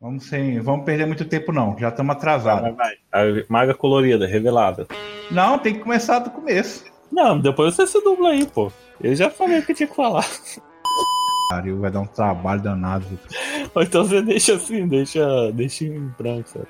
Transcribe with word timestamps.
Vamos 0.00 0.26
sem, 0.26 0.60
vamos 0.60 0.84
perder 0.84 1.06
muito 1.06 1.24
tempo 1.24 1.50
não, 1.50 1.76
já 1.76 1.88
estamos 1.88 2.14
atrasados. 2.14 2.72
Vai, 2.76 2.96
vai. 3.10 3.40
A 3.42 3.44
maga 3.48 3.74
colorida, 3.74 4.28
revelada. 4.28 4.86
Não, 5.28 5.58
tem 5.58 5.74
que 5.74 5.80
começar 5.80 6.20
do 6.20 6.30
começo. 6.30 6.84
Não, 7.10 7.40
depois 7.40 7.74
você 7.74 7.84
se 7.84 8.00
dubla 8.04 8.30
aí, 8.30 8.46
pô. 8.46 8.70
Eu 9.00 9.16
já 9.16 9.28
falei 9.28 9.58
o 9.58 9.66
que 9.66 9.74
tinha 9.74 9.88
que 9.88 9.96
falar. 9.96 10.24
Pariu, 11.50 11.80
vai 11.80 11.90
dar 11.90 11.98
um 11.98 12.06
trabalho 12.06 12.62
danado. 12.62 13.06
Ou 13.74 13.82
então 13.82 14.04
você 14.04 14.22
deixa 14.22 14.54
assim, 14.54 14.86
deixa, 14.86 15.50
deixa 15.50 15.84
em 15.84 15.98
branco, 16.16 16.48
sabe? 16.48 16.68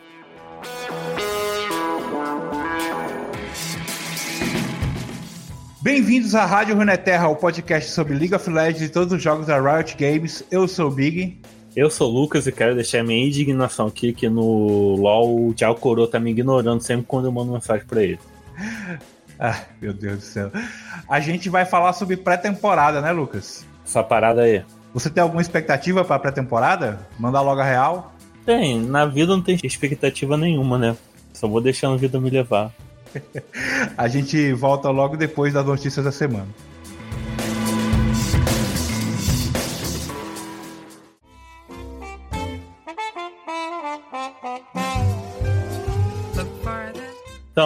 Bem-vindos 5.83 6.35
à 6.35 6.47
Rádio 6.47 6.77
Runeterra, 6.77 7.29
o 7.29 7.37
podcast 7.37 7.91
sobre 7.91 8.15
League 8.15 8.35
of 8.35 8.49
Legends 8.49 8.81
e 8.81 8.89
todos 8.89 9.13
os 9.13 9.23
jogos 9.23 9.49
da 9.49 9.61
Riot 9.61 9.99
Games. 9.99 10.43
Eu 10.51 10.67
sou 10.67 10.89
o 10.89 10.91
Big. 10.91 11.43
Eu 11.79 11.89
sou 11.89 12.11
o 12.11 12.13
Lucas 12.13 12.45
e 12.45 12.51
quero 12.51 12.75
deixar 12.75 13.05
minha 13.05 13.25
indignação 13.25 13.87
aqui 13.87 14.13
que 14.13 14.29
no 14.29 14.97
LoL 14.97 15.47
o 15.47 15.55
Thiago 15.55 15.79
Coroa 15.79 16.11
tá 16.11 16.19
me 16.19 16.33
ignorando 16.33 16.81
sempre 16.83 17.07
quando 17.07 17.27
eu 17.27 17.33
mando 17.33 17.53
mensagem 17.53 17.87
pra 17.87 18.03
ele. 18.03 18.19
Ah, 19.41 19.61
meu 19.81 19.93
Deus 19.93 20.17
do 20.17 20.23
céu. 20.23 20.51
A 21.09 21.21
gente 21.21 21.49
vai 21.49 21.65
falar 21.65 21.93
sobre 21.93 22.17
pré-temporada, 22.17 23.01
né, 23.01 23.13
Lucas? 23.13 23.65
Essa 23.87 24.03
parada 24.03 24.43
aí. 24.43 24.65
Você 24.93 25.09
tem 25.09 25.23
alguma 25.23 25.41
expectativa 25.41 26.05
pra 26.05 26.19
pré-temporada? 26.19 27.07
Mandar 27.17 27.43
logo 27.43 27.61
a 27.61 27.65
real? 27.65 28.13
Tem, 28.45 28.81
na 28.83 29.07
vida 29.07 29.37
não 29.37 29.41
tem 29.41 29.57
expectativa 29.63 30.37
nenhuma, 30.37 30.77
né? 30.77 30.97
Só 31.33 31.47
vou 31.47 31.61
deixando 31.61 31.95
a 31.95 31.97
vida 31.97 32.21
me 32.21 32.31
levar. 32.31 32.73
A 33.97 34.09
gente 34.09 34.53
volta 34.55 34.91
logo 34.91 35.17
depois 35.17 35.55
das 35.55 35.65
notícias 35.65 36.05
da 36.05 36.11
semana. 36.11 36.49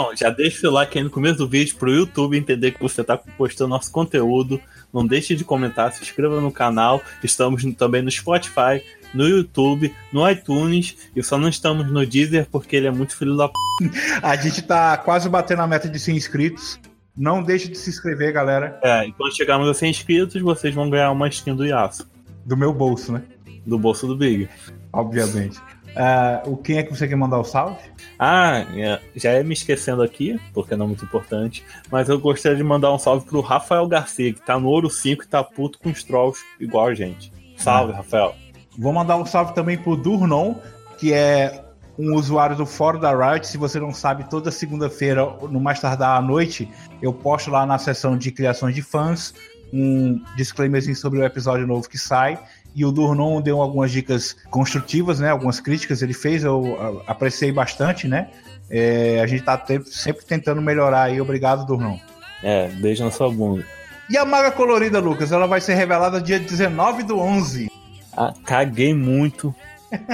Então, 0.02 0.16
já 0.16 0.30
deixa 0.30 0.56
o 0.56 0.60
seu 0.60 0.72
like 0.72 0.98
aí 0.98 1.04
no 1.04 1.10
começo 1.10 1.38
do 1.38 1.48
vídeo 1.48 1.76
pro 1.76 1.92
YouTube 1.92 2.36
entender 2.36 2.72
que 2.72 2.82
você 2.82 3.04
tá 3.04 3.16
postando 3.16 3.70
nosso 3.70 3.92
conteúdo. 3.92 4.60
Não 4.92 5.06
deixe 5.06 5.36
de 5.36 5.44
comentar, 5.44 5.92
se 5.92 6.02
inscreva 6.02 6.40
no 6.40 6.50
canal. 6.50 7.00
Estamos 7.22 7.62
também 7.76 8.02
no 8.02 8.10
Spotify, 8.10 8.82
no 9.14 9.28
YouTube, 9.28 9.94
no 10.12 10.28
iTunes 10.28 10.96
e 11.14 11.22
só 11.22 11.38
não 11.38 11.48
estamos 11.48 11.90
no 11.90 12.04
Deezer 12.04 12.48
porque 12.50 12.74
ele 12.74 12.88
é 12.88 12.90
muito 12.90 13.16
filho 13.16 13.36
da 13.36 13.48
p. 13.48 13.54
A 14.22 14.34
gente 14.34 14.62
tá 14.62 14.96
quase 14.96 15.28
batendo 15.28 15.62
a 15.62 15.66
meta 15.66 15.88
de 15.88 15.98
100 15.98 16.16
inscritos. 16.16 16.80
Não 17.16 17.42
deixe 17.42 17.68
de 17.68 17.78
se 17.78 17.90
inscrever, 17.90 18.32
galera. 18.32 18.80
É, 18.82 19.06
e 19.06 19.12
quando 19.12 19.36
chegarmos 19.36 19.68
a 19.68 19.74
100 19.74 19.90
inscritos, 19.90 20.42
vocês 20.42 20.74
vão 20.74 20.90
ganhar 20.90 21.12
uma 21.12 21.28
skin 21.28 21.54
do 21.54 21.64
Yasuo, 21.64 22.06
Do 22.44 22.56
meu 22.56 22.72
bolso, 22.72 23.12
né? 23.12 23.22
do 23.64 23.78
bolso 23.78 24.06
do 24.06 24.16
Big. 24.16 24.48
Obviamente. 24.92 25.60
Ah, 25.96 26.42
o 26.46 26.56
quem 26.56 26.78
é 26.78 26.82
que 26.82 26.90
você 26.90 27.06
quer 27.06 27.16
mandar 27.16 27.38
o 27.38 27.44
salve? 27.44 27.78
Ah, 28.18 28.64
é, 28.74 29.00
já 29.14 29.30
é 29.30 29.42
me 29.42 29.52
esquecendo 29.52 30.02
aqui, 30.02 30.40
porque 30.54 30.74
não 30.74 30.86
é 30.86 30.88
muito 30.88 31.04
importante, 31.04 31.64
mas 31.90 32.08
eu 32.08 32.18
gostaria 32.18 32.56
de 32.56 32.64
mandar 32.64 32.92
um 32.92 32.98
salve 32.98 33.26
pro 33.26 33.40
Rafael 33.40 33.86
Garcia, 33.86 34.32
que 34.32 34.40
tá 34.40 34.58
no 34.58 34.68
Ouro 34.68 34.88
5 34.88 35.24
e 35.24 35.26
tá 35.26 35.42
puto 35.44 35.78
com 35.78 35.90
os 35.90 36.02
trolls 36.02 36.40
igual 36.58 36.86
a 36.86 36.94
gente. 36.94 37.32
Salve, 37.56 37.92
Rafael. 37.92 38.34
Vou 38.78 38.92
mandar 38.92 39.16
um 39.16 39.26
salve 39.26 39.54
também 39.54 39.76
pro 39.76 39.96
Durnon, 39.96 40.54
que 40.98 41.12
é 41.12 41.62
um 41.98 42.14
usuário 42.14 42.56
do 42.56 42.64
fórum 42.64 42.98
da 42.98 43.12
Riot. 43.14 43.46
Se 43.46 43.58
você 43.58 43.78
não 43.78 43.92
sabe, 43.92 44.28
toda 44.28 44.50
segunda-feira, 44.50 45.26
no 45.50 45.60
mais 45.60 45.78
tardar 45.78 46.16
à 46.16 46.22
noite, 46.22 46.68
eu 47.02 47.12
posto 47.12 47.50
lá 47.50 47.66
na 47.66 47.78
seção 47.78 48.16
de 48.16 48.30
criações 48.32 48.74
de 48.74 48.82
fãs 48.82 49.34
um 49.72 50.20
disclaimerzinho 50.36 50.94
sobre 50.94 51.20
o 51.20 51.24
episódio 51.24 51.66
novo 51.66 51.88
que 51.88 51.96
sai. 51.96 52.38
E 52.74 52.84
o 52.84 52.90
Durnon 52.92 53.40
deu 53.40 53.60
algumas 53.60 53.90
dicas 53.90 54.34
construtivas, 54.50 55.20
né? 55.20 55.30
Algumas 55.30 55.60
críticas 55.60 56.00
ele 56.02 56.14
fez, 56.14 56.42
eu 56.44 57.00
apreciei 57.06 57.52
bastante, 57.52 58.08
né? 58.08 58.28
É, 58.70 59.20
a 59.22 59.26
gente 59.26 59.42
tá 59.42 59.58
te- 59.58 59.82
sempre 59.84 60.24
tentando 60.24 60.62
melhorar 60.62 61.02
aí. 61.02 61.20
Obrigado, 61.20 61.66
Durnon. 61.66 61.98
É, 62.42 62.68
beijo 62.68 63.04
na 63.04 63.10
sua 63.10 63.30
bunda. 63.30 63.64
E 64.08 64.16
a 64.16 64.24
Maga 64.24 64.50
Colorida, 64.50 64.98
Lucas, 64.98 65.30
ela 65.32 65.46
vai 65.46 65.60
ser 65.60 65.74
revelada 65.74 66.20
dia 66.20 66.38
19 66.38 67.02
do 67.02 67.18
11. 67.18 67.70
Ah, 68.16 68.32
caguei 68.44 68.94
muito. 68.94 69.54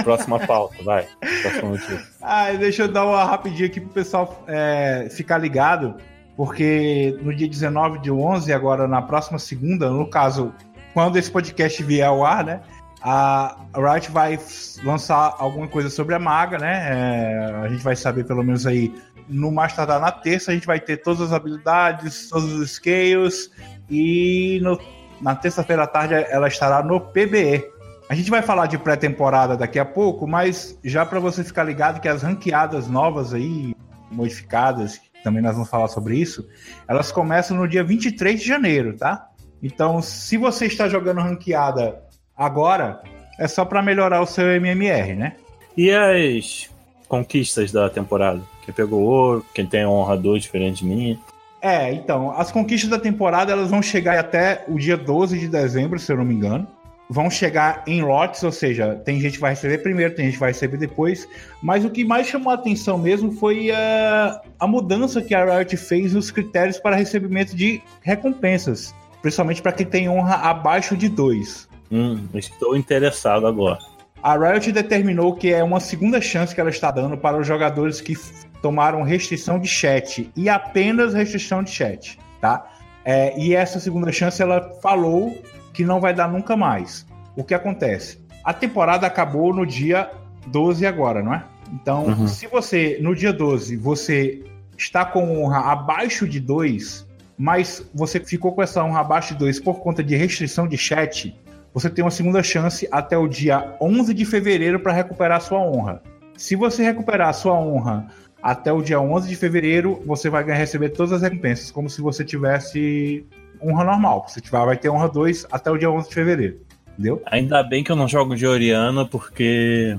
Próxima 0.03 0.39
pauta, 0.45 0.75
vai. 0.83 1.07
Próxima 1.41 1.69
notícia. 1.69 2.01
Ah, 2.21 2.51
deixa 2.51 2.83
eu 2.83 2.87
dar 2.91 3.05
uma 3.05 3.23
rapidinha 3.23 3.67
aqui 3.67 3.79
pro 3.79 3.89
pessoal 3.89 4.43
é, 4.47 5.07
ficar 5.09 5.37
ligado, 5.37 5.95
porque 6.35 7.17
no 7.21 7.33
dia 7.33 7.47
19 7.47 7.99
de 7.99 8.11
11, 8.11 8.51
agora 8.53 8.87
na 8.87 9.01
próxima 9.01 9.39
segunda, 9.39 9.89
no 9.89 10.05
caso, 10.09 10.53
quando 10.99 11.15
esse 11.15 11.31
podcast 11.31 11.81
vier 11.81 12.05
ao 12.05 12.25
ar, 12.25 12.43
né? 12.43 12.59
A 13.01 13.55
Riot 13.73 14.11
vai 14.11 14.37
lançar 14.83 15.33
alguma 15.39 15.65
coisa 15.65 15.89
sobre 15.89 16.13
a 16.13 16.19
Maga, 16.19 16.57
né? 16.57 16.89
É, 16.91 17.55
a 17.63 17.69
gente 17.69 17.81
vai 17.81 17.95
saber 17.95 18.25
pelo 18.25 18.43
menos 18.43 18.67
aí 18.67 18.93
no 19.29 19.49
mais 19.49 19.73
tardar 19.73 20.01
na 20.01 20.11
terça, 20.11 20.51
a 20.51 20.53
gente 20.53 20.67
vai 20.67 20.77
ter 20.77 20.97
todas 20.97 21.21
as 21.21 21.31
habilidades, 21.31 22.27
todos 22.27 22.51
os 22.51 22.71
scales, 22.71 23.49
e 23.89 24.59
no- 24.61 24.77
na 25.21 25.35
terça-feira 25.35 25.83
à 25.83 25.87
tarde 25.87 26.15
ela 26.15 26.49
estará 26.49 26.83
no 26.83 26.99
PBE. 26.99 27.63
A 28.09 28.13
gente 28.13 28.29
vai 28.29 28.41
falar 28.41 28.65
de 28.65 28.77
pré-temporada 28.77 29.55
daqui 29.55 29.79
a 29.79 29.85
pouco, 29.85 30.27
mas 30.27 30.77
já 30.83 31.05
para 31.05 31.21
você 31.21 31.45
ficar 31.45 31.63
ligado 31.63 32.01
que 32.01 32.09
as 32.09 32.23
ranqueadas 32.23 32.89
novas 32.89 33.33
aí, 33.33 33.73
modificadas, 34.11 34.99
também 35.23 35.41
nós 35.41 35.53
vamos 35.53 35.69
falar 35.69 35.87
sobre 35.87 36.17
isso, 36.17 36.45
elas 36.89 37.09
começam 37.09 37.55
no 37.55 37.69
dia 37.69 37.85
23 37.85 38.41
de 38.41 38.45
janeiro, 38.45 38.97
tá? 38.97 39.28
Então, 39.61 40.01
se 40.01 40.37
você 40.37 40.65
está 40.65 40.87
jogando 40.87 41.21
ranqueada 41.21 42.01
agora, 42.35 43.01
é 43.37 43.47
só 43.47 43.65
para 43.65 43.81
melhorar 43.81 44.21
o 44.21 44.25
seu 44.25 44.49
MMR, 44.49 45.15
né? 45.15 45.35
E 45.75 45.91
as 45.91 46.69
conquistas 47.07 47.71
da 47.71 47.89
temporada? 47.89 48.41
Quem 48.63 48.73
pegou 48.73 49.01
ouro, 49.01 49.45
quem 49.53 49.65
tem 49.65 49.85
honra 49.85 50.15
2 50.17 50.43
diferente 50.43 50.83
de 50.83 50.85
mim. 50.85 51.19
É, 51.61 51.91
então, 51.91 52.31
as 52.31 52.51
conquistas 52.51 52.89
da 52.89 52.99
temporada 52.99 53.51
elas 53.51 53.69
vão 53.69 53.81
chegar 53.81 54.17
até 54.17 54.63
o 54.67 54.77
dia 54.77 54.95
12 54.95 55.37
de 55.37 55.47
dezembro, 55.47 55.99
se 55.99 56.11
eu 56.11 56.17
não 56.17 56.25
me 56.25 56.33
engano. 56.33 56.67
Vão 57.09 57.29
chegar 57.29 57.83
em 57.87 58.03
lotes, 58.03 58.43
ou 58.43 58.51
seja, 58.51 58.95
tem 59.03 59.19
gente 59.19 59.33
que 59.33 59.41
vai 59.41 59.51
receber 59.51 59.79
primeiro, 59.79 60.13
tem 60.13 60.25
gente 60.25 60.35
que 60.35 60.39
vai 60.39 60.51
receber 60.51 60.77
depois. 60.77 61.27
Mas 61.61 61.83
o 61.83 61.89
que 61.89 62.05
mais 62.05 62.27
chamou 62.27 62.51
a 62.51 62.55
atenção 62.55 62.99
mesmo 62.99 63.31
foi 63.31 63.71
a, 63.71 64.41
a 64.59 64.67
mudança 64.67 65.21
que 65.21 65.33
a 65.33 65.43
Riot 65.43 65.75
fez 65.75 66.13
nos 66.13 66.29
critérios 66.29 66.77
para 66.77 66.95
recebimento 66.95 67.55
de 67.55 67.81
recompensas. 68.01 68.93
Principalmente 69.21 69.61
para 69.61 69.71
quem 69.71 69.85
tem 69.85 70.09
honra 70.09 70.35
abaixo 70.35 70.95
de 70.95 71.09
2. 71.09 71.67
Hum, 71.91 72.19
estou 72.33 72.75
interessado 72.77 73.47
agora. 73.47 73.79
A 74.21 74.35
Riot 74.37 74.71
determinou 74.71 75.33
que 75.33 75.51
é 75.53 75.63
uma 75.63 75.79
segunda 75.79 76.19
chance 76.21 76.53
que 76.53 76.59
ela 76.59 76.69
está 76.69 76.91
dando 76.91 77.17
para 77.17 77.37
os 77.37 77.47
jogadores 77.47 78.01
que 78.01 78.15
tomaram 78.61 79.01
restrição 79.01 79.57
de 79.59 79.67
chat 79.67 80.29
e 80.35 80.49
apenas 80.49 81.13
restrição 81.13 81.63
de 81.63 81.71
chat, 81.71 82.19
tá? 82.41 82.67
É, 83.05 83.37
e 83.39 83.55
essa 83.55 83.79
segunda 83.79 84.11
chance 84.11 84.41
ela 84.41 84.71
falou 84.81 85.41
que 85.73 85.85
não 85.85 86.01
vai 86.01 86.13
dar 86.13 86.27
nunca 86.29 86.57
mais. 86.57 87.05
O 87.35 87.43
que 87.43 87.53
acontece? 87.53 88.19
A 88.43 88.53
temporada 88.53 89.07
acabou 89.07 89.53
no 89.53 89.65
dia 89.65 90.11
12 90.47 90.85
agora, 90.85 91.23
não 91.23 91.33
é? 91.33 91.43
Então, 91.73 92.05
Uhum. 92.07 92.27
se 92.27 92.45
você 92.47 92.97
no 93.01 93.15
dia 93.15 93.31
12 93.31 93.77
você 93.77 94.43
está 94.77 95.05
com 95.05 95.41
honra 95.41 95.71
abaixo 95.71 96.27
de 96.27 96.39
2, 96.39 97.07
mas 97.39 97.89
você 97.95 98.19
ficou 98.19 98.51
com 98.51 98.61
essa 98.61 98.83
honra 98.83 98.99
abaixo 98.99 99.31
de 99.31 99.39
2 99.39 99.61
por 99.61 99.79
conta 99.79 100.03
de 100.03 100.13
restrição 100.13 100.67
de 100.67 100.77
chat, 100.77 101.33
você 101.73 101.89
tem 101.89 102.03
uma 102.03 102.11
segunda 102.11 102.43
chance 102.43 102.85
até 102.91 103.17
o 103.17 103.29
dia 103.29 103.77
11 103.79 104.13
de 104.13 104.25
fevereiro 104.25 104.77
para 104.81 104.91
recuperar 104.91 105.39
sua 105.39 105.59
honra. 105.59 106.03
Se 106.35 106.53
você 106.57 106.83
recuperar 106.83 107.33
sua 107.33 107.53
honra 107.53 108.07
até 108.43 108.73
o 108.73 108.81
dia 108.81 108.99
11 108.99 109.29
de 109.29 109.37
fevereiro, 109.37 110.03
você 110.05 110.29
vai 110.29 110.43
receber 110.43 110.89
todas 110.89 111.13
as 111.13 111.21
recompensas, 111.21 111.71
como 111.71 111.89
se 111.89 112.01
você 112.01 112.25
tivesse 112.25 113.25
honra 113.63 113.85
normal. 113.85 114.25
Você 114.27 114.41
tiver, 114.41 114.65
vai 114.65 114.75
ter 114.75 114.89
honra 114.89 115.07
2 115.07 115.47
até 115.49 115.71
o 115.71 115.77
dia 115.77 115.89
11 115.89 116.09
de 116.09 116.15
fevereiro. 116.15 116.59
Entendeu? 116.91 117.21
Ainda 117.27 117.63
bem 117.63 117.85
que 117.85 117.91
eu 117.91 117.95
não 117.95 118.09
jogo 118.09 118.35
de 118.35 118.45
Oriana, 118.45 119.05
porque 119.05 119.97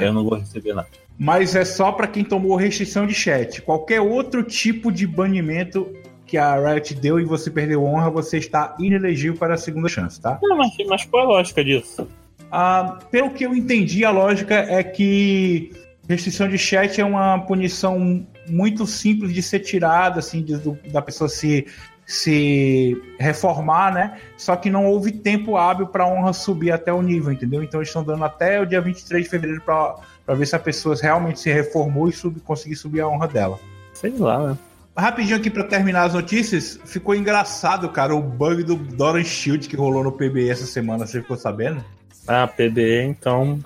eu 0.00 0.12
não 0.12 0.24
vou 0.24 0.38
receber 0.38 0.74
nada. 0.74 0.88
Mas 1.16 1.54
é 1.54 1.64
só 1.64 1.92
para 1.92 2.08
quem 2.08 2.24
tomou 2.24 2.56
restrição 2.56 3.06
de 3.06 3.14
chat. 3.14 3.62
Qualquer 3.62 4.00
outro 4.00 4.42
tipo 4.42 4.90
de 4.90 5.06
banimento 5.06 5.94
que 6.34 6.38
a 6.38 6.56
Riot 6.56 6.94
deu 6.96 7.20
e 7.20 7.24
você 7.24 7.48
perdeu 7.48 7.84
honra, 7.84 8.10
você 8.10 8.38
está 8.38 8.74
inelegível 8.80 9.38
para 9.38 9.54
a 9.54 9.56
segunda 9.56 9.88
chance, 9.88 10.20
tá? 10.20 10.36
Não, 10.42 10.56
mas, 10.56 10.72
mas 10.88 11.04
qual 11.04 11.22
é 11.22 11.26
a 11.26 11.28
lógica 11.28 11.64
disso? 11.64 12.08
Ah, 12.50 12.98
pelo 13.08 13.30
que 13.30 13.44
eu 13.46 13.54
entendi, 13.54 14.04
a 14.04 14.10
lógica 14.10 14.52
é 14.54 14.82
que 14.82 15.72
restrição 16.08 16.48
de 16.48 16.58
chat 16.58 17.00
é 17.00 17.04
uma 17.04 17.38
punição 17.38 18.26
muito 18.48 18.84
simples 18.84 19.32
de 19.32 19.40
ser 19.42 19.60
tirada, 19.60 20.18
assim, 20.18 20.42
de- 20.42 20.56
do- 20.56 20.76
da 20.92 21.00
pessoa 21.00 21.28
se, 21.28 21.66
se 22.04 23.00
reformar, 23.16 23.94
né? 23.94 24.18
Só 24.36 24.56
que 24.56 24.68
não 24.68 24.86
houve 24.86 25.12
tempo 25.12 25.56
hábil 25.56 25.86
para 25.86 26.02
a 26.02 26.08
honra 26.08 26.32
subir 26.32 26.72
até 26.72 26.92
o 26.92 27.00
nível, 27.00 27.30
entendeu? 27.32 27.62
Então 27.62 27.78
eles 27.78 27.88
estão 27.90 28.02
dando 28.02 28.24
até 28.24 28.60
o 28.60 28.66
dia 28.66 28.80
23 28.80 29.22
de 29.22 29.30
fevereiro 29.30 29.62
para 29.62 30.34
ver 30.34 30.46
se 30.46 30.56
a 30.56 30.58
pessoa 30.58 30.96
realmente 31.00 31.38
se 31.38 31.52
reformou 31.52 32.08
e 32.08 32.12
sub, 32.12 32.40
conseguir 32.40 32.74
subir 32.74 33.02
a 33.02 33.08
honra 33.08 33.28
dela. 33.28 33.58
Sei 33.92 34.10
lá, 34.18 34.48
né? 34.48 34.58
Rapidinho 34.96 35.36
aqui 35.36 35.50
para 35.50 35.64
terminar 35.64 36.04
as 36.04 36.14
notícias, 36.14 36.78
ficou 36.84 37.16
engraçado, 37.16 37.88
cara, 37.88 38.14
o 38.14 38.22
bug 38.22 38.62
do 38.62 38.76
Doran 38.76 39.24
Shield 39.24 39.68
que 39.68 39.74
rolou 39.74 40.04
no 40.04 40.12
PBE 40.12 40.48
essa 40.48 40.66
semana, 40.66 41.04
você 41.04 41.20
ficou 41.20 41.36
sabendo? 41.36 41.84
Ah, 42.28 42.46
PBE, 42.46 43.02
então. 43.02 43.58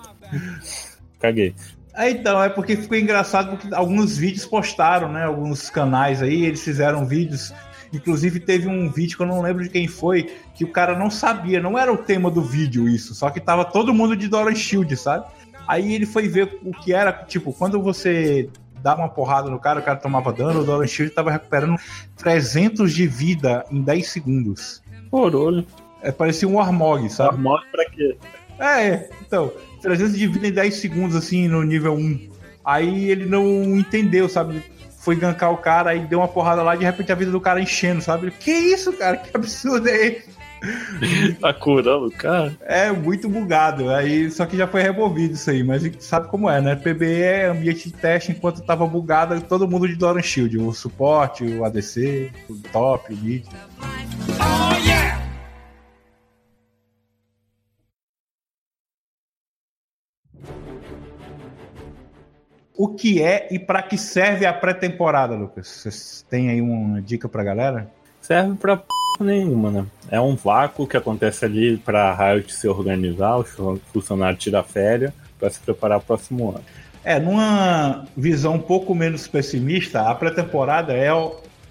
caguei. 1.20 1.54
É, 1.94 2.10
então, 2.10 2.42
é 2.42 2.48
porque 2.48 2.76
ficou 2.76 2.96
engraçado 2.96 3.50
porque 3.50 3.74
alguns 3.74 4.16
vídeos 4.16 4.46
postaram, 4.46 5.12
né? 5.12 5.24
Alguns 5.24 5.68
canais 5.68 6.22
aí, 6.22 6.46
eles 6.46 6.62
fizeram 6.62 7.04
vídeos. 7.04 7.52
Inclusive 7.92 8.40
teve 8.40 8.66
um 8.66 8.90
vídeo 8.90 9.16
que 9.16 9.22
eu 9.22 9.26
não 9.26 9.42
lembro 9.42 9.64
de 9.64 9.70
quem 9.70 9.86
foi, 9.86 10.30
que 10.54 10.64
o 10.64 10.70
cara 10.70 10.96
não 10.98 11.10
sabia, 11.10 11.60
não 11.60 11.78
era 11.78 11.92
o 11.92 11.98
tema 11.98 12.30
do 12.30 12.42
vídeo 12.42 12.88
isso, 12.88 13.14
só 13.14 13.30
que 13.30 13.40
tava 13.40 13.64
todo 13.64 13.94
mundo 13.94 14.16
de 14.16 14.28
Doran 14.28 14.54
Shield, 14.54 14.96
sabe? 14.96 15.26
Aí 15.66 15.94
ele 15.94 16.06
foi 16.06 16.28
ver 16.28 16.58
o 16.62 16.70
que 16.72 16.92
era, 16.92 17.12
tipo, 17.12 17.52
quando 17.52 17.82
você 17.82 18.48
dava 18.88 19.02
uma 19.02 19.08
porrada 19.08 19.50
no 19.50 19.58
cara, 19.58 19.80
o 19.80 19.82
cara 19.82 19.98
tomava 19.98 20.32
dano, 20.32 20.60
o 20.60 20.64
Doran 20.64 20.86
Shield 20.86 21.14
tava 21.14 21.30
recuperando 21.30 21.76
300 22.16 22.94
de 22.94 23.06
vida 23.06 23.64
em 23.70 23.82
10 23.82 24.08
segundos. 24.08 24.82
Porolho. 25.10 25.66
É, 26.00 26.10
parecia 26.10 26.48
um 26.48 26.58
Armog, 26.58 27.08
sabe? 27.10 27.36
Armog 27.36 27.62
pra 27.70 27.84
quê? 27.90 28.16
É, 28.58 29.10
então, 29.20 29.52
300 29.82 30.16
de 30.16 30.26
vida 30.26 30.46
em 30.48 30.52
10 30.52 30.74
segundos, 30.74 31.16
assim, 31.16 31.48
no 31.48 31.62
nível 31.62 31.94
1. 31.94 32.30
Aí 32.64 33.10
ele 33.10 33.26
não 33.26 33.44
entendeu, 33.76 34.26
sabe? 34.26 34.62
Foi 34.98 35.16
gankar 35.16 35.52
o 35.52 35.58
cara, 35.58 35.90
aí 35.90 36.00
deu 36.00 36.20
uma 36.20 36.28
porrada 36.28 36.62
lá 36.62 36.74
de 36.74 36.84
repente 36.84 37.12
a 37.12 37.14
vida 37.14 37.30
do 37.30 37.40
cara 37.40 37.60
enchendo, 37.60 38.00
sabe? 38.00 38.30
Que 38.30 38.50
isso, 38.50 38.92
cara? 38.94 39.18
Que 39.18 39.36
absurdo 39.36 39.88
é 39.88 40.06
esse? 40.06 40.37
Tá 41.40 41.52
curando 41.52 42.06
o 42.06 42.10
cara? 42.10 42.56
É, 42.62 42.90
muito 42.90 43.28
bugado. 43.28 43.90
Aí, 43.90 44.30
só 44.30 44.46
que 44.46 44.56
já 44.56 44.66
foi 44.66 44.82
removido 44.82 45.34
isso 45.34 45.50
aí, 45.50 45.62
mas 45.62 45.90
sabe 46.00 46.28
como 46.28 46.48
é, 46.48 46.60
né? 46.60 46.76
PBE 46.76 47.22
é 47.22 47.46
ambiente 47.46 47.90
de 47.90 47.94
teste, 47.94 48.32
enquanto 48.32 48.62
tava 48.62 48.86
bugado, 48.86 49.40
todo 49.42 49.68
mundo 49.68 49.88
de 49.88 49.96
Doran 49.96 50.22
Shield. 50.22 50.58
O 50.58 50.72
suporte, 50.72 51.44
o 51.44 51.64
ADC, 51.64 52.30
o 52.48 52.56
top, 52.72 53.12
o 53.12 53.16
mid. 53.16 53.44
Oh, 54.40 54.86
yeah! 54.86 55.28
O 62.78 62.94
que 62.94 63.20
é 63.20 63.48
e 63.50 63.58
para 63.58 63.82
que 63.82 63.98
serve 63.98 64.46
a 64.46 64.52
pré-temporada, 64.52 65.34
Lucas? 65.34 65.66
Vocês 65.66 66.24
têm 66.30 66.48
aí 66.48 66.60
uma 66.60 67.02
dica 67.02 67.28
pra 67.28 67.42
galera? 67.42 67.90
Serve 68.20 68.56
pra 68.56 68.76
p 68.76 68.97
nenhuma, 69.24 69.70
né? 69.70 69.86
É 70.10 70.20
um 70.20 70.34
vácuo 70.34 70.86
que 70.86 70.96
acontece 70.96 71.44
ali 71.44 71.76
pra 71.76 72.14
Riot 72.14 72.52
se 72.52 72.68
organizar, 72.68 73.36
os 73.36 73.50
funcionários 73.92 74.42
tirar 74.42 74.62
férias 74.62 75.12
para 75.38 75.50
se 75.50 75.60
preparar 75.60 75.98
para 76.00 76.04
o 76.04 76.06
próximo 76.06 76.50
ano. 76.50 76.64
É, 77.04 77.18
numa 77.18 78.06
visão 78.16 78.54
um 78.54 78.60
pouco 78.60 78.94
menos 78.94 79.26
pessimista, 79.28 80.02
a 80.02 80.14
pré-temporada 80.14 80.92
é 80.92 81.08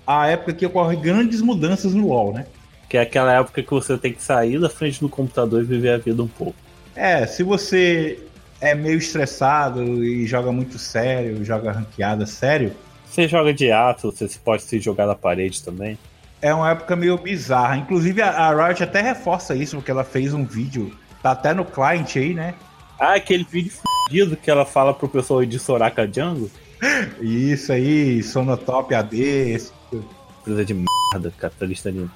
a 0.06 0.28
época 0.28 0.54
que 0.54 0.66
ocorrem 0.66 1.00
grandes 1.00 1.42
mudanças 1.42 1.94
no 1.94 2.08
LoL, 2.08 2.34
né? 2.34 2.46
Que 2.90 2.98
é 2.98 3.02
aquela 3.02 3.34
época 3.34 3.62
que 3.62 3.70
você 3.70 3.98
tem 3.98 4.14
que 4.14 4.24
sair 4.24 4.60
da 4.60 4.70
frente 4.70 5.00
do 5.00 5.10
computador 5.10 5.62
e 5.62 5.66
viver 5.66 5.92
a 5.92 5.98
vida 5.98 6.24
um 6.24 6.28
pouco. 6.28 6.56
É, 6.96 7.28
se 7.28 7.44
você 7.44 8.20
é 8.60 8.74
meio 8.74 8.98
estressado 8.98 10.04
e 10.04 10.26
joga 10.26 10.52
muito 10.52 10.80
sério, 10.80 11.44
joga 11.44 11.72
ranqueada 11.72 12.26
sério. 12.26 12.72
Você 13.06 13.28
joga 13.28 13.54
de 13.54 13.72
ato, 13.72 14.12
você 14.12 14.40
pode 14.44 14.64
se 14.64 14.80
jogar 14.80 15.06
na 15.06 15.16
parede 15.16 15.62
também. 15.64 15.98
É 16.42 16.54
uma 16.54 16.72
época 16.72 16.96
meio 16.96 17.18
bizarra. 17.18 17.78
Inclusive 17.78 18.22
a 18.22 18.68
Riot 18.68 18.84
até 18.84 19.02
reforça 19.02 19.56
isso, 19.56 19.78
porque 19.78 19.92
ela 19.92 20.04
fez 20.04 20.34
um 20.34 20.46
vídeo, 20.46 20.94
tá 21.22 21.32
até 21.32 21.54
no 21.54 21.66
client 21.66 22.16
aí, 22.16 22.34
né? 22.34 22.54
Ah, 23.00 23.16
aquele 23.16 23.44
vídeo 23.44 23.72
fudido 23.72 24.38
que 24.38 24.50
ela 24.50 24.66
fala 24.66 24.94
pro 24.94 25.08
pessoal 25.08 25.46
de 25.46 25.60
Soraka 25.60 26.08
Django? 26.08 26.50
Isso 27.22 27.72
aí, 27.72 28.22
Sonotop 28.24 28.94
AD, 28.94 29.18
esse... 29.18 29.72
Coisa 30.44 30.64
de 30.64 30.74
merda, 30.74 31.34
capitalista 31.38 31.92
de 31.92 32.10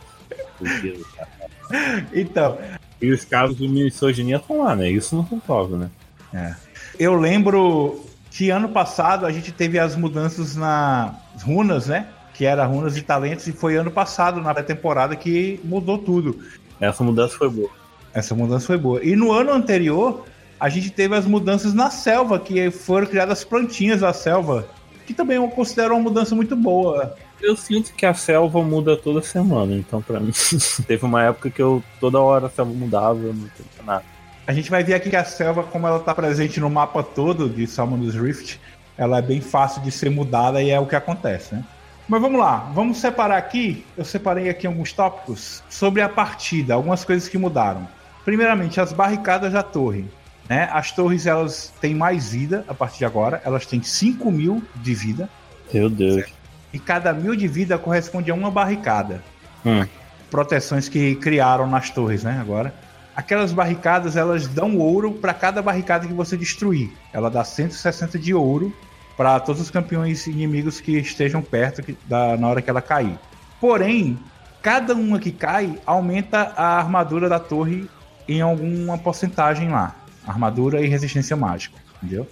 Então. 2.13 2.57
E 3.01 3.11
os 3.11 3.25
casos 3.25 3.57
de 3.57 3.67
misoginia 3.67 4.37
estão 4.37 4.59
lá, 4.59 4.75
né? 4.75 4.89
Isso 4.89 5.15
não 5.15 5.23
comprova, 5.23 5.77
né? 5.77 5.89
É. 6.33 6.55
Eu 6.99 7.15
lembro 7.15 8.05
que 8.29 8.49
ano 8.49 8.69
passado 8.69 9.25
a 9.25 9.31
gente 9.31 9.51
teve 9.51 9.79
as 9.79 9.95
mudanças 9.95 10.55
nas 10.55 11.11
runas, 11.43 11.87
né? 11.87 12.07
Que 12.33 12.45
era 12.45 12.65
runas 12.65 12.97
e 12.97 13.01
talentos, 13.01 13.47
e 13.47 13.51
foi 13.51 13.75
ano 13.75 13.91
passado, 13.91 14.41
na 14.41 14.53
pré-temporada, 14.53 15.15
que 15.15 15.59
mudou 15.63 15.97
tudo. 15.97 16.39
Essa 16.79 17.03
mudança 17.03 17.37
foi 17.37 17.49
boa. 17.49 17.69
Essa 18.13 18.35
mudança 18.35 18.67
foi 18.67 18.77
boa. 18.77 19.03
E 19.03 19.15
no 19.15 19.31
ano 19.31 19.51
anterior, 19.51 20.25
a 20.59 20.69
gente 20.69 20.89
teve 20.89 21.15
as 21.15 21.25
mudanças 21.25 21.73
na 21.73 21.89
selva, 21.89 22.39
que 22.39 22.69
foram 22.71 23.07
criadas 23.07 23.43
plantinhas 23.43 24.01
da 24.01 24.13
selva, 24.13 24.67
que 25.05 25.13
também 25.13 25.37
eu 25.37 25.47
considero 25.47 25.93
uma 25.93 26.03
mudança 26.03 26.35
muito 26.35 26.55
boa. 26.55 27.15
Eu 27.41 27.55
sinto 27.55 27.93
que 27.93 28.05
a 28.05 28.13
selva 28.13 28.61
muda 28.61 28.95
toda 28.95 29.21
semana, 29.21 29.73
então 29.73 30.01
para 30.01 30.19
mim 30.19 30.31
teve 30.85 31.03
uma 31.03 31.23
época 31.23 31.49
que 31.49 31.61
eu 31.61 31.83
toda 31.99 32.19
hora 32.19 32.45
a 32.45 32.49
selva 32.49 32.71
mudava, 32.71 33.15
não 33.15 33.33
tinha 33.33 33.83
nada. 33.83 34.03
A 34.45 34.53
gente 34.53 34.69
vai 34.69 34.83
ver 34.83 34.93
aqui 34.93 35.09
que 35.09 35.15
a 35.15 35.23
selva, 35.23 35.63
como 35.63 35.87
ela 35.87 35.97
está 35.97 36.13
presente 36.13 36.59
no 36.59 36.69
mapa 36.69 37.01
todo 37.01 37.49
de 37.49 37.65
Salmon's 37.65 38.15
Rift, 38.15 38.59
ela 38.97 39.17
é 39.17 39.21
bem 39.21 39.41
fácil 39.41 39.81
de 39.81 39.91
ser 39.91 40.09
mudada 40.09 40.61
e 40.61 40.69
é 40.69 40.79
o 40.79 40.85
que 40.85 40.95
acontece, 40.95 41.55
né? 41.55 41.63
Mas 42.11 42.19
vamos 42.19 42.41
lá, 42.41 42.69
vamos 42.73 42.97
separar 42.97 43.37
aqui. 43.37 43.85
Eu 43.95 44.03
separei 44.03 44.49
aqui 44.49 44.67
alguns 44.67 44.91
tópicos 44.91 45.63
sobre 45.69 46.01
a 46.01 46.09
partida, 46.09 46.73
algumas 46.73 47.05
coisas 47.05 47.29
que 47.29 47.37
mudaram. 47.37 47.87
Primeiramente, 48.25 48.81
as 48.81 48.91
barricadas 48.91 49.53
da 49.53 49.63
torre. 49.63 50.03
Né? 50.49 50.67
As 50.73 50.91
torres 50.91 51.25
elas 51.25 51.73
têm 51.79 51.95
mais 51.95 52.33
vida 52.33 52.65
a 52.67 52.73
partir 52.73 52.97
de 52.97 53.05
agora, 53.05 53.41
elas 53.45 53.65
têm 53.65 53.81
5 53.81 54.29
mil 54.29 54.61
de 54.75 54.93
vida. 54.93 55.29
Meu 55.73 55.89
Deus. 55.89 56.15
Certo? 56.15 56.33
E 56.73 56.79
cada 56.79 57.13
mil 57.13 57.33
de 57.33 57.47
vida 57.47 57.77
corresponde 57.77 58.29
a 58.29 58.33
uma 58.33 58.51
barricada. 58.51 59.23
Hum. 59.65 59.87
Proteções 60.29 60.89
que 60.89 61.15
criaram 61.15 61.65
nas 61.65 61.91
torres, 61.91 62.25
né? 62.25 62.37
Agora 62.41 62.73
aquelas 63.15 63.53
barricadas 63.53 64.17
elas 64.17 64.47
dão 64.47 64.77
ouro 64.77 65.13
para 65.13 65.33
cada 65.33 65.61
barricada 65.61 66.05
que 66.05 66.13
você 66.13 66.35
destruir. 66.35 66.91
Ela 67.13 67.29
dá 67.29 67.45
160 67.45 68.19
de 68.19 68.33
ouro 68.33 68.75
para 69.17 69.39
todos 69.39 69.61
os 69.61 69.69
campeões 69.69 70.25
inimigos 70.27 70.79
que 70.79 70.97
estejam 70.97 71.41
perto 71.41 71.95
da, 72.05 72.37
na 72.37 72.47
hora 72.47 72.61
que 72.61 72.69
ela 72.69 72.81
cair. 72.81 73.17
Porém, 73.59 74.17
cada 74.61 74.93
uma 74.93 75.19
que 75.19 75.31
cai 75.31 75.77
aumenta 75.85 76.53
a 76.55 76.77
armadura 76.77 77.29
da 77.29 77.39
torre 77.39 77.89
em 78.27 78.41
alguma 78.41 78.97
porcentagem 78.97 79.69
lá. 79.69 79.95
Armadura 80.25 80.81
e 80.81 80.87
resistência 80.87 81.35
mágica, 81.35 81.77
entendeu? 81.97 82.27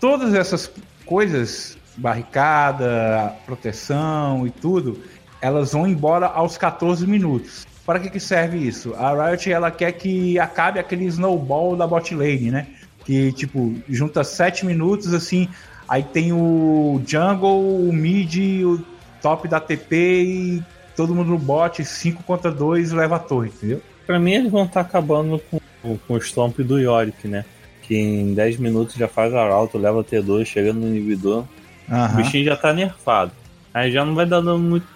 Todas 0.00 0.34
essas 0.34 0.70
coisas, 1.04 1.76
barricada, 1.96 3.34
proteção 3.44 4.46
e 4.46 4.50
tudo, 4.50 5.02
elas 5.40 5.72
vão 5.72 5.86
embora 5.86 6.26
aos 6.26 6.56
14 6.56 7.06
minutos. 7.06 7.66
Para 7.84 8.00
que, 8.00 8.10
que 8.10 8.20
serve 8.20 8.58
isso? 8.58 8.94
A 8.94 9.28
Riot 9.28 9.50
ela 9.50 9.70
quer 9.70 9.92
que 9.92 10.38
acabe 10.38 10.80
aquele 10.80 11.04
snowball 11.04 11.76
da 11.76 11.86
bot 11.86 12.14
lane, 12.14 12.50
né? 12.50 12.66
Que 13.06 13.32
tipo, 13.32 13.74
junta 13.88 14.24
7 14.24 14.66
minutos 14.66 15.14
assim, 15.14 15.48
aí 15.88 16.02
tem 16.02 16.32
o 16.32 17.00
jungle, 17.06 17.88
o 17.88 17.92
mid, 17.92 18.64
o 18.64 18.82
top 19.22 19.46
da 19.46 19.60
TP 19.60 19.96
e 19.96 20.62
todo 20.96 21.14
mundo 21.14 21.30
no 21.30 21.38
bot, 21.38 21.84
5 21.84 22.24
contra 22.24 22.50
2 22.50 22.90
leva 22.92 23.16
a 23.16 23.20
torre, 23.20 23.48
entendeu? 23.48 23.80
Pra 24.06 24.18
mim 24.18 24.32
eles 24.32 24.50
vão 24.50 24.64
estar 24.64 24.82
tá 24.82 24.88
acabando 24.88 25.40
com, 25.50 25.60
com 25.98 26.14
o 26.14 26.20
Stomp 26.20 26.58
do 26.58 26.78
Yorick, 26.78 27.28
né? 27.28 27.44
Que 27.82 27.96
em 27.96 28.34
10 28.34 28.56
minutos 28.58 28.96
já 28.96 29.06
faz 29.06 29.32
arauto, 29.32 29.78
leva 29.78 30.02
T2, 30.02 30.44
chega 30.44 30.72
no 30.72 30.86
inibidor. 30.86 31.44
Uhum. 31.88 32.04
O 32.04 32.16
bichinho 32.16 32.44
já 32.44 32.56
tá 32.56 32.72
nerfado. 32.72 33.30
Aí 33.72 33.92
já 33.92 34.04
não 34.04 34.14
vai 34.14 34.26
dar 34.26 34.40
dano 34.40 34.58
muito, 34.58 34.86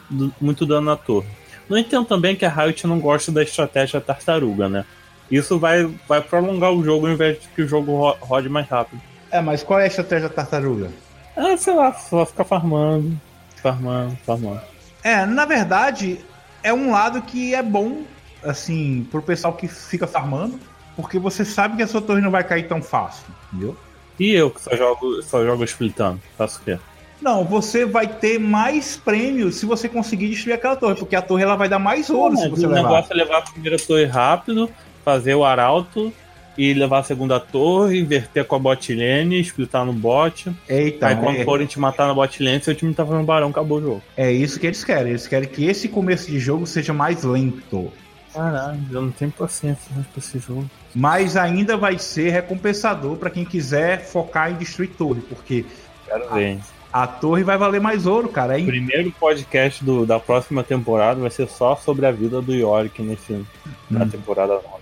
muito 0.40 0.67
dano 0.67 0.87
na 0.87 0.97
torre. 0.97 1.29
No 1.69 1.79
entanto 1.79 2.09
também 2.09 2.35
que 2.35 2.45
a 2.45 2.49
Riot 2.49 2.87
não 2.87 2.99
gosta 2.99 3.31
da 3.31 3.43
estratégia 3.43 4.00
tartaruga, 4.00 4.69
né? 4.69 4.85
Isso 5.31 5.59
vai, 5.59 5.89
vai 6.09 6.21
prolongar 6.21 6.73
o 6.73 6.85
jogo 6.85 7.07
ao 7.07 7.13
invés 7.13 7.41
de 7.41 7.49
que 7.49 7.63
o 7.63 7.69
jogo 7.69 8.11
rode 8.21 8.49
mais 8.49 8.69
rápido. 8.69 9.01
É, 9.31 9.41
mas 9.41 9.63
qual 9.63 9.79
é 9.79 9.85
a 9.85 9.87
estratégia 9.87 10.29
tartaruga? 10.29 10.91
É, 11.37 11.57
sei 11.57 11.75
lá, 11.75 11.93
só 11.93 12.27
ficar 12.27 12.45
farmando, 12.45 13.19
farmando, 13.63 14.17
farmando. 14.27 14.61
É, 15.03 15.25
na 15.25 15.45
verdade, 15.45 16.19
é 16.63 16.73
um 16.73 16.91
lado 16.91 17.23
que 17.23 17.55
é 17.55 17.63
bom, 17.63 18.03
assim, 18.43 19.07
pro 19.11 19.23
pessoal 19.23 19.53
que 19.53 19.69
fica 19.69 20.07
farmando, 20.07 20.59
porque 20.97 21.19
você 21.19 21.45
sabe 21.45 21.77
que 21.77 21.83
a 21.83 21.87
sua 21.87 22.03
torre 22.03 22.21
não 22.21 22.31
vai 22.31 22.43
cair 22.43 22.67
tão 22.67 22.83
fácil, 22.83 23.25
entendeu? 23.53 23.77
E 24.19 24.33
eu 24.33 24.51
que 24.51 24.61
só 24.61 24.77
jogo, 24.77 25.23
só 25.23 25.45
jogo 25.45 25.65
splitando, 25.65 26.21
faço 26.37 26.61
o 26.61 26.65
quê? 26.65 26.79
Não, 27.23 27.45
você 27.45 27.85
vai 27.85 28.07
ter 28.07 28.39
mais 28.39 28.97
prêmios 28.97 29.57
se 29.57 29.67
você 29.67 29.89
conseguir 29.89 30.29
destruir 30.29 30.55
aquela 30.55 30.77
torre, 30.77 30.97
porque 30.97 31.15
a 31.15 31.23
torre 31.23 31.43
ela 31.43 31.57
vai 31.57 31.69
dar 31.69 31.79
mais 31.79 32.11
ouro 32.11 32.37
se 32.37 32.49
você 32.49 32.67
levar. 32.67 32.81
O 32.81 32.83
negócio 32.83 33.13
é 33.13 33.17
levar 33.17 33.39
a 33.39 33.43
primeira 33.43 33.79
torre 33.79 34.07
rápido, 34.07 34.71
fazer 35.11 35.35
o 35.35 35.45
arauto 35.45 36.12
e 36.57 36.75
levar 36.75 36.99
a 36.99 37.02
segunda 37.02 37.40
torre, 37.40 37.99
inverter 37.99 38.45
com 38.45 38.57
a 38.57 38.59
bot 38.59 38.95
lane, 38.95 39.40
splitar 39.40 39.85
no 39.85 39.93
bot. 39.93 40.52
Eita, 40.69 41.09
Aí 41.09 41.17
quando 41.17 41.38
é... 41.38 41.45
forem 41.45 41.67
te 41.67 41.81
matar 41.81 42.07
na 42.07 42.14
bot 42.14 42.43
lane, 42.43 42.62
seu 42.62 42.75
time 42.75 42.93
tá 42.95 43.05
fazendo 43.05 43.25
barão, 43.25 43.49
acabou 43.49 43.79
o 43.79 43.83
jogo. 43.83 44.02
É 44.17 44.31
isso 44.31 44.61
que 44.61 44.67
eles 44.67 44.85
querem. 44.85 45.11
Eles 45.11 45.26
querem 45.26 45.49
que 45.49 45.64
esse 45.64 45.88
começo 45.88 46.31
de 46.31 46.38
jogo 46.38 46.67
seja 46.67 46.93
mais 46.93 47.25
lento. 47.25 47.93
Caralho, 48.33 48.79
eu 48.93 49.02
não 49.02 49.11
tenho 49.11 49.33
paciência 49.33 49.90
pra 49.93 50.05
esse 50.19 50.38
jogo. 50.38 50.71
Mas 50.95 51.37
ainda 51.37 51.76
vai 51.76 51.99
ser 51.99 52.31
recompensador 52.31 53.17
para 53.17 53.31
quem 53.31 53.45
quiser 53.45 54.05
focar 54.05 54.52
em 54.52 54.55
destruir 54.55 54.90
torre, 54.90 55.21
porque. 55.23 55.64
Quero 56.07 56.33
ver. 56.35 56.59
A 56.93 57.07
torre 57.07 57.45
vai 57.45 57.57
valer 57.57 57.81
mais 57.81 58.05
ouro, 58.05 58.29
cara. 58.29 58.59
O 58.59 58.67
primeiro 58.67 59.12
podcast 59.12 59.85
do, 59.85 60.05
da 60.05 60.19
próxima 60.19 60.64
temporada 60.64 61.21
vai 61.21 61.31
ser 61.31 61.49
só 61.49 61.76
sobre 61.76 62.05
a 62.05 62.11
vida 62.11 62.43
do 62.43 62.52
Yorick 62.52 63.00
nesse, 63.00 63.33
hum. 63.33 63.45
na 63.88 64.07
temporada 64.07 64.55
nova. 64.55 64.80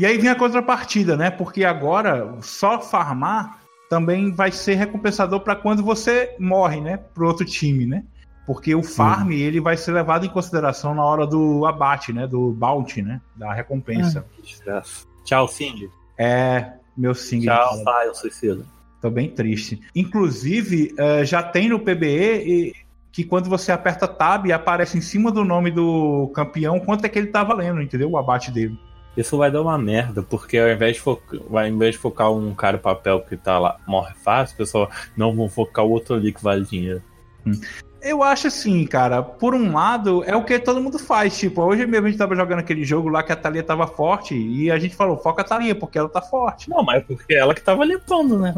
E 0.00 0.06
aí 0.06 0.16
vem 0.16 0.30
a 0.30 0.34
contrapartida, 0.34 1.14
né? 1.14 1.30
Porque 1.30 1.62
agora 1.62 2.34
só 2.40 2.80
farmar 2.80 3.60
também 3.90 4.32
vai 4.32 4.50
ser 4.50 4.76
recompensador 4.76 5.40
para 5.40 5.54
quando 5.54 5.82
você 5.82 6.34
morre, 6.40 6.80
né? 6.80 6.96
Pro 6.96 7.26
outro 7.26 7.44
time, 7.44 7.84
né? 7.84 8.02
Porque 8.46 8.74
o 8.74 8.82
farm 8.82 9.28
hum. 9.28 9.32
ele 9.32 9.60
vai 9.60 9.76
ser 9.76 9.92
levado 9.92 10.24
em 10.24 10.30
consideração 10.30 10.94
na 10.94 11.04
hora 11.04 11.26
do 11.26 11.66
abate, 11.66 12.14
né? 12.14 12.26
Do 12.26 12.50
bounty, 12.52 13.02
né? 13.02 13.20
Da 13.36 13.52
recompensa. 13.52 14.20
Ah, 14.26 14.34
que 14.36 14.40
desgraça. 14.40 15.04
Tchau, 15.22 15.46
Sing. 15.46 15.90
É, 16.16 16.72
meu 16.96 17.14
Sing. 17.14 17.42
Tchau, 17.42 17.84
pai, 17.84 18.08
eu 18.08 18.14
suicida. 18.14 18.64
Tô 19.02 19.10
bem 19.10 19.28
triste. 19.28 19.82
Inclusive, 19.94 20.94
uh, 20.94 21.26
já 21.26 21.42
tem 21.42 21.68
no 21.68 21.78
PBE 21.78 22.74
que 23.12 23.22
quando 23.22 23.50
você 23.50 23.70
aperta 23.70 24.08
Tab 24.08 24.50
aparece 24.50 24.96
em 24.96 25.02
cima 25.02 25.30
do 25.30 25.44
nome 25.44 25.70
do 25.70 26.32
campeão 26.34 26.80
quanto 26.80 27.04
é 27.04 27.08
que 27.10 27.18
ele 27.18 27.26
tá 27.26 27.44
valendo, 27.44 27.82
entendeu? 27.82 28.08
O 28.08 28.16
abate 28.16 28.50
dele. 28.50 28.78
Isso 29.16 29.36
vai 29.36 29.50
dar 29.50 29.62
uma 29.62 29.76
merda, 29.76 30.22
porque 30.22 30.56
ao 30.56 30.68
invés 30.68 30.96
de, 30.96 31.02
focar, 31.02 31.40
ao 31.50 31.66
invés 31.66 31.94
de 31.94 31.98
focar 31.98 32.32
um 32.32 32.54
cara 32.54 32.78
papel 32.78 33.20
que 33.20 33.36
tá 33.36 33.58
lá, 33.58 33.76
morre 33.86 34.14
fácil, 34.14 34.54
o 34.54 34.58
pessoal 34.58 34.90
não 35.16 35.34
vão 35.34 35.48
focar 35.48 35.84
o 35.84 35.90
outro 35.90 36.14
ali 36.14 36.32
que 36.32 36.42
vale 36.42 36.64
dinheiro. 36.64 37.02
Hum. 37.46 37.60
Eu 38.02 38.22
acho 38.22 38.46
assim, 38.46 38.86
cara, 38.86 39.22
por 39.22 39.54
um 39.54 39.74
lado, 39.74 40.24
é 40.24 40.34
o 40.34 40.42
que 40.42 40.58
todo 40.58 40.80
mundo 40.80 40.98
faz. 40.98 41.36
Tipo, 41.36 41.62
hoje 41.62 41.86
mesmo 41.86 42.06
a 42.06 42.10
gente 42.10 42.18
tava 42.18 42.34
jogando 42.34 42.60
aquele 42.60 42.82
jogo 42.82 43.10
lá 43.10 43.22
que 43.22 43.30
a 43.30 43.36
Thalia 43.36 43.62
tava 43.62 43.86
forte 43.86 44.34
e 44.34 44.70
a 44.70 44.78
gente 44.78 44.96
falou, 44.96 45.18
foca 45.18 45.42
a 45.42 45.44
Thalia, 45.44 45.74
porque 45.74 45.98
ela 45.98 46.08
tá 46.08 46.22
forte. 46.22 46.70
Não, 46.70 46.82
mas 46.82 47.02
é 47.02 47.04
porque 47.04 47.34
ela 47.34 47.54
que 47.54 47.60
tava 47.60 47.84
limpando, 47.84 48.38
né? 48.38 48.54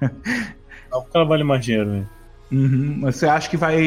não 0.90 1.02
porque 1.02 1.16
ela 1.16 1.26
vale 1.26 1.44
mais 1.44 1.62
dinheiro, 1.62 1.90
né? 1.90 2.06
Uhum. 2.50 3.00
Você 3.02 3.26
acha 3.26 3.48
que 3.48 3.56
vai 3.56 3.78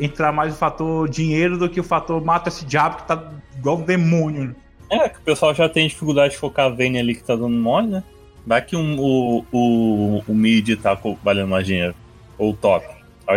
entrar 0.00 0.32
mais 0.32 0.54
o 0.54 0.56
fator 0.56 1.08
dinheiro 1.08 1.56
do 1.56 1.68
que 1.68 1.80
o 1.80 1.84
fator 1.84 2.24
mata 2.24 2.48
esse 2.48 2.64
diabo 2.64 2.96
que 2.96 3.06
tá 3.06 3.32
igual 3.56 3.78
um 3.78 3.84
demônio? 3.84 4.54
É, 4.92 5.08
que 5.08 5.18
o 5.18 5.22
pessoal 5.22 5.54
já 5.54 5.70
tem 5.70 5.88
dificuldade 5.88 6.34
de 6.34 6.38
focar 6.38 6.66
a 6.66 6.68
Vayne 6.68 6.98
ali 6.98 7.14
que 7.14 7.24
tá 7.24 7.34
dando 7.34 7.48
mole, 7.48 7.88
né? 7.88 8.04
Vai 8.46 8.60
que 8.60 8.76
um, 8.76 9.00
o, 9.00 9.42
o, 9.50 10.22
o 10.28 10.34
mid 10.34 10.76
tá 10.76 11.00
valendo 11.24 11.48
mais 11.48 11.66
dinheiro. 11.66 11.94
Ou 12.36 12.50
o 12.50 12.56
top. 12.56 12.86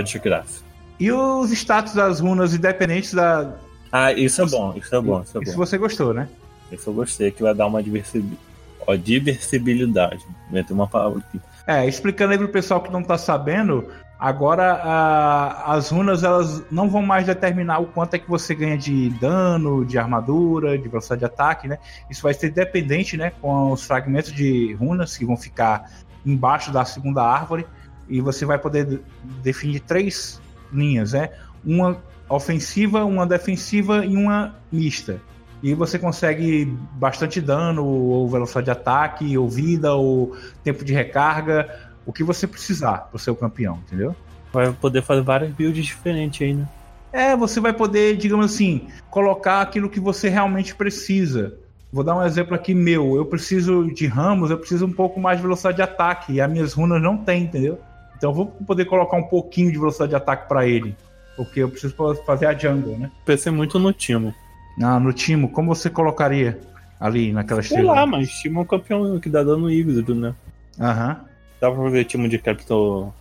De 0.04 0.20
graça. 0.20 0.62
E 1.00 1.10
os 1.10 1.50
status 1.52 1.94
das 1.94 2.20
runas 2.20 2.54
independentes 2.54 3.14
da. 3.14 3.56
Ah, 3.90 4.12
isso 4.12 4.42
é 4.42 4.46
bom, 4.46 4.74
isso 4.76 4.94
é 4.94 5.00
bom. 5.00 5.22
Isso, 5.22 5.38
é 5.38 5.44
isso 5.44 5.56
você 5.56 5.78
gostou, 5.78 6.14
né? 6.14 6.28
Isso 6.70 6.90
eu 6.90 6.94
gostei, 6.94 7.32
que 7.32 7.42
vai 7.42 7.54
dar 7.54 7.68
uma 7.68 7.82
diversibilidade. 7.82 10.26
Vai 10.52 10.66
ter 10.66 10.74
uma 10.74 10.88
palavra 10.88 11.20
aqui. 11.20 11.40
É, 11.66 11.88
explicando 11.88 12.34
aí 12.34 12.38
pro 12.38 12.50
pessoal 12.50 12.82
que 12.82 12.92
não 12.92 13.02
tá 13.02 13.18
sabendo, 13.18 13.90
Agora 14.18 14.74
a, 14.82 15.74
as 15.74 15.90
runas 15.90 16.24
elas 16.24 16.64
não 16.72 16.90
vão 16.90 17.02
mais 17.02 17.26
determinar 17.26 17.80
o 17.80 17.86
quanto 17.86 18.14
é 18.14 18.20
que 18.20 18.30
você 18.30 18.56
ganha 18.56 18.78
de 18.78 19.10
dano, 19.10 19.86
de 19.86 19.98
armadura, 19.98 20.78
de 20.78 20.88
velocidade 20.88 21.20
de 21.20 21.26
ataque, 21.26 21.68
né? 21.68 21.78
Isso 22.10 22.24
vai 22.24 22.34
ser 22.34 22.50
dependente, 22.50 23.18
né, 23.18 23.34
com 23.42 23.72
os 23.72 23.84
fragmentos 23.86 24.32
de 24.32 24.74
runas 24.76 25.18
que 25.18 25.26
vão 25.26 25.36
ficar 25.36 25.92
embaixo 26.26 26.72
da 26.72 26.86
segunda 26.86 27.22
árvore 27.22 27.66
e 28.08 28.22
você 28.22 28.46
vai 28.46 28.58
poder 28.58 29.02
definir 29.44 29.82
três 29.82 30.42
linhas, 30.72 31.12
né? 31.12 31.30
Uma 31.64 31.98
ofensiva, 32.30 33.04
uma 33.04 33.28
defensiva 33.28 34.06
e 34.06 34.16
uma 34.16 34.56
mista. 34.72 35.22
E 35.62 35.74
você 35.74 35.98
consegue 35.98 36.66
bastante 36.94 37.42
dano, 37.42 37.84
ou 37.84 38.30
velocidade 38.30 38.66
de 38.66 38.72
ataque, 38.72 39.38
ou 39.38 39.50
vida, 39.50 39.94
ou 39.96 40.36
tempo 40.64 40.86
de 40.86 40.94
recarga 40.94 41.95
o 42.06 42.14
que 42.14 42.24
você 42.24 42.46
precisar 42.46 43.10
para 43.10 43.20
ser 43.20 43.32
o 43.32 43.36
campeão, 43.36 43.80
entendeu? 43.86 44.16
Vai 44.54 44.72
poder 44.72 45.02
fazer 45.02 45.22
várias 45.22 45.52
builds 45.52 45.86
diferentes 45.86 46.42
aí, 46.42 46.54
né? 46.54 46.68
É, 47.12 47.36
você 47.36 47.60
vai 47.60 47.72
poder, 47.72 48.18
digamos 48.18 48.46
assim, 48.46 48.88
colocar 49.10 49.62
aquilo 49.62 49.90
que 49.90 50.00
você 50.00 50.28
realmente 50.28 50.76
precisa. 50.76 51.58
Vou 51.92 52.04
dar 52.04 52.18
um 52.18 52.24
exemplo 52.24 52.54
aqui 52.54 52.74
meu. 52.74 53.16
Eu 53.16 53.26
preciso 53.26 53.90
de 53.94 54.06
ramos, 54.06 54.52
eu 54.52 54.58
preciso 54.58 54.86
um 54.86 54.92
pouco 54.92 55.18
mais 55.18 55.38
de 55.38 55.44
velocidade 55.44 55.78
de 55.78 55.82
ataque. 55.82 56.34
E 56.34 56.42
as 56.42 56.52
minhas 56.52 56.74
runas 56.74 57.02
não 57.02 57.16
tem, 57.16 57.44
entendeu? 57.44 57.80
Então 58.18 58.32
eu 58.32 58.34
vou 58.34 58.48
poder 58.48 58.84
colocar 58.84 59.16
um 59.16 59.24
pouquinho 59.24 59.72
de 59.72 59.78
velocidade 59.78 60.10
de 60.10 60.16
ataque 60.18 60.48
para 60.50 60.68
ele. 60.68 60.94
Porque 61.38 61.62
eu 61.62 61.70
preciso 61.70 61.96
fazer 62.26 62.48
a 62.48 62.58
jungle, 62.58 62.98
né? 62.98 63.10
Pensei 63.26 63.50
muito 63.50 63.80
no 63.80 63.94
Timo. 63.94 64.36
Ah, 64.82 65.00
no 65.00 65.14
Timo, 65.14 65.50
como 65.50 65.74
você 65.74 65.90
colocaria 65.90 66.60
ali 67.00 67.32
naquela 67.32 67.62
estrela? 67.62 67.94
Sei 67.94 67.96
lá, 67.96 68.06
mas 68.06 68.30
Timo 68.30 68.60
é 68.60 68.64
um 68.64 68.66
campeão 68.66 69.20
que 69.20 69.30
dá 69.30 69.42
dano 69.42 69.72
híbrido, 69.72 70.14
né? 70.14 70.36
Aham. 70.78 71.22
Dá 71.66 71.72
pra 71.72 71.90
ver 71.90 72.06
time 72.06 72.30
de 72.30 72.40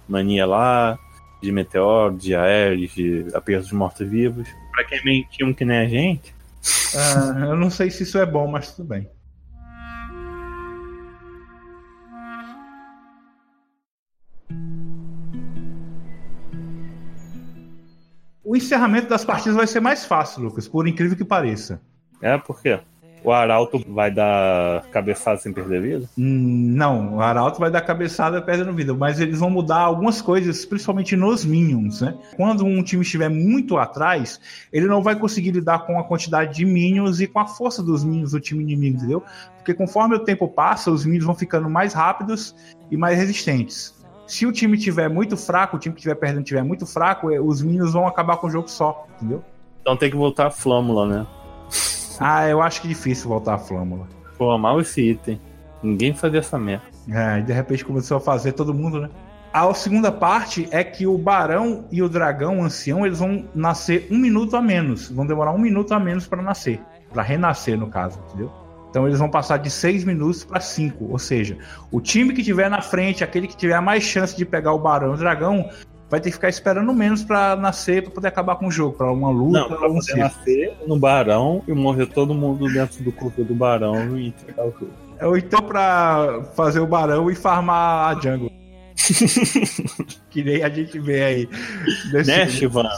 Mania 0.06 0.44
lá, 0.44 0.98
de 1.42 1.50
Meteor, 1.50 2.14
de 2.14 2.34
Aéreos, 2.34 2.92
de 2.92 3.24
Apertos 3.32 3.68
de 3.68 3.74
Mortos-Vivos. 3.74 4.46
Pra 4.70 4.84
quem 4.84 4.98
é 4.98 5.02
meio 5.02 5.26
time 5.30 5.54
que 5.54 5.64
nem 5.64 5.78
a 5.78 5.88
gente. 5.88 6.34
Uh, 6.94 7.38
eu 7.38 7.56
não 7.56 7.70
sei 7.70 7.90
se 7.90 8.02
isso 8.02 8.18
é 8.18 8.26
bom, 8.26 8.46
mas 8.46 8.74
tudo 8.74 8.88
bem. 8.88 9.08
O 18.44 18.54
encerramento 18.54 19.08
das 19.08 19.24
partidas 19.24 19.56
vai 19.56 19.66
ser 19.66 19.80
mais 19.80 20.04
fácil, 20.04 20.42
Lucas, 20.42 20.68
por 20.68 20.86
incrível 20.86 21.16
que 21.16 21.24
pareça. 21.24 21.80
É, 22.20 22.36
por 22.36 22.60
quê? 22.60 22.78
O 23.24 23.32
Arauto 23.32 23.82
vai 23.88 24.10
dar 24.10 24.82
cabeçada 24.90 25.38
sem 25.38 25.50
perder 25.50 25.80
vida? 25.80 26.10
Hum, 26.16 26.74
não, 26.76 27.14
o 27.14 27.20
Arauto 27.22 27.58
vai 27.58 27.70
dar 27.70 27.80
cabeçada 27.80 28.42
perdendo 28.42 28.70
vida, 28.74 28.92
mas 28.92 29.18
eles 29.18 29.40
vão 29.40 29.48
mudar 29.48 29.78
algumas 29.78 30.20
coisas, 30.20 30.66
principalmente 30.66 31.16
nos 31.16 31.42
minions, 31.42 32.02
né? 32.02 32.14
Quando 32.36 32.66
um 32.66 32.82
time 32.82 33.02
estiver 33.02 33.30
muito 33.30 33.78
atrás, 33.78 34.38
ele 34.70 34.84
não 34.84 35.02
vai 35.02 35.16
conseguir 35.16 35.52
lidar 35.52 35.86
com 35.86 35.98
a 35.98 36.04
quantidade 36.04 36.54
de 36.54 36.66
minions 36.66 37.18
e 37.18 37.26
com 37.26 37.38
a 37.38 37.46
força 37.46 37.82
dos 37.82 38.04
minions 38.04 38.32
do 38.32 38.40
time 38.40 38.62
inimigo, 38.62 38.98
entendeu? 38.98 39.22
Porque 39.56 39.72
conforme 39.72 40.16
o 40.16 40.20
tempo 40.20 40.46
passa, 40.46 40.90
os 40.90 41.06
minions 41.06 41.24
vão 41.24 41.34
ficando 41.34 41.70
mais 41.70 41.94
rápidos 41.94 42.54
e 42.90 42.96
mais 42.96 43.16
resistentes. 43.16 43.94
Se 44.26 44.44
o 44.44 44.52
time 44.52 44.76
tiver 44.76 45.08
muito 45.08 45.34
fraco, 45.34 45.78
o 45.78 45.80
time 45.80 45.94
que 45.94 46.00
estiver 46.00 46.16
perdendo 46.16 46.44
tiver 46.44 46.62
muito 46.62 46.84
fraco, 46.84 47.30
é, 47.30 47.40
os 47.40 47.62
minions 47.62 47.94
vão 47.94 48.06
acabar 48.06 48.36
com 48.36 48.48
o 48.48 48.50
jogo 48.50 48.68
só, 48.68 49.06
entendeu? 49.16 49.42
Então 49.80 49.96
tem 49.96 50.10
que 50.10 50.16
voltar 50.16 50.48
a 50.48 50.50
flâmula, 50.50 51.06
né? 51.06 51.26
Ah, 52.20 52.48
eu 52.48 52.62
acho 52.62 52.80
que 52.80 52.86
é 52.86 52.90
difícil 52.90 53.28
voltar 53.28 53.54
a 53.54 53.58
flâmula. 53.58 54.06
Pô, 54.36 54.56
mal 54.58 54.80
esse 54.80 55.10
item. 55.10 55.40
Ninguém 55.82 56.14
fazia 56.14 56.40
essa 56.40 56.58
merda. 56.58 56.84
É, 57.08 57.38
e 57.38 57.42
de 57.42 57.52
repente 57.52 57.84
começou 57.84 58.16
a 58.16 58.20
fazer 58.20 58.52
todo 58.52 58.72
mundo, 58.72 59.00
né? 59.00 59.10
A 59.52 59.72
segunda 59.72 60.10
parte 60.10 60.66
é 60.72 60.82
que 60.82 61.06
o 61.06 61.16
barão 61.16 61.84
e 61.92 62.02
o 62.02 62.08
dragão 62.08 62.58
o 62.58 62.64
ancião 62.64 63.06
eles 63.06 63.20
vão 63.20 63.44
nascer 63.54 64.08
um 64.10 64.18
minuto 64.18 64.56
a 64.56 64.62
menos. 64.62 65.10
Vão 65.10 65.26
demorar 65.26 65.52
um 65.52 65.58
minuto 65.58 65.92
a 65.92 66.00
menos 66.00 66.26
para 66.26 66.42
nascer. 66.42 66.80
para 67.12 67.22
renascer, 67.22 67.78
no 67.78 67.86
caso, 67.86 68.18
entendeu? 68.26 68.50
Então 68.90 69.06
eles 69.06 69.18
vão 69.18 69.30
passar 69.30 69.58
de 69.58 69.70
seis 69.70 70.04
minutos 70.04 70.44
para 70.44 70.60
cinco. 70.60 71.06
Ou 71.10 71.18
seja, 71.18 71.56
o 71.92 72.00
time 72.00 72.32
que 72.32 72.42
tiver 72.42 72.68
na 72.68 72.80
frente, 72.80 73.22
aquele 73.22 73.46
que 73.46 73.56
tiver 73.56 73.80
mais 73.80 74.02
chance 74.02 74.36
de 74.36 74.44
pegar 74.44 74.72
o 74.72 74.78
barão 74.78 75.12
e 75.12 75.14
o 75.14 75.16
dragão, 75.16 75.68
vai 76.10 76.20
ter 76.20 76.30
que 76.30 76.36
ficar 76.36 76.48
esperando 76.48 76.92
menos 76.92 77.24
para 77.24 77.56
nascer 77.56 78.02
para 78.02 78.12
poder 78.12 78.28
acabar 78.28 78.56
com 78.56 78.66
o 78.66 78.70
jogo, 78.70 78.96
para 78.96 79.10
uma 79.10 79.30
luta. 79.30 79.60
Não, 79.60 79.68
pra 79.68 79.88
poder 79.88 80.16
nascer 80.16 80.76
no 80.86 80.98
barão 80.98 81.62
e 81.66 81.72
morrer 81.72 82.06
todo 82.06 82.34
mundo 82.34 82.72
dentro 82.72 83.02
do 83.02 83.12
corpo 83.12 83.42
do 83.44 83.54
barão 83.54 84.16
e 84.16 84.28
entregar 84.28 84.66
o 84.66 84.72
jogo. 84.72 84.92
Ou 85.22 85.36
então 85.36 85.62
para 85.62 86.42
fazer 86.54 86.80
o 86.80 86.86
barão 86.86 87.30
e 87.30 87.34
farmar 87.34 88.16
a 88.16 88.20
jungle. 88.20 88.50
que 90.30 90.42
nem 90.42 90.62
a 90.62 90.68
gente 90.68 90.98
vê 90.98 91.22
aí 91.22 91.48
nesse, 92.12 92.66
né, 92.66 92.88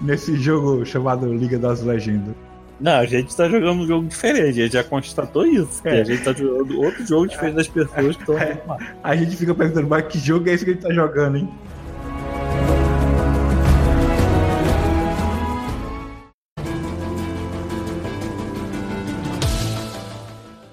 nesse 0.00 0.36
jogo 0.36 0.84
chamado 0.84 1.32
Liga 1.32 1.58
das 1.58 1.82
Legendas. 1.82 2.34
Não, 2.80 2.94
a 2.98 3.06
gente 3.06 3.34
tá 3.36 3.48
jogando 3.48 3.82
um 3.82 3.86
jogo 3.86 4.08
diferente, 4.08 4.60
a 4.60 4.64
gente 4.64 4.72
já 4.72 4.82
constatou 4.82 5.46
isso. 5.46 5.80
É. 5.84 6.00
A 6.00 6.04
gente 6.04 6.24
tá 6.24 6.32
jogando 6.32 6.80
outro 6.80 7.06
jogo 7.06 7.28
diferente 7.28 7.54
das 7.54 7.68
pessoas 7.68 8.16
que 8.16 8.22
estão 8.22 8.36
é. 8.36 8.60
A 9.04 9.14
gente 9.14 9.36
fica 9.36 9.54
perguntando, 9.54 9.86
mas 9.86 10.04
que 10.06 10.18
jogo 10.18 10.48
é 10.48 10.54
esse 10.54 10.64
que 10.64 10.72
a 10.72 10.74
gente 10.74 10.82
tá 10.82 10.92
jogando, 10.92 11.36
hein? 11.38 11.48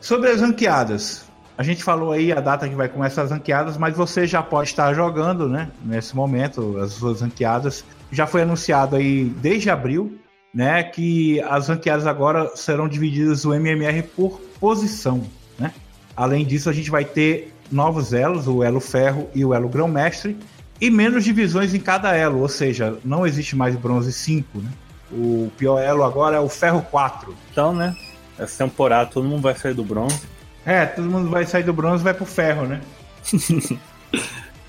Sobre 0.09 0.31
as 0.31 0.41
ranqueadas. 0.41 1.25
A 1.55 1.61
gente 1.61 1.83
falou 1.83 2.11
aí 2.11 2.31
a 2.31 2.39
data 2.39 2.67
que 2.67 2.73
vai 2.73 2.89
começar 2.89 3.21
as 3.21 3.29
ranqueadas, 3.29 3.77
mas 3.77 3.95
você 3.95 4.25
já 4.25 4.41
pode 4.41 4.69
estar 4.69 4.91
jogando, 4.91 5.47
né? 5.47 5.69
Nesse 5.85 6.15
momento, 6.15 6.79
as 6.79 6.93
suas 6.93 7.21
ranqueadas. 7.21 7.85
Já 8.11 8.25
foi 8.25 8.41
anunciado 8.41 8.95
aí 8.95 9.25
desde 9.25 9.69
abril, 9.69 10.17
né? 10.51 10.81
Que 10.81 11.39
as 11.41 11.67
ranqueadas 11.67 12.07
agora 12.07 12.49
serão 12.55 12.87
divididas 12.87 13.45
o 13.45 13.53
MMR 13.53 14.01
por 14.01 14.41
posição, 14.59 15.21
né? 15.59 15.71
Além 16.17 16.43
disso, 16.43 16.71
a 16.71 16.73
gente 16.73 16.89
vai 16.89 17.05
ter 17.05 17.53
novos 17.71 18.11
elos, 18.11 18.47
o 18.47 18.63
elo 18.63 18.79
ferro 18.79 19.29
e 19.35 19.45
o 19.45 19.53
elo 19.53 19.69
grão-mestre, 19.69 20.35
e 20.81 20.89
menos 20.89 21.23
divisões 21.23 21.75
em 21.75 21.79
cada 21.79 22.15
elo, 22.15 22.39
ou 22.39 22.49
seja, 22.49 22.97
não 23.05 23.27
existe 23.27 23.55
mais 23.55 23.75
bronze 23.75 24.11
5, 24.11 24.57
né? 24.57 24.71
O 25.11 25.51
pior 25.55 25.77
elo 25.79 26.03
agora 26.03 26.37
é 26.37 26.39
o 26.39 26.49
ferro 26.49 26.81
4. 26.89 27.35
Então, 27.51 27.75
né? 27.75 27.95
Essa 28.39 28.65
temporada 28.65 29.10
todo 29.10 29.27
mundo 29.27 29.41
vai 29.41 29.55
sair 29.55 29.74
do 29.74 29.84
bronze. 29.84 30.22
É, 30.65 30.86
todo 30.86 31.10
mundo 31.10 31.29
vai 31.29 31.46
sair 31.46 31.63
do 31.63 31.74
bronze 31.74 32.01
e 32.01 32.03
vai 32.03 32.13
pro 32.13 32.25
ferro, 32.25 32.65
né? 32.65 32.81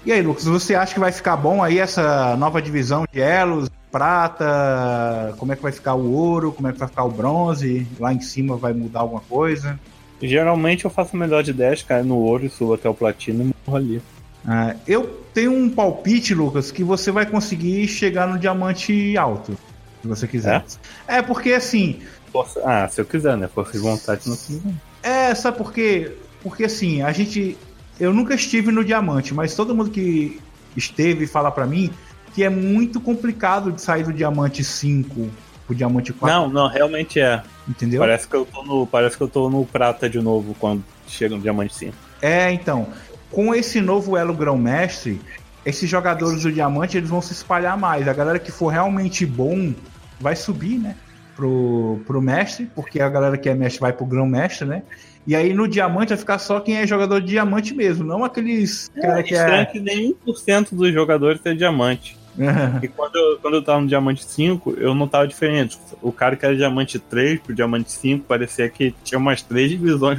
e 0.04 0.12
aí, 0.12 0.22
Lucas, 0.22 0.44
você 0.44 0.74
acha 0.74 0.94
que 0.94 1.00
vai 1.00 1.12
ficar 1.12 1.36
bom 1.36 1.62
aí 1.62 1.78
essa 1.78 2.36
nova 2.36 2.60
divisão 2.60 3.06
de 3.10 3.20
elos? 3.20 3.70
Prata, 3.90 5.34
como 5.36 5.52
é 5.52 5.56
que 5.56 5.62
vai 5.62 5.72
ficar 5.72 5.94
o 5.94 6.12
ouro, 6.12 6.52
como 6.52 6.68
é 6.68 6.72
que 6.72 6.78
vai 6.78 6.88
ficar 6.88 7.04
o 7.04 7.10
bronze? 7.10 7.86
Lá 7.98 8.12
em 8.12 8.20
cima 8.20 8.56
vai 8.56 8.72
mudar 8.72 9.00
alguma 9.00 9.20
coisa? 9.22 9.78
Geralmente 10.22 10.84
eu 10.84 10.90
faço 10.90 11.16
melhor 11.16 11.42
de 11.42 11.52
10, 11.52 11.82
caio 11.82 12.04
no 12.04 12.16
ouro 12.16 12.44
e 12.44 12.50
subo 12.50 12.74
até 12.74 12.88
o 12.88 12.94
platino 12.94 13.42
e 13.42 13.54
morro 13.66 13.76
ali. 13.76 14.02
Ah, 14.46 14.74
eu 14.86 15.06
tenho 15.34 15.52
um 15.52 15.68
palpite, 15.68 16.34
Lucas, 16.34 16.70
que 16.70 16.84
você 16.84 17.10
vai 17.10 17.26
conseguir 17.26 17.86
chegar 17.88 18.26
no 18.26 18.38
diamante 18.38 19.16
alto. 19.16 19.56
Se 20.02 20.08
você 20.08 20.26
quiser. 20.26 20.64
É, 21.06 21.18
é 21.18 21.22
porque 21.22 21.52
assim. 21.52 22.00
Força... 22.32 22.60
Ah, 22.64 22.88
se 22.88 23.00
eu 23.00 23.04
quiser, 23.04 23.36
né? 23.36 23.48
Força 23.48 23.72
de 23.72 23.78
vontade 23.78 24.28
não 24.28 24.36
quiser. 24.36 24.72
É, 25.02 25.34
sabe 25.34 25.58
por 25.58 25.72
quê? 25.72 26.16
Porque 26.42 26.64
assim, 26.64 27.02
a 27.02 27.12
gente. 27.12 27.56
Eu 27.98 28.14
nunca 28.14 28.34
estive 28.34 28.72
no 28.72 28.84
diamante, 28.84 29.34
mas 29.34 29.54
todo 29.54 29.74
mundo 29.74 29.90
que 29.90 30.40
esteve 30.76 31.26
fala 31.26 31.50
para 31.50 31.66
mim 31.66 31.90
que 32.34 32.44
é 32.44 32.48
muito 32.48 33.00
complicado 33.00 33.72
de 33.72 33.80
sair 33.80 34.04
do 34.04 34.12
diamante 34.12 34.62
5 34.62 35.28
pro 35.66 35.74
diamante 35.74 36.12
4. 36.12 36.38
Não, 36.38 36.48
não, 36.48 36.68
realmente 36.68 37.20
é. 37.20 37.42
Entendeu? 37.68 38.00
Parece 38.00 38.26
que 38.26 38.34
eu 38.34 38.44
tô 38.44 38.62
no, 38.62 38.86
parece 38.86 39.16
que 39.16 39.22
eu 39.22 39.28
tô 39.28 39.50
no 39.50 39.64
prata 39.64 40.08
de 40.08 40.20
novo 40.20 40.54
quando 40.58 40.84
chega 41.06 41.34
no 41.34 41.42
diamante 41.42 41.74
5. 41.74 41.94
É, 42.22 42.52
então, 42.52 42.88
com 43.30 43.54
esse 43.54 43.80
novo 43.80 44.16
elo 44.16 44.34
grão-mestre, 44.34 45.20
esses 45.64 45.88
jogadores 45.88 46.42
do 46.42 46.52
diamante 46.52 46.96
eles 46.96 47.08
vão 47.08 47.20
se 47.22 47.32
espalhar 47.32 47.76
mais. 47.76 48.08
A 48.08 48.12
galera 48.12 48.38
que 48.38 48.50
for 48.50 48.68
realmente 48.68 49.26
bom 49.26 49.74
vai 50.20 50.36
subir, 50.36 50.78
né? 50.78 50.96
Pro, 51.40 52.00
pro 52.06 52.20
mestre, 52.20 52.70
porque 52.74 53.00
a 53.00 53.08
galera 53.08 53.38
que 53.38 53.48
é 53.48 53.54
mestre 53.54 53.80
vai 53.80 53.94
pro 53.94 54.04
grão-mestre, 54.04 54.68
né? 54.68 54.82
E 55.26 55.34
aí 55.34 55.54
no 55.54 55.66
diamante 55.66 56.10
vai 56.10 56.18
ficar 56.18 56.38
só 56.38 56.60
quem 56.60 56.76
é 56.76 56.86
jogador 56.86 57.20
de 57.20 57.28
diamante 57.28 57.74
mesmo, 57.74 58.04
não 58.04 58.22
aqueles. 58.22 58.90
É, 58.94 59.00
cara 59.00 59.22
que 59.22 59.34
é... 59.34 59.64
que 59.64 59.80
nem 59.80 60.14
1% 60.26 60.68
dos 60.72 60.92
jogadores 60.92 61.40
é 61.46 61.54
diamante. 61.54 62.18
e 62.82 62.88
quando 62.88 63.16
eu, 63.16 63.38
quando 63.40 63.54
eu 63.54 63.62
tava 63.62 63.80
no 63.80 63.86
diamante 63.86 64.22
5, 64.22 64.74
eu 64.76 64.94
não 64.94 65.08
tava 65.08 65.26
diferente. 65.26 65.78
O 66.02 66.12
cara 66.12 66.36
que 66.36 66.44
era 66.44 66.54
diamante 66.54 66.98
3 66.98 67.40
pro 67.40 67.54
diamante 67.54 67.90
5 67.90 68.26
parecia 68.26 68.68
que 68.68 68.94
tinha 69.02 69.18
umas 69.18 69.40
três 69.40 69.70
divisões 69.70 70.18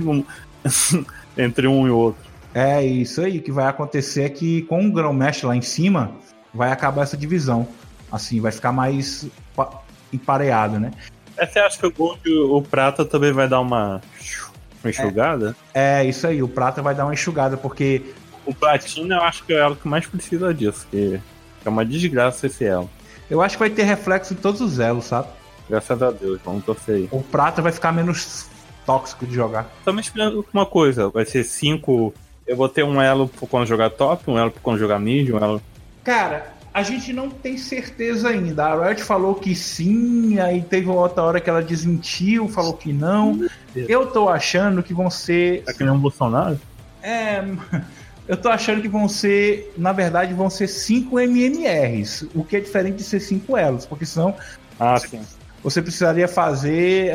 entre 1.38 1.68
um 1.68 1.88
e 1.88 1.92
outro. 1.92 2.22
É 2.54 2.84
isso 2.84 3.22
aí 3.22 3.40
que 3.40 3.52
vai 3.52 3.68
acontecer 3.68 4.24
é 4.24 4.30
que 4.30 4.64
com 4.64 4.88
o 4.88 4.92
grão-mestre 4.92 5.46
lá 5.46 5.56
em 5.56 5.62
cima 5.62 6.12
vai 6.52 6.72
acabar 6.72 7.04
essa 7.04 7.16
divisão. 7.16 7.68
Assim, 8.12 8.42
vai 8.42 8.52
ficar 8.52 8.74
mais 8.74 9.28
empareado, 10.12 10.80
né? 10.80 10.92
É, 11.38 11.46
você 11.46 11.60
acha 11.60 11.78
que 11.78 11.86
o 11.86 11.92
gold, 11.92 12.22
o 12.30 12.62
prata 12.62 13.06
também 13.06 13.32
vai 13.32 13.48
dar 13.48 13.60
uma, 13.60 14.02
uma 14.84 14.90
enxugada? 14.90 15.56
É, 15.74 16.02
é, 16.02 16.06
isso 16.06 16.28
aí, 16.28 16.44
o 16.44 16.48
prata 16.48 16.82
vai 16.82 16.94
dar 16.94 17.06
uma 17.06 17.14
enxugada, 17.14 17.58
porque. 17.58 18.02
O 18.44 18.56
platina 18.56 19.16
eu 19.16 19.22
acho 19.22 19.44
que 19.44 19.54
é 19.54 19.60
elo 19.60 19.76
que 19.76 19.88
mais 19.88 20.08
precisa 20.08 20.52
disso, 20.52 20.88
que 20.90 21.20
é 21.64 21.70
uma 21.70 21.86
desgraça 21.86 22.48
esse 22.48 22.66
elo. 22.66 22.90
Eu 23.30 23.40
acho 23.40 23.56
que 23.56 23.60
vai 23.60 23.70
ter 23.70 23.84
reflexo 23.84 24.34
em 24.34 24.38
todos 24.38 24.62
os 24.62 24.80
elos, 24.80 25.06
sabe? 25.06 25.28
Graças 25.70 26.02
a 26.02 26.10
Deus, 26.10 26.40
vamos 26.44 26.66
torcer 26.66 26.96
aí. 26.96 27.10
O 27.12 27.22
prata 27.22 27.62
vai 27.62 27.72
ficar 27.72 27.92
menos 27.92 28.48
tóxico 28.84 29.28
de 29.28 29.36
jogar. 29.36 29.70
Só 29.84 29.94
me 29.94 30.02
explicando 30.02 30.44
uma 30.52 30.66
coisa, 30.66 31.08
vai 31.10 31.24
ser 31.24 31.44
5 31.44 32.14
eu 32.52 32.58
vou 32.58 32.68
ter 32.68 32.84
um 32.84 33.02
elo 33.02 33.30
quando 33.50 33.66
jogar 33.66 33.90
top, 33.92 34.30
um 34.30 34.38
elo 34.38 34.52
quando 34.62 34.78
jogar 34.78 35.00
mid, 35.00 35.30
um 35.30 35.38
elo. 35.38 35.62
Cara, 36.04 36.52
a 36.74 36.84
gente 36.84 37.12
não 37.12 37.30
tem 37.30 37.58
certeza 37.58 38.30
ainda. 38.30 38.66
A 38.66 38.88
Riot 38.88 39.04
falou 39.04 39.36
que 39.36 39.54
sim, 39.54 40.40
aí 40.40 40.62
teve 40.62 40.88
outra 40.88 41.24
hora 41.24 41.42
que 41.42 41.50
ela 41.50 41.62
desmentiu, 41.62 42.48
falou 42.48 42.74
que 42.74 42.94
não. 42.94 43.48
Eu 43.76 44.08
tô 44.08 44.30
achando 44.30 44.82
que 44.82 44.94
vão 44.94 45.10
ser. 45.10 45.64
Tá 45.64 45.74
que 45.74 45.84
nem 45.84 45.92
um 45.92 46.00
Bolsonaro? 46.00 46.60
É. 47.04 47.44
Eu 48.28 48.38
tô 48.38 48.50
achando 48.50 48.82
que 48.82 48.88
vão 48.88 49.10
ser, 49.10 49.74
na 49.78 49.92
verdade, 49.92 50.34
vão 50.34 50.50
ser 50.50 50.68
5 50.68 51.20
MMRs, 51.20 52.28
o 52.34 52.46
que 52.46 52.56
é 52.56 52.60
diferente 52.62 52.98
de 52.98 53.04
ser 53.04 53.20
5 53.20 53.58
elos, 53.58 53.86
porque 53.86 54.06
senão 54.06 54.34
ah, 54.80 54.98
sim. 54.98 55.20
você 55.62 55.82
precisaria 55.82 56.28
fazer 56.28 57.12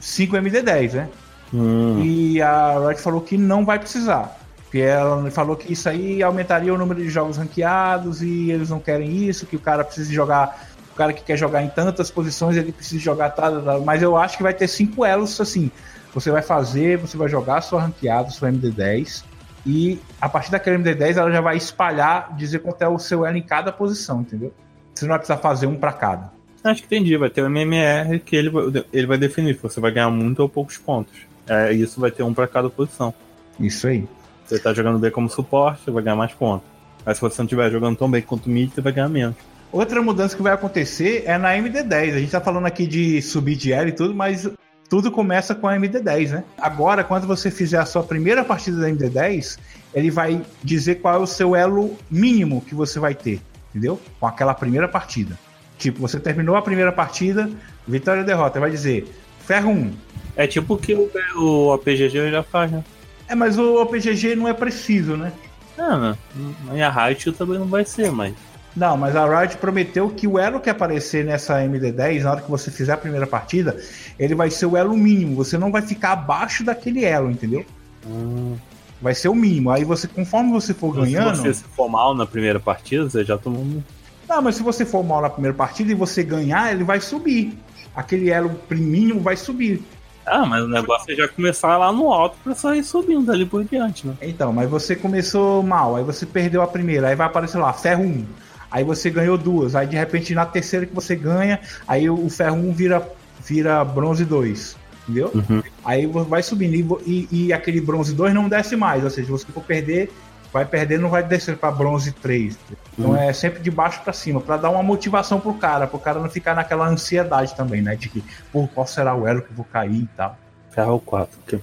5 0.00 0.36
é, 0.36 0.40
MD10, 0.40 0.92
né? 0.92 1.08
Hum. 1.52 2.02
E 2.02 2.40
a 2.40 2.78
Riot 2.78 3.02
falou 3.02 3.20
que 3.20 3.36
não 3.36 3.64
vai 3.64 3.78
precisar. 3.78 4.40
Porque 4.74 4.84
ela 4.84 5.30
falou 5.30 5.54
que 5.54 5.72
isso 5.72 5.88
aí 5.88 6.20
aumentaria 6.20 6.74
o 6.74 6.76
número 6.76 7.00
de 7.00 7.08
jogos 7.08 7.36
ranqueados 7.36 8.22
e 8.22 8.50
eles 8.50 8.70
não 8.70 8.80
querem 8.80 9.24
isso, 9.24 9.46
que 9.46 9.54
o 9.54 9.60
cara 9.60 9.84
precisa 9.84 10.12
jogar. 10.12 10.66
O 10.92 10.96
cara 10.96 11.12
que 11.12 11.22
quer 11.22 11.36
jogar 11.36 11.62
em 11.62 11.68
tantas 11.68 12.10
posições, 12.10 12.56
ele 12.56 12.72
precisa 12.72 13.00
jogar. 13.00 13.30
Tá, 13.30 13.52
tá. 13.52 13.78
Mas 13.78 14.02
eu 14.02 14.16
acho 14.16 14.36
que 14.36 14.42
vai 14.42 14.52
ter 14.52 14.66
cinco 14.66 15.04
elos 15.04 15.40
assim. 15.40 15.70
Você 16.12 16.28
vai 16.28 16.42
fazer, 16.42 16.98
você 16.98 17.16
vai 17.16 17.28
jogar 17.28 17.60
sua 17.60 17.82
ranqueada, 17.82 18.30
sua 18.30 18.50
MD10. 18.50 19.22
E 19.64 20.00
a 20.20 20.28
partir 20.28 20.50
daquele 20.50 20.78
MD10 20.78 21.18
ela 21.18 21.30
já 21.30 21.40
vai 21.40 21.56
espalhar, 21.56 22.34
dizer 22.36 22.58
quanto 22.58 22.82
é 22.82 22.88
o 22.88 22.98
seu 22.98 23.24
elo 23.24 23.36
em 23.36 23.42
cada 23.42 23.70
posição, 23.70 24.22
entendeu? 24.22 24.52
Você 24.92 25.04
não 25.04 25.10
vai 25.10 25.18
precisar 25.18 25.38
fazer 25.38 25.68
um 25.68 25.76
para 25.76 25.92
cada. 25.92 26.32
Acho 26.64 26.82
que 26.82 26.92
entendi, 26.92 27.16
vai 27.16 27.30
ter 27.30 27.42
o 27.42 27.46
MMR 27.46 28.18
que 28.18 28.34
ele, 28.34 28.50
ele 28.92 29.06
vai 29.06 29.18
definir 29.18 29.54
se 29.54 29.62
você 29.62 29.78
vai 29.78 29.92
ganhar 29.92 30.10
muito 30.10 30.40
ou 30.40 30.48
poucos 30.48 30.76
pontos. 30.78 31.14
É, 31.46 31.72
isso 31.72 32.00
vai 32.00 32.10
ter 32.10 32.24
um 32.24 32.34
para 32.34 32.48
cada 32.48 32.68
posição. 32.68 33.14
Isso 33.60 33.86
aí. 33.86 34.04
Você 34.46 34.58
tá 34.58 34.72
jogando 34.74 34.98
bem 34.98 35.10
como 35.10 35.28
suporte, 35.28 35.82
você 35.84 35.90
vai 35.90 36.02
ganhar 36.02 36.16
mais 36.16 36.32
pontos. 36.32 36.66
Mas 37.04 37.16
se 37.16 37.20
você 37.20 37.40
não 37.40 37.46
estiver 37.46 37.70
jogando 37.70 37.96
tão 37.96 38.10
bem 38.10 38.22
quanto 38.22 38.48
mid, 38.48 38.72
você 38.72 38.80
vai 38.80 38.92
ganhar 38.92 39.08
menos. 39.08 39.36
Outra 39.72 40.00
mudança 40.00 40.36
que 40.36 40.42
vai 40.42 40.52
acontecer 40.52 41.24
é 41.26 41.36
na 41.36 41.54
MD10. 41.54 42.14
A 42.14 42.18
gente 42.18 42.30
tá 42.30 42.40
falando 42.40 42.66
aqui 42.66 42.86
de 42.86 43.20
subir 43.20 43.56
de 43.56 43.72
elo 43.72 43.88
e 43.88 43.92
tudo, 43.92 44.14
mas 44.14 44.48
tudo 44.88 45.10
começa 45.10 45.54
com 45.54 45.66
a 45.66 45.74
MD10, 45.76 46.30
né? 46.30 46.44
Agora, 46.56 47.02
quando 47.02 47.26
você 47.26 47.50
fizer 47.50 47.78
a 47.78 47.86
sua 47.86 48.02
primeira 48.02 48.44
partida 48.44 48.80
da 48.80 48.88
MD10, 48.88 49.58
ele 49.92 50.10
vai 50.10 50.40
dizer 50.62 50.96
qual 50.96 51.14
é 51.14 51.18
o 51.18 51.26
seu 51.26 51.56
elo 51.56 51.96
mínimo 52.10 52.60
que 52.60 52.74
você 52.74 53.00
vai 53.00 53.14
ter, 53.14 53.40
entendeu? 53.70 54.00
Com 54.20 54.26
aquela 54.26 54.54
primeira 54.54 54.86
partida. 54.86 55.38
Tipo, 55.78 56.00
você 56.00 56.20
terminou 56.20 56.56
a 56.56 56.62
primeira 56.62 56.92
partida, 56.92 57.50
vitória 57.86 58.20
ou 58.20 58.26
derrota, 58.26 58.60
vai 58.60 58.70
dizer 58.70 59.08
ferro 59.40 59.70
1, 59.72 59.92
é 60.36 60.46
tipo 60.46 60.74
o 60.74 60.78
que 60.78 60.94
o, 60.94 61.10
o 61.36 61.74
OPGG 61.74 62.30
já 62.30 62.42
faz, 62.42 62.70
né? 62.70 62.84
É, 63.28 63.34
mas 63.34 63.58
o 63.58 63.80
OPGG 63.82 64.34
não 64.34 64.48
é 64.48 64.52
preciso, 64.52 65.16
né? 65.16 65.32
Não, 65.76 66.16
não. 66.36 66.76
E 66.76 66.82
a 66.82 66.90
Riot 66.90 67.32
também 67.32 67.58
não 67.58 67.66
vai 67.66 67.84
ser, 67.84 68.10
mas. 68.10 68.34
Não, 68.76 68.96
mas 68.96 69.14
a 69.14 69.24
Riot 69.24 69.56
prometeu 69.58 70.10
que 70.10 70.26
o 70.26 70.38
elo 70.38 70.60
que 70.60 70.68
aparecer 70.68 71.24
nessa 71.24 71.60
MD10, 71.60 72.22
na 72.22 72.32
hora 72.32 72.40
que 72.40 72.50
você 72.50 72.70
fizer 72.70 72.92
a 72.92 72.96
primeira 72.96 73.26
partida, 73.26 73.76
ele 74.18 74.34
vai 74.34 74.50
ser 74.50 74.66
o 74.66 74.76
elo 74.76 74.96
mínimo. 74.96 75.36
Você 75.36 75.56
não 75.56 75.70
vai 75.70 75.82
ficar 75.82 76.12
abaixo 76.12 76.64
daquele 76.64 77.04
elo, 77.04 77.30
entendeu? 77.30 77.64
Hum. 78.06 78.56
Vai 79.00 79.14
ser 79.14 79.28
o 79.28 79.34
mínimo. 79.34 79.70
Aí 79.70 79.84
você, 79.84 80.08
conforme 80.08 80.50
você 80.50 80.74
for 80.74 80.90
então, 80.90 81.04
ganhando. 81.04 81.36
Se 81.36 81.54
você 81.54 81.64
for 81.76 81.88
mal 81.88 82.14
na 82.14 82.26
primeira 82.26 82.58
partida, 82.58 83.08
você 83.08 83.24
já 83.24 83.38
tomou. 83.38 83.82
Não, 84.28 84.42
mas 84.42 84.56
se 84.56 84.62
você 84.62 84.84
for 84.84 85.04
mal 85.04 85.20
na 85.20 85.30
primeira 85.30 85.56
partida 85.56 85.92
e 85.92 85.94
você 85.94 86.22
ganhar, 86.22 86.72
ele 86.72 86.82
vai 86.82 87.00
subir. 87.00 87.56
Aquele 87.94 88.30
elo 88.30 88.58
mínimo 88.70 89.20
vai 89.20 89.36
subir. 89.36 89.82
Ah, 90.26 90.46
mas 90.46 90.64
o 90.64 90.68
negócio 90.68 91.12
é 91.12 91.16
já 91.16 91.28
começar 91.28 91.76
lá 91.76 91.92
no 91.92 92.12
alto 92.12 92.36
pra 92.42 92.54
sair 92.54 92.82
subindo 92.82 93.26
dali 93.26 93.44
por 93.44 93.64
diante, 93.64 94.06
né? 94.06 94.14
Então, 94.22 94.52
mas 94.52 94.68
você 94.68 94.96
começou 94.96 95.62
mal, 95.62 95.96
aí 95.96 96.04
você 96.04 96.24
perdeu 96.24 96.62
a 96.62 96.66
primeira, 96.66 97.08
aí 97.08 97.14
vai 97.14 97.26
aparecer 97.26 97.58
lá, 97.58 97.72
ferro 97.72 98.04
1. 98.04 98.24
Aí 98.70 98.82
você 98.82 99.10
ganhou 99.10 99.38
duas, 99.38 99.76
aí 99.76 99.86
de 99.86 99.96
repente 99.96 100.34
na 100.34 100.46
terceira 100.46 100.86
que 100.86 100.94
você 100.94 101.14
ganha, 101.14 101.60
aí 101.86 102.10
o 102.10 102.28
ferro 102.28 102.56
1 102.56 102.72
vira, 102.72 103.08
vira 103.44 103.84
bronze 103.84 104.24
2. 104.24 104.76
Entendeu? 105.06 105.30
Uhum. 105.34 105.62
Aí 105.84 106.06
vai 106.06 106.42
subindo 106.42 106.98
e, 107.06 107.28
e, 107.30 107.52
aquele 107.52 107.78
bronze 107.78 108.14
2 108.14 108.32
não 108.32 108.48
desce 108.48 108.74
mais, 108.74 109.04
ou 109.04 109.10
seja, 109.10 109.30
você 109.30 109.46
for 109.52 109.62
perder 109.62 110.10
vai 110.54 110.64
perder, 110.64 111.00
não 111.00 111.08
vai 111.08 111.24
descer 111.24 111.56
para 111.56 111.72
bronze 111.72 112.12
3. 112.12 112.56
Então 112.96 113.10
uhum. 113.10 113.16
é 113.16 113.32
sempre 113.32 113.60
de 113.60 113.72
baixo 113.72 114.00
para 114.04 114.12
cima, 114.12 114.40
para 114.40 114.56
dar 114.56 114.70
uma 114.70 114.84
motivação 114.84 115.40
pro 115.40 115.54
cara, 115.54 115.84
pro 115.84 115.98
cara 115.98 116.20
não 116.20 116.30
ficar 116.30 116.54
naquela 116.54 116.86
ansiedade 116.86 117.56
também, 117.56 117.82
né? 117.82 117.96
De 117.96 118.08
que, 118.08 118.24
pô, 118.52 118.68
qual 118.68 118.86
será 118.86 119.16
o 119.16 119.26
elo 119.26 119.42
que 119.42 119.50
eu 119.50 119.56
vou 119.56 119.64
cair 119.64 120.02
e 120.02 120.08
tal. 120.16 120.38
Ferro 120.70 121.00
4. 121.00 121.38
Okay. 121.42 121.58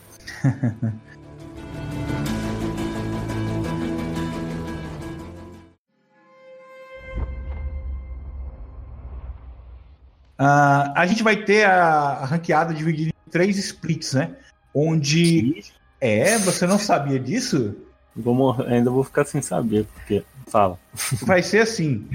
Uh, 10.37 10.91
a 10.93 11.05
gente 11.07 11.23
vai 11.23 11.37
ter 11.37 11.63
a, 11.63 12.25
ranqueada 12.25 12.73
dividida 12.73 13.11
em 13.11 13.31
três 13.31 13.57
splits, 13.57 14.15
né? 14.15 14.35
Onde. 14.75 15.63
É, 16.01 16.37
você 16.39 16.67
não 16.67 16.77
sabia 16.77 17.19
disso? 17.19 17.73
Vou, 18.15 18.55
ainda 18.63 18.89
vou 18.89 19.03
ficar 19.03 19.25
sem 19.25 19.41
saber, 19.41 19.85
porque. 19.93 20.23
Fala. 20.47 20.77
Vai 21.21 21.41
ser 21.41 21.59
assim: 21.59 22.07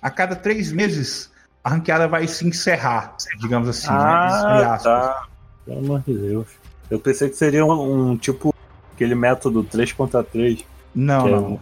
a 0.00 0.10
cada 0.10 0.34
três 0.34 0.72
meses, 0.72 1.30
a 1.62 1.70
ranqueada 1.70 2.08
vai 2.08 2.26
se 2.26 2.46
encerrar, 2.46 3.16
digamos 3.38 3.68
assim. 3.68 3.88
Né? 3.88 3.94
Ah, 3.96 4.72
né? 4.72 4.78
tá. 4.82 5.26
Pelo 5.64 5.78
amor 5.78 6.02
de 6.06 6.14
Deus. 6.14 6.48
Eu 6.90 6.98
pensei 6.98 7.28
que 7.28 7.36
seria 7.36 7.64
um, 7.64 8.10
um 8.10 8.16
tipo 8.16 8.54
aquele 8.94 9.14
método 9.14 9.64
3 9.64 9.92
contra 9.92 10.22
3. 10.22 10.64
Não, 10.94 11.26
não. 11.26 11.60